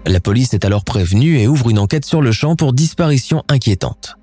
La 0.06 0.20
police 0.20 0.52
est 0.54 0.64
alors 0.64 0.84
prévenue 0.84 1.38
et 1.38 1.46
ouvre 1.46 1.70
une 1.70 1.78
enquête 1.78 2.04
sur 2.04 2.22
le 2.22 2.32
champ 2.32 2.56
pour 2.56 2.72
disparition 2.72 3.44
inquiétante. 3.48 4.16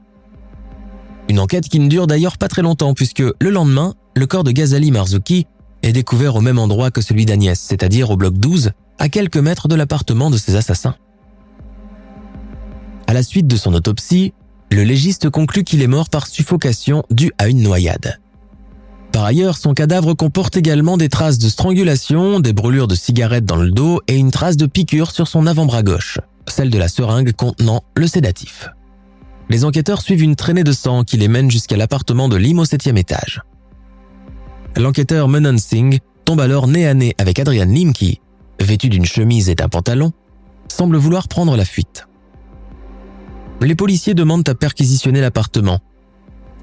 Une 1.30 1.40
enquête 1.40 1.70
qui 1.70 1.80
ne 1.80 1.88
dure 1.88 2.08
d'ailleurs 2.08 2.38
pas 2.38 2.48
très 2.48 2.62
longtemps 2.62 2.94
puisque 2.94 3.20
le 3.20 3.50
lendemain, 3.50 3.94
le 4.16 4.26
corps 4.26 4.44
de 4.44 4.52
Ghazali 4.52 4.92
Marzuki 4.92 5.46
est 5.84 5.94
découvert 5.94 6.36
au 6.36 6.42
même 6.42 6.60
endroit 6.60 6.92
que 6.92 7.02
celui 7.02 7.26
d'Agnès, 7.26 7.60
c'est-à-dire 7.60 8.10
au 8.10 8.18
bloc 8.18 8.34
12, 8.34 8.72
à 8.98 9.10
quelques 9.10 9.38
mètres 9.38 9.68
de 9.68 9.76
l'appartement 9.76 10.30
de 10.30 10.38
ses 10.38 10.56
assassins. 10.56 10.96
À 13.08 13.14
la 13.14 13.24
suite 13.24 13.48
de 13.48 13.56
son 13.56 13.74
autopsie, 13.74 14.34
le 14.72 14.84
légiste 14.84 15.30
conclut 15.30 15.64
qu'il 15.64 15.82
est 15.82 15.88
mort 15.88 16.10
par 16.10 16.28
suffocation 16.28 17.04
due 17.10 17.32
à 17.38 17.48
une 17.48 17.62
noyade. 17.62 18.20
Par 19.12 19.26
ailleurs, 19.26 19.58
son 19.58 19.74
cadavre 19.74 20.14
comporte 20.14 20.56
également 20.56 20.98
des 20.98 21.10
traces 21.10 21.40
de 21.40 21.50
strangulation, 21.50 22.40
des 22.40 22.54
brûlures 22.54 22.88
de 22.88 22.96
cigarettes 22.96 23.46
dans 23.46 23.56
le 23.58 23.72
dos 23.72 24.02
et 24.08 24.16
une 24.16 24.32
trace 24.32 24.58
de 24.58 24.66
piqûre 24.66 25.12
sur 25.12 25.28
son 25.28 25.48
avant-bras 25.48 25.84
gauche, 25.84 26.20
celle 26.48 26.70
de 26.70 26.78
la 26.78 26.88
seringue 26.88 27.34
contenant 27.34 27.84
le 27.96 28.08
sédatif 28.08 28.70
les 29.50 29.66
enquêteurs 29.66 30.02
suivent 30.02 30.22
une 30.22 30.36
traînée 30.36 30.64
de 30.64 30.72
sang 30.72 31.04
qui 31.04 31.18
les 31.18 31.28
mène 31.28 31.50
jusqu'à 31.50 31.76
l'appartement 31.76 32.30
de 32.30 32.38
Lim 32.38 32.60
au 32.60 32.66
septième 32.66 32.98
étage. 32.98 33.42
L'enquêteur 34.78 35.28
Menon 35.28 35.58
Singh 35.58 36.00
tombe 36.24 36.40
alors 36.40 36.68
nez 36.68 36.88
à 36.88 36.94
nez 36.94 37.16
avec 37.18 37.40
Adrian 37.40 37.66
Lim 37.66 37.92
qui, 37.92 38.22
vêtu 38.62 38.90
d'une 38.90 39.06
chemise 39.06 39.50
et 39.50 39.56
d'un 39.56 39.68
pantalon, 39.68 40.12
semble 40.68 40.98
vouloir 40.98 41.28
prendre 41.28 41.58
la 41.58 41.66
fuite. 41.66 42.08
Les 43.62 43.76
policiers 43.76 44.14
demandent 44.14 44.48
à 44.48 44.56
perquisitionner 44.56 45.20
l'appartement. 45.20 45.80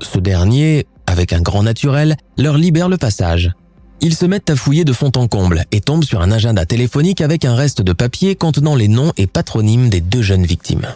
Ce 0.00 0.18
dernier, 0.18 0.86
avec 1.06 1.32
un 1.32 1.40
grand 1.40 1.62
naturel, 1.62 2.16
leur 2.36 2.58
libère 2.58 2.88
le 2.88 2.96
passage. 2.96 3.52
Ils 4.00 4.14
se 4.14 4.26
mettent 4.26 4.50
à 4.50 4.56
fouiller 4.56 4.84
de 4.84 4.92
fond 4.92 5.10
en 5.16 5.26
comble 5.26 5.64
et 5.72 5.80
tombent 5.80 6.04
sur 6.04 6.20
un 6.20 6.30
agenda 6.30 6.66
téléphonique 6.66 7.20
avec 7.20 7.44
un 7.44 7.54
reste 7.54 7.80
de 7.80 7.92
papier 7.92 8.34
contenant 8.34 8.74
les 8.74 8.88
noms 8.88 9.12
et 9.16 9.26
patronymes 9.26 9.88
des 9.88 10.00
deux 10.00 10.22
jeunes 10.22 10.44
victimes. 10.44 10.86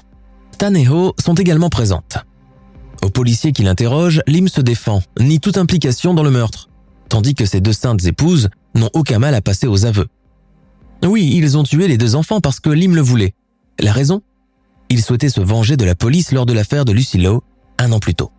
Tan 0.58 0.74
et 0.74 0.86
Ho 0.88 1.14
sont 1.18 1.34
également 1.34 1.70
présentes. 1.70 2.18
Au 3.02 3.08
policier 3.08 3.52
qui 3.52 3.62
l'interroge, 3.62 4.20
Lim 4.26 4.48
se 4.48 4.60
défend, 4.60 5.02
nie 5.18 5.40
toute 5.40 5.56
implication 5.56 6.12
dans 6.12 6.22
le 6.22 6.30
meurtre, 6.30 6.68
tandis 7.08 7.34
que 7.34 7.46
ses 7.46 7.62
deux 7.62 7.72
saintes 7.72 8.04
épouses 8.04 8.50
n'ont 8.74 8.90
aucun 8.92 9.18
mal 9.18 9.34
à 9.34 9.40
passer 9.40 9.66
aux 9.66 9.86
aveux. 9.86 10.06
Oui, 11.02 11.32
ils 11.34 11.56
ont 11.56 11.62
tué 11.62 11.88
les 11.88 11.96
deux 11.96 12.14
enfants 12.14 12.42
parce 12.42 12.60
que 12.60 12.68
Lim 12.68 12.94
le 12.94 13.00
voulait. 13.00 13.34
La 13.78 13.92
raison? 13.92 14.20
Ils 14.90 15.02
souhaitaient 15.02 15.30
se 15.30 15.40
venger 15.40 15.78
de 15.78 15.86
la 15.86 15.94
police 15.94 16.32
lors 16.32 16.44
de 16.44 16.52
l'affaire 16.52 16.84
de 16.84 16.92
Lucy 16.92 17.16
Lowe, 17.16 17.42
un 17.78 17.92
an 17.92 17.98
plus 17.98 18.14
tôt. 18.14 18.30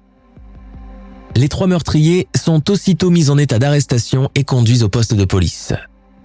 Les 1.35 1.47
trois 1.47 1.67
meurtriers 1.67 2.27
sont 2.35 2.69
aussitôt 2.69 3.09
mis 3.09 3.29
en 3.29 3.37
état 3.37 3.59
d'arrestation 3.59 4.29
et 4.35 4.43
conduits 4.43 4.83
au 4.83 4.89
poste 4.89 5.13
de 5.13 5.25
police, 5.25 5.73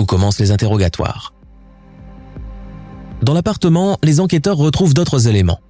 où 0.01 0.05
commencent 0.05 0.41
les 0.41 0.51
interrogatoires. 0.51 1.33
Dans 3.23 3.35
l'appartement, 3.35 3.99
les 4.03 4.21
enquêteurs 4.21 4.57
retrouvent 4.57 4.95
d'autres 4.95 5.29
éléments. 5.29 5.61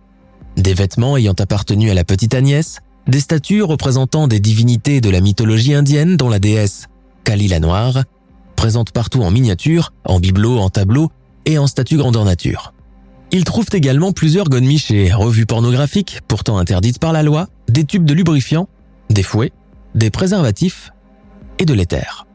Des 0.57 0.75
vêtements 0.75 1.17
ayant 1.17 1.35
appartenu 1.39 1.91
à 1.91 1.95
la 1.95 2.05
petite 2.05 2.35
Agnès, 2.35 2.81
des 3.07 3.21
statues 3.21 3.63
représentant 3.63 4.27
des 4.27 4.41
divinités 4.41 5.01
de 5.01 5.11
la 5.11 5.21
mythologie 5.21 5.75
indienne 5.75 6.17
dont 6.17 6.29
la 6.29 6.39
déesse 6.39 6.87
Kali 7.25 7.49
la 7.49 7.61
Noire, 7.61 8.05
présente 8.57 8.91
partout 8.91 9.23
en 9.23 9.31
miniature, 9.31 9.93
en 10.05 10.19
bibelot, 10.19 10.59
en 10.59 10.71
tableau 10.71 11.11
et 11.45 11.59
en 11.59 11.67
statue 11.67 11.99
grandeur 11.99 12.25
nature. 12.25 12.73
Ils 13.33 13.45
trouvent 13.45 13.69
également 13.73 14.13
plusieurs 14.13 14.49
godemiches 14.49 14.91
et 14.91 15.13
revues 15.13 15.47
pornographiques, 15.47 16.21
pourtant 16.27 16.59
interdites 16.59 16.99
par 16.99 17.13
la 17.13 17.23
loi, 17.23 17.49
des 17.69 17.85
tubes 17.85 18.05
de 18.05 18.15
lubrifiant, 18.15 18.69
des 19.11 19.23
fouets, 19.23 19.53
des 19.95 20.11
préservatifs 20.11 20.93
et 21.59 21.65
de 21.65 21.75
l'éther. 21.75 22.27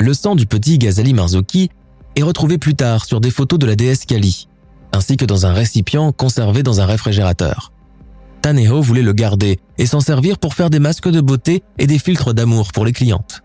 Le 0.00 0.14
sang 0.14 0.34
du 0.34 0.46
petit 0.46 0.78
Ghazali 0.78 1.14
Marzouki 1.14 1.70
est 2.16 2.22
retrouvé 2.22 2.58
plus 2.58 2.74
tard 2.74 3.04
sur 3.04 3.20
des 3.20 3.30
photos 3.30 3.58
de 3.58 3.66
la 3.66 3.76
déesse 3.76 4.04
Kali, 4.04 4.48
ainsi 4.92 5.16
que 5.16 5.24
dans 5.24 5.46
un 5.46 5.52
récipient 5.52 6.12
conservé 6.12 6.62
dans 6.62 6.80
un 6.80 6.86
réfrigérateur. 6.86 7.72
Taneho 8.42 8.82
voulait 8.82 9.02
le 9.02 9.12
garder 9.12 9.58
et 9.78 9.86
s'en 9.86 10.00
servir 10.00 10.38
pour 10.38 10.54
faire 10.54 10.70
des 10.70 10.78
masques 10.78 11.08
de 11.08 11.20
beauté 11.20 11.62
et 11.78 11.86
des 11.86 11.98
filtres 11.98 12.34
d'amour 12.34 12.72
pour 12.72 12.84
les 12.84 12.92
clientes. 12.92 13.42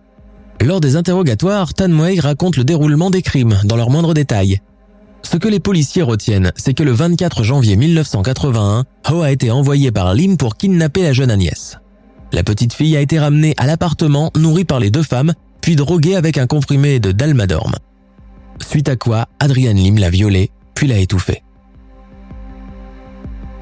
Lors 0.62 0.82
des 0.82 0.98
interrogatoires, 0.98 1.74
Tan 1.74 1.90
raconte 2.20 2.58
le 2.58 2.66
déroulement 2.66 3.10
des 3.10 3.22
crimes 3.22 3.60
dans 3.64 3.78
leurs 3.78 3.90
moindres 3.90 4.14
détails. 4.14 4.60
Ce 5.22 5.38
que 5.38 5.48
les 5.48 5.60
policiers 5.60 6.02
retiennent, 6.02 6.52
c'est 6.56 6.74
que 6.74 6.84
le 6.84 6.92
24 6.92 7.44
janvier 7.44 7.76
1981, 7.76 8.86
Ho 9.12 9.22
a 9.22 9.32
été 9.32 9.52
envoyé 9.52 9.92
par 9.92 10.14
Lim 10.14 10.38
pour 10.38 10.56
kidnapper 10.56 11.04
la 11.04 11.14
jeune 11.14 11.32
Agnès. 11.32 11.78
La 12.32 12.44
petite 12.44 12.74
fille 12.74 12.96
a 12.96 13.02
été 13.02 13.20
ramenée 13.20 13.54
à 13.58 13.66
l'appartement 13.66 14.32
nourrie 14.36 14.66
par 14.66 14.80
les 14.80 14.92
deux 14.92 15.04
femmes, 15.04 15.34
puis 15.62 15.76
droguée 15.76 16.16
avec 16.16 16.38
un 16.38 16.48
comprimé 16.48 17.00
de 17.00 17.12
Dalmadorm. 17.12 17.74
Suite 18.62 18.90
à 18.90 18.96
quoi, 18.96 19.28
Adrian 19.40 19.74
Lim 19.74 19.98
l'a 19.98 20.10
violée, 20.10 20.52
puis 20.76 20.88
l'a 20.88 20.98
étouffée. 20.98 21.44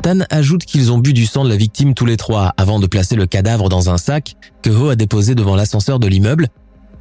Tan 0.01 0.19
ajoute 0.29 0.63
qu'ils 0.65 0.91
ont 0.91 0.99
bu 0.99 1.13
du 1.13 1.25
sang 1.25 1.43
de 1.43 1.49
la 1.49 1.55
victime 1.55 1.93
tous 1.93 2.05
les 2.05 2.17
trois 2.17 2.53
avant 2.57 2.79
de 2.79 2.87
placer 2.87 3.15
le 3.15 3.25
cadavre 3.25 3.67
dans 3.67 3.89
un 3.89 3.97
sac 3.97 4.35
que 4.61 4.69
Ho 4.69 4.89
a 4.89 4.95
déposé 4.95 5.33
devant 5.33 5.55
l'ascenseur 5.55 5.99
de 5.99 6.07
l'immeuble, 6.07 6.47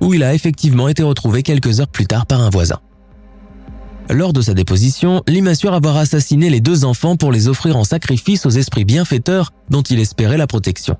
où 0.00 0.14
il 0.14 0.22
a 0.22 0.34
effectivement 0.34 0.88
été 0.88 1.02
retrouvé 1.02 1.42
quelques 1.42 1.80
heures 1.80 1.88
plus 1.88 2.06
tard 2.06 2.26
par 2.26 2.40
un 2.40 2.50
voisin. 2.50 2.80
Lors 4.08 4.32
de 4.32 4.40
sa 4.40 4.54
déposition, 4.54 5.22
Lim 5.26 5.48
assure 5.48 5.74
avoir 5.74 5.96
assassiné 5.96 6.48
les 6.48 6.60
deux 6.60 6.84
enfants 6.84 7.16
pour 7.16 7.32
les 7.32 7.48
offrir 7.48 7.76
en 7.76 7.84
sacrifice 7.84 8.46
aux 8.46 8.50
esprits 8.50 8.84
bienfaiteurs 8.84 9.52
dont 9.68 9.82
il 9.82 9.98
espérait 9.98 10.36
la 10.36 10.46
protection. 10.46 10.96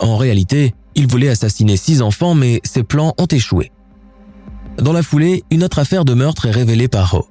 En 0.00 0.16
réalité, 0.16 0.74
il 0.94 1.06
voulait 1.06 1.28
assassiner 1.28 1.76
six 1.76 2.00
enfants, 2.00 2.34
mais 2.34 2.60
ses 2.64 2.82
plans 2.82 3.14
ont 3.18 3.26
échoué. 3.26 3.70
Dans 4.78 4.92
la 4.92 5.02
foulée, 5.02 5.44
une 5.50 5.64
autre 5.64 5.78
affaire 5.78 6.06
de 6.06 6.14
meurtre 6.14 6.46
est 6.46 6.50
révélée 6.50 6.88
par 6.88 7.14
Ho. 7.14 7.26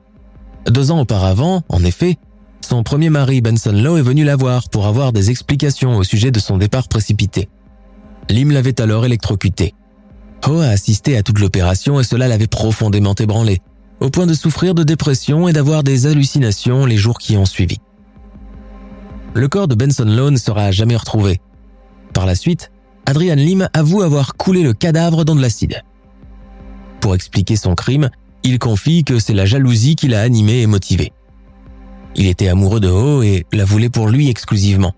Deux 0.67 0.91
ans 0.91 0.99
auparavant, 0.99 1.63
en 1.69 1.83
effet, 1.83 2.17
son 2.61 2.83
premier 2.83 3.09
mari 3.09 3.41
Benson 3.41 3.71
Lowe 3.71 3.97
est 3.97 4.03
venu 4.03 4.23
la 4.23 4.35
voir 4.35 4.69
pour 4.69 4.85
avoir 4.85 5.11
des 5.11 5.31
explications 5.31 5.97
au 5.97 6.03
sujet 6.03 6.29
de 6.29 6.39
son 6.39 6.57
départ 6.57 6.87
précipité. 6.87 7.49
Lim 8.29 8.51
l'avait 8.51 8.79
alors 8.79 9.05
électrocuté. 9.05 9.73
Ho 10.47 10.59
a 10.59 10.67
assisté 10.67 11.17
à 11.17 11.23
toute 11.23 11.39
l'opération 11.39 11.99
et 11.99 12.03
cela 12.03 12.27
l'avait 12.27 12.47
profondément 12.47 13.15
ébranlé, 13.15 13.61
au 14.01 14.09
point 14.09 14.25
de 14.25 14.33
souffrir 14.33 14.73
de 14.73 14.83
dépression 14.83 15.47
et 15.47 15.53
d'avoir 15.53 15.83
des 15.83 16.07
hallucinations 16.07 16.85
les 16.85 16.97
jours 16.97 17.19
qui 17.19 17.37
ont 17.37 17.45
suivi. 17.45 17.77
Le 19.33 19.47
corps 19.47 19.67
de 19.67 19.75
Benson 19.75 20.05
Lowe 20.05 20.31
ne 20.31 20.37
sera 20.37 20.71
jamais 20.71 20.95
retrouvé. 20.95 21.39
Par 22.13 22.25
la 22.25 22.35
suite, 22.35 22.71
Adrian 23.05 23.35
Lim 23.35 23.69
avoue 23.73 24.01
avoir 24.01 24.35
coulé 24.35 24.63
le 24.63 24.73
cadavre 24.73 25.23
dans 25.23 25.35
de 25.35 25.41
l'acide. 25.41 25.83
Pour 26.99 27.15
expliquer 27.15 27.55
son 27.55 27.75
crime, 27.75 28.09
il 28.43 28.59
confie 28.59 29.03
que 29.03 29.19
c'est 29.19 29.33
la 29.33 29.45
jalousie 29.45 29.95
qui 29.95 30.07
l'a 30.07 30.21
animé 30.21 30.61
et 30.61 30.67
motivé. 30.67 31.13
Il 32.15 32.27
était 32.27 32.49
amoureux 32.49 32.79
de 32.79 32.89
Ho 32.89 33.21
et 33.21 33.45
la 33.53 33.65
voulait 33.65 33.89
pour 33.89 34.09
lui 34.09 34.29
exclusivement. 34.29 34.93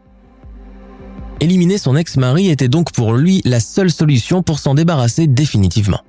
Éliminer 1.42 1.78
son 1.78 1.96
ex-mari 1.98 2.50
était 2.50 2.70
donc 2.70 2.94
pour 2.94 3.14
lui 3.14 3.42
la 3.44 3.60
seule 3.60 3.92
solution 3.92 4.44
pour 4.44 4.60
s'en 4.60 4.76
débarrasser 4.76 5.28
définitivement. 5.28 6.00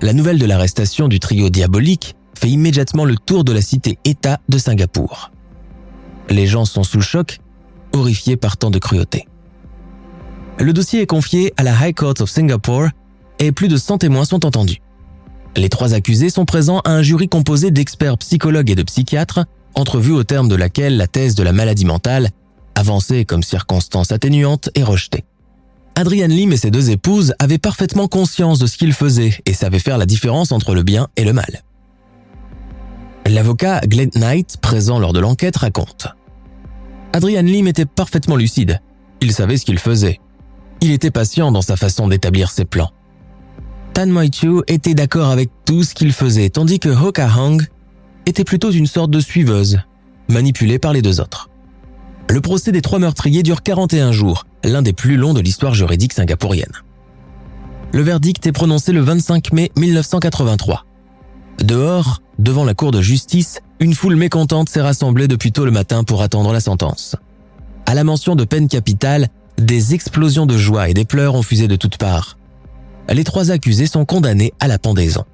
La 0.00 0.12
nouvelle 0.12 0.38
de 0.38 0.46
l'arrestation 0.46 1.08
du 1.08 1.18
trio 1.18 1.50
diabolique 1.50 2.14
fait 2.34 2.48
immédiatement 2.48 3.04
le 3.04 3.16
tour 3.16 3.42
de 3.42 3.52
la 3.52 3.60
cité-État 3.60 4.38
de 4.48 4.56
Singapour. 4.56 5.32
Les 6.30 6.46
gens 6.46 6.64
sont 6.64 6.84
sous 6.84 6.98
le 6.98 7.02
choc, 7.02 7.40
horrifiés 7.92 8.36
par 8.36 8.56
tant 8.56 8.70
de 8.70 8.78
cruauté. 8.78 9.26
Le 10.60 10.72
dossier 10.72 11.00
est 11.00 11.06
confié 11.06 11.52
à 11.56 11.64
la 11.64 11.72
High 11.72 11.96
Court 11.96 12.14
of 12.20 12.30
Singapore 12.30 12.88
et 13.40 13.50
plus 13.50 13.66
de 13.66 13.76
100 13.76 13.98
témoins 13.98 14.24
sont 14.24 14.46
entendus. 14.46 14.80
Les 15.56 15.68
trois 15.68 15.94
accusés 15.94 16.30
sont 16.30 16.44
présents 16.44 16.80
à 16.80 16.92
un 16.92 17.02
jury 17.02 17.28
composé 17.28 17.72
d'experts 17.72 18.18
psychologues 18.18 18.70
et 18.70 18.76
de 18.76 18.84
psychiatres, 18.84 19.46
entrevue 19.74 20.12
au 20.12 20.22
terme 20.22 20.48
de 20.48 20.54
laquelle 20.54 20.96
la 20.96 21.08
thèse 21.08 21.34
de 21.34 21.42
la 21.42 21.52
maladie 21.52 21.86
mentale, 21.86 22.30
avancée 22.76 23.24
comme 23.24 23.42
circonstance 23.42 24.12
atténuante, 24.12 24.70
est 24.76 24.84
rejetée. 24.84 25.24
Adrian 25.98 26.28
Lim 26.28 26.52
et 26.52 26.56
ses 26.56 26.70
deux 26.70 26.90
épouses 26.90 27.34
avaient 27.40 27.58
parfaitement 27.58 28.06
conscience 28.06 28.60
de 28.60 28.68
ce 28.68 28.76
qu'ils 28.76 28.92
faisaient 28.92 29.34
et 29.46 29.52
savaient 29.52 29.80
faire 29.80 29.98
la 29.98 30.06
différence 30.06 30.52
entre 30.52 30.72
le 30.72 30.84
bien 30.84 31.08
et 31.16 31.24
le 31.24 31.32
mal. 31.32 31.64
L'avocat 33.26 33.80
Glenn 33.80 34.10
Knight, 34.14 34.58
présent 34.58 35.00
lors 35.00 35.12
de 35.12 35.18
l'enquête, 35.18 35.56
raconte. 35.56 36.06
Adrian 37.12 37.42
Lim 37.42 37.66
était 37.66 37.84
parfaitement 37.84 38.36
lucide. 38.36 38.80
Il 39.20 39.32
savait 39.32 39.56
ce 39.56 39.64
qu'il 39.64 39.80
faisait. 39.80 40.20
Il 40.82 40.92
était 40.92 41.10
patient 41.10 41.50
dans 41.50 41.62
sa 41.62 41.74
façon 41.74 42.06
d'établir 42.06 42.52
ses 42.52 42.64
plans. 42.64 42.92
Tan 43.92 44.06
Moi-Chu 44.06 44.62
était 44.68 44.94
d'accord 44.94 45.30
avec 45.30 45.50
tout 45.64 45.82
ce 45.82 45.96
qu'il 45.96 46.12
faisait, 46.12 46.48
tandis 46.48 46.78
que 46.78 46.90
Ho 46.90 47.10
Ka-hang 47.10 47.60
était 48.24 48.44
plutôt 48.44 48.70
une 48.70 48.86
sorte 48.86 49.10
de 49.10 49.18
suiveuse, 49.18 49.80
manipulée 50.28 50.78
par 50.78 50.92
les 50.92 51.02
deux 51.02 51.20
autres. 51.20 51.47
Le 52.30 52.40
procès 52.40 52.72
des 52.72 52.82
trois 52.82 52.98
meurtriers 52.98 53.42
dure 53.42 53.62
41 53.62 54.12
jours, 54.12 54.46
l'un 54.64 54.82
des 54.82 54.92
plus 54.92 55.16
longs 55.16 55.34
de 55.34 55.40
l'histoire 55.40 55.74
juridique 55.74 56.12
singapourienne. 56.12 56.72
Le 57.92 58.02
verdict 58.02 58.46
est 58.46 58.52
prononcé 58.52 58.92
le 58.92 59.00
25 59.00 59.52
mai 59.52 59.70
1983. 59.76 60.84
Dehors, 61.64 62.22
devant 62.38 62.64
la 62.64 62.74
cour 62.74 62.90
de 62.90 63.00
justice, 63.00 63.60
une 63.80 63.94
foule 63.94 64.16
mécontente 64.16 64.68
s'est 64.68 64.82
rassemblée 64.82 65.28
depuis 65.28 65.52
tôt 65.52 65.64
le 65.64 65.70
matin 65.70 66.04
pour 66.04 66.22
attendre 66.22 66.52
la 66.52 66.60
sentence. 66.60 67.16
À 67.86 67.94
la 67.94 68.04
mention 68.04 68.36
de 68.36 68.44
peine 68.44 68.68
capitale, 68.68 69.28
des 69.56 69.94
explosions 69.94 70.46
de 70.46 70.56
joie 70.56 70.88
et 70.88 70.94
des 70.94 71.04
pleurs 71.04 71.34
ont 71.34 71.42
fusé 71.42 71.66
de 71.66 71.76
toutes 71.76 71.96
parts 71.96 72.38
les 73.14 73.24
trois 73.24 73.50
accusés 73.50 73.86
sont 73.86 74.04
condamnés 74.04 74.52
à 74.60 74.68
la 74.68 74.78
pendaison. 74.78 75.24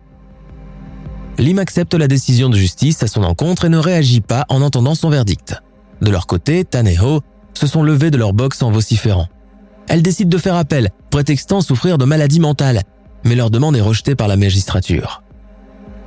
Lim 1.39 1.59
accepte 1.59 1.95
la 1.95 2.07
décision 2.07 2.49
de 2.49 2.57
justice 2.57 3.03
à 3.03 3.09
son 3.09 3.25
encontre 3.25 3.65
et 3.65 3.69
ne 3.69 3.79
réagit 3.79 4.21
pas 4.21 4.45
en 4.49 4.63
entendant 4.63 4.95
son 4.95 5.11
verdict. 5.11 5.61
De 6.01 6.11
leur 6.11 6.27
côté, 6.27 6.65
Tan 6.65 6.85
et 6.87 6.99
Ho 6.99 7.21
se 7.55 7.67
sont 7.67 7.83
levés 7.83 8.11
de 8.11 8.17
leur 8.17 8.33
box 8.33 8.63
en 8.63 8.71
vociférant. 8.71 9.29
Elles 9.89 10.03
décident 10.03 10.31
de 10.31 10.39
faire 10.39 10.57
appel, 10.57 10.91
prétextant 11.11 11.61
souffrir 11.61 11.99
de 11.99 12.05
maladies 12.05 12.41
mentales, 12.41 12.83
mais 13.25 13.35
leur 13.35 13.51
demande 13.51 13.77
est 13.77 13.81
rejetée 13.81 14.15
par 14.15 14.29
la 14.29 14.37
magistrature. 14.37 15.23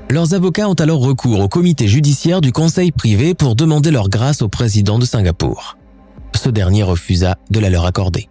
Leurs 0.09 0.33
avocats 0.33 0.69
ont 0.69 0.73
alors 0.73 1.01
recours 1.01 1.39
au 1.39 1.47
comité 1.47 1.87
judiciaire 1.87 2.41
du 2.41 2.51
conseil 2.51 2.91
privé 2.91 3.33
pour 3.33 3.55
demander 3.55 3.91
leur 3.91 4.09
grâce 4.09 4.41
au 4.41 4.47
président 4.47 4.99
de 4.99 5.05
Singapour. 5.05 5.77
Ce 6.35 6.49
dernier 6.49 6.83
refusa 6.83 7.35
de 7.49 7.59
la 7.59 7.69
leur 7.69 7.85
accorder. 7.85 8.29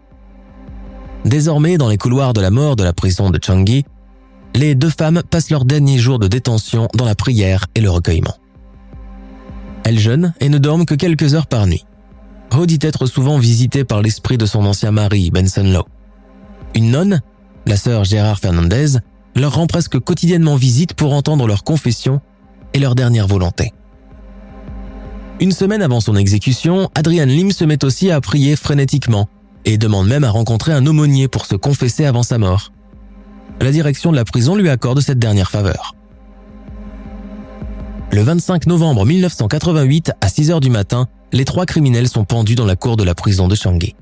Désormais, 1.25 1.77
dans 1.77 1.89
les 1.89 1.99
couloirs 1.99 2.33
de 2.33 2.41
la 2.41 2.51
mort 2.51 2.77
de 2.77 2.85
la 2.85 2.93
prison 2.93 3.31
de 3.31 3.39
Changi, 3.43 3.85
les 4.55 4.75
deux 4.75 4.91
femmes 4.91 5.23
passent 5.29 5.51
leurs 5.51 5.65
derniers 5.65 5.99
jours 5.99 6.19
de 6.19 6.29
détention 6.29 6.89
dans 6.95 7.05
la 7.05 7.15
prière 7.15 7.67
et 7.75 7.81
le 7.81 7.91
recueillement. 7.91 8.37
Elles 9.87 10.01
jeûnent 10.01 10.35
et 10.41 10.49
ne 10.49 10.59
dorment 10.59 10.85
que 10.85 10.97
quelques 10.97 11.35
heures 11.35 11.47
par 11.47 11.69
nuit. 11.69 11.85
Ho 12.53 12.67
dit 12.67 12.81
être 12.83 13.07
souvent 13.07 13.39
visitée 13.39 13.85
par 13.85 14.03
l'esprit 14.03 14.37
de 14.37 14.45
son 14.45 14.67
ancien 14.67 14.91
mari, 14.91 15.31
Benson 15.31 15.63
Lowe. 15.63 15.87
Une 16.75 16.91
nonne, 16.91 17.21
la 17.67 17.77
sœur 17.77 18.03
Gérard 18.03 18.41
Fernandez, 18.41 18.99
leur 19.37 19.55
rend 19.55 19.69
presque 19.69 20.01
quotidiennement 20.01 20.57
visite 20.57 20.95
pour 20.95 21.15
entendre 21.15 21.47
leurs 21.47 21.63
confessions 21.63 22.21
et 22.75 22.81
leurs 22.81 22.97
dernières 22.97 23.29
volontés. 23.29 23.73
Une 25.39 25.53
semaine 25.53 25.83
avant 25.83 26.01
son 26.01 26.17
exécution, 26.17 26.91
Adrian 26.97 27.27
Lim 27.27 27.53
se 27.53 27.65
met 27.65 27.85
aussi 27.85 28.11
à 28.11 28.21
prier 28.21 28.57
frénétiquement 28.57 29.29
et 29.67 29.79
demande 29.79 30.09
même 30.09 30.25
à 30.25 30.31
rencontrer 30.31 30.73
un 30.73 30.85
aumônier 30.85 31.29
pour 31.29 31.47
se 31.47 31.55
confesser 31.55 32.07
avant 32.07 32.25
sa 32.25 32.39
mort. 32.39 32.73
La 33.61 33.71
direction 33.71 34.11
de 34.11 34.17
la 34.17 34.25
prison 34.25 34.57
lui 34.57 34.69
accorde 34.69 35.01
cette 35.01 35.21
dernière 35.21 35.51
faveur. 35.53 35.96
Le 38.13 38.23
25 38.23 38.67
novembre 38.67 39.05
1988, 39.05 40.13
à 40.21 40.29
6 40.29 40.51
heures 40.51 40.61
du 40.61 40.71
matin, 40.71 41.07
les 41.33 41.45
trois 41.45 41.67
criminels 41.67 42.09
sont 42.09 42.25
pendus 42.25 42.55
dans 42.55 42.65
la 42.65 42.77
cour 42.77 42.97
de 42.97 43.05
la 43.05 43.15
prison 43.15 43.49
de 43.49 43.55
Changi. 43.55 43.95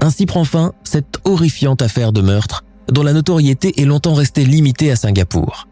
Ainsi 0.00 0.26
prend 0.26 0.44
fin 0.44 0.72
cette 0.84 1.18
horrifiante 1.24 1.82
affaire 1.82 2.12
de 2.12 2.20
meurtre 2.20 2.64
dont 2.88 3.02
la 3.02 3.14
notoriété 3.14 3.80
est 3.80 3.86
longtemps 3.86 4.14
restée 4.14 4.44
limitée 4.44 4.90
à 4.90 4.96
Singapour. 4.96 5.68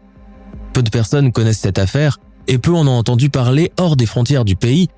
Peu 0.73 0.81
de 0.81 0.89
personnes 0.89 1.31
connaissent 1.31 1.59
cette 1.59 1.77
affaire 1.77 2.19
et 2.47 2.57
peu 2.57 2.73
en 2.73 2.87
ont 2.87 2.97
entendu 2.97 3.29
parler 3.29 3.71
hors 3.77 3.95
des 3.95 4.07
frontières 4.07 4.45
du 4.45 4.55
pays 4.55 4.89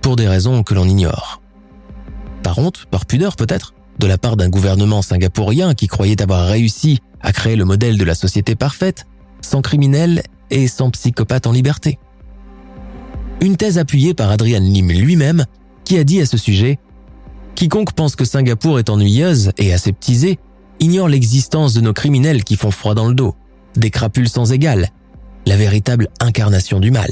pour 0.00 0.14
des 0.16 0.28
raisons 0.28 0.62
que 0.62 0.74
l'on 0.74 0.86
ignore 0.86 1.40
par 2.44 2.58
honte, 2.58 2.84
par 2.90 3.06
pudeur 3.06 3.34
peut-être, 3.34 3.74
de 3.98 4.06
la 4.06 4.18
part 4.18 4.36
d'un 4.36 4.50
gouvernement 4.50 5.02
singapourien 5.02 5.74
qui 5.74 5.88
croyait 5.88 6.22
avoir 6.22 6.46
réussi 6.46 7.00
à 7.20 7.32
créer 7.32 7.56
le 7.56 7.64
modèle 7.64 7.96
de 7.96 8.04
la 8.04 8.14
société 8.14 8.54
parfaite, 8.54 9.06
sans 9.40 9.62
criminels, 9.62 10.22
et 10.50 10.68
sans 10.68 10.90
psychopathe 10.90 11.46
en 11.46 11.52
liberté. 11.52 11.98
Une 13.40 13.56
thèse 13.56 13.78
appuyée 13.78 14.14
par 14.14 14.30
Adrian 14.30 14.60
Lim 14.60 14.88
lui-même, 14.88 15.44
qui 15.84 15.98
a 15.98 16.04
dit 16.04 16.20
à 16.20 16.26
ce 16.26 16.36
sujet 16.36 16.78
Quiconque 17.54 17.92
pense 17.92 18.16
que 18.16 18.24
Singapour 18.24 18.78
est 18.78 18.88
ennuyeuse 18.88 19.52
et 19.58 19.72
aseptisée 19.72 20.38
ignore 20.80 21.08
l'existence 21.08 21.74
de 21.74 21.80
nos 21.80 21.92
criminels 21.92 22.44
qui 22.44 22.56
font 22.56 22.70
froid 22.70 22.94
dans 22.94 23.08
le 23.08 23.14
dos, 23.14 23.34
des 23.76 23.90
crapules 23.90 24.28
sans 24.28 24.52
égal, 24.52 24.88
la 25.46 25.56
véritable 25.56 26.08
incarnation 26.20 26.80
du 26.80 26.90
mal. 26.90 27.10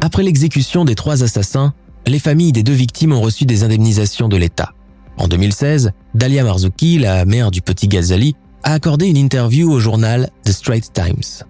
Après 0.00 0.22
l'exécution 0.22 0.84
des 0.84 0.94
trois 0.94 1.22
assassins, 1.22 1.74
les 2.06 2.18
familles 2.18 2.52
des 2.52 2.62
deux 2.62 2.72
victimes 2.72 3.12
ont 3.12 3.20
reçu 3.20 3.44
des 3.44 3.62
indemnisations 3.62 4.28
de 4.28 4.36
l'État. 4.36 4.72
En 5.16 5.28
2016, 5.28 5.92
Dalia 6.14 6.42
Marzouki, 6.42 6.98
la 6.98 7.24
mère 7.24 7.50
du 7.50 7.62
petit 7.62 7.86
Ghazali, 7.86 8.34
a 8.64 8.72
accordé 8.72 9.06
une 9.06 9.16
interview 9.16 9.70
au 9.70 9.78
journal 9.78 10.30
The 10.44 10.52
Straits 10.52 10.92
Times, 10.92 11.44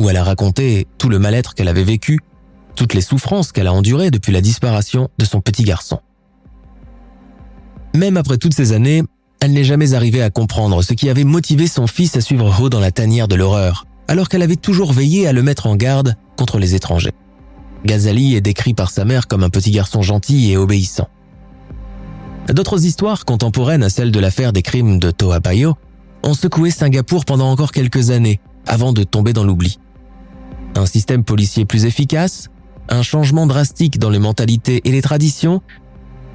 où 0.00 0.08
elle 0.08 0.16
a 0.16 0.24
raconté 0.24 0.86
tout 0.98 1.08
le 1.08 1.18
mal-être 1.18 1.54
qu'elle 1.54 1.68
avait 1.68 1.84
vécu, 1.84 2.20
toutes 2.74 2.94
les 2.94 3.02
souffrances 3.02 3.52
qu'elle 3.52 3.66
a 3.66 3.72
endurées 3.72 4.10
depuis 4.10 4.32
la 4.32 4.40
disparition 4.40 5.08
de 5.18 5.24
son 5.24 5.40
petit 5.40 5.62
garçon. 5.62 6.00
Même 7.94 8.16
après 8.16 8.38
toutes 8.38 8.54
ces 8.54 8.72
années, 8.72 9.02
elle 9.40 9.52
n'est 9.52 9.64
jamais 9.64 9.94
arrivée 9.94 10.22
à 10.22 10.30
comprendre 10.30 10.82
ce 10.82 10.94
qui 10.94 11.10
avait 11.10 11.24
motivé 11.24 11.66
son 11.66 11.86
fils 11.86 12.16
à 12.16 12.20
suivre 12.20 12.60
Ho 12.60 12.70
dans 12.70 12.80
la 12.80 12.90
tanière 12.90 13.28
de 13.28 13.34
l'horreur, 13.34 13.86
alors 14.08 14.28
qu'elle 14.28 14.42
avait 14.42 14.56
toujours 14.56 14.92
veillé 14.92 15.26
à 15.26 15.32
le 15.32 15.42
mettre 15.42 15.66
en 15.66 15.76
garde 15.76 16.16
contre 16.36 16.58
les 16.58 16.74
étrangers. 16.74 17.12
Ghazali 17.84 18.34
est 18.34 18.40
décrit 18.40 18.74
par 18.74 18.90
sa 18.90 19.04
mère 19.04 19.28
comme 19.28 19.42
un 19.42 19.50
petit 19.50 19.70
garçon 19.70 20.02
gentil 20.02 20.50
et 20.50 20.56
obéissant. 20.56 21.08
D'autres 22.48 22.84
histoires 22.84 23.24
contemporaines 23.24 23.82
à 23.82 23.90
celle 23.90 24.10
de 24.10 24.20
l'affaire 24.20 24.52
des 24.52 24.62
crimes 24.62 24.98
de 24.98 25.10
Toa 25.10 25.40
Payoh 25.40 25.74
ont 26.22 26.34
secoué 26.34 26.70
Singapour 26.70 27.24
pendant 27.24 27.50
encore 27.50 27.72
quelques 27.72 28.10
années 28.10 28.40
avant 28.66 28.92
de 28.92 29.02
tomber 29.04 29.32
dans 29.32 29.44
l'oubli. 29.44 29.78
Un 30.76 30.86
système 30.86 31.24
policier 31.24 31.64
plus 31.64 31.84
efficace, 31.84 32.48
un 32.88 33.02
changement 33.02 33.46
drastique 33.46 33.98
dans 33.98 34.10
les 34.10 34.18
mentalités 34.18 34.80
et 34.84 34.92
les 34.92 35.02
traditions, 35.02 35.62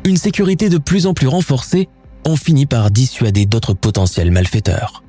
une 0.04 0.18
sécurité 0.18 0.70
de 0.70 0.78
plus 0.78 1.08
en 1.08 1.14
plus 1.14 1.28
renforcée 1.28 1.90
ont 2.26 2.36
fini 2.36 2.66
par 2.66 2.92
dissuader 2.92 3.46
d'autres 3.46 3.74
potentiels 3.74 4.32
malfaiteurs. 4.32 5.04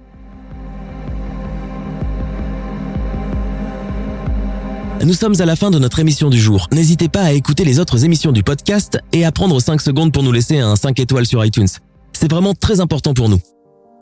Nous 5.05 5.12
sommes 5.12 5.35
à 5.41 5.45
la 5.45 5.57
fin 5.57 5.70
de 5.70 5.79
notre 5.79 5.99
émission 5.99 6.31
du 6.31 6.41
jour. 6.41 6.68
N'hésitez 6.72 7.09
pas 7.09 7.22
à 7.22 7.33
écouter 7.33 7.64
les 7.64 7.79
autres 7.79 8.05
émissions 8.05 8.33
du 8.33 8.43
podcast 8.43 8.99
et 9.12 9.24
à 9.24 9.33
prendre 9.33 9.61
5 9.61 9.81
secondes 9.81 10.12
pour 10.12 10.22
nous 10.22 10.33
laisser 10.33 10.59
un 10.59 10.74
5 10.74 10.99
étoiles 10.99 11.27
sur 11.27 11.45
iTunes. 11.45 11.68
C'est 12.12 12.31
vraiment 12.31 12.55
très 12.55 12.81
important 12.81 13.12
pour 13.14 13.29
nous. 13.29 13.39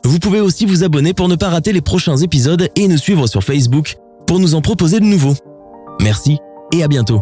Vous 0.05 0.19
pouvez 0.19 0.39
aussi 0.39 0.65
vous 0.65 0.83
abonner 0.83 1.13
pour 1.13 1.27
ne 1.27 1.35
pas 1.35 1.49
rater 1.49 1.73
les 1.73 1.81
prochains 1.81 2.17
épisodes 2.17 2.69
et 2.75 2.87
nous 2.87 2.97
suivre 2.97 3.27
sur 3.27 3.43
Facebook 3.43 3.97
pour 4.27 4.39
nous 4.39 4.55
en 4.55 4.61
proposer 4.61 4.99
de 4.99 5.05
nouveaux. 5.05 5.35
Merci 6.01 6.39
et 6.73 6.83
à 6.83 6.87
bientôt. 6.87 7.21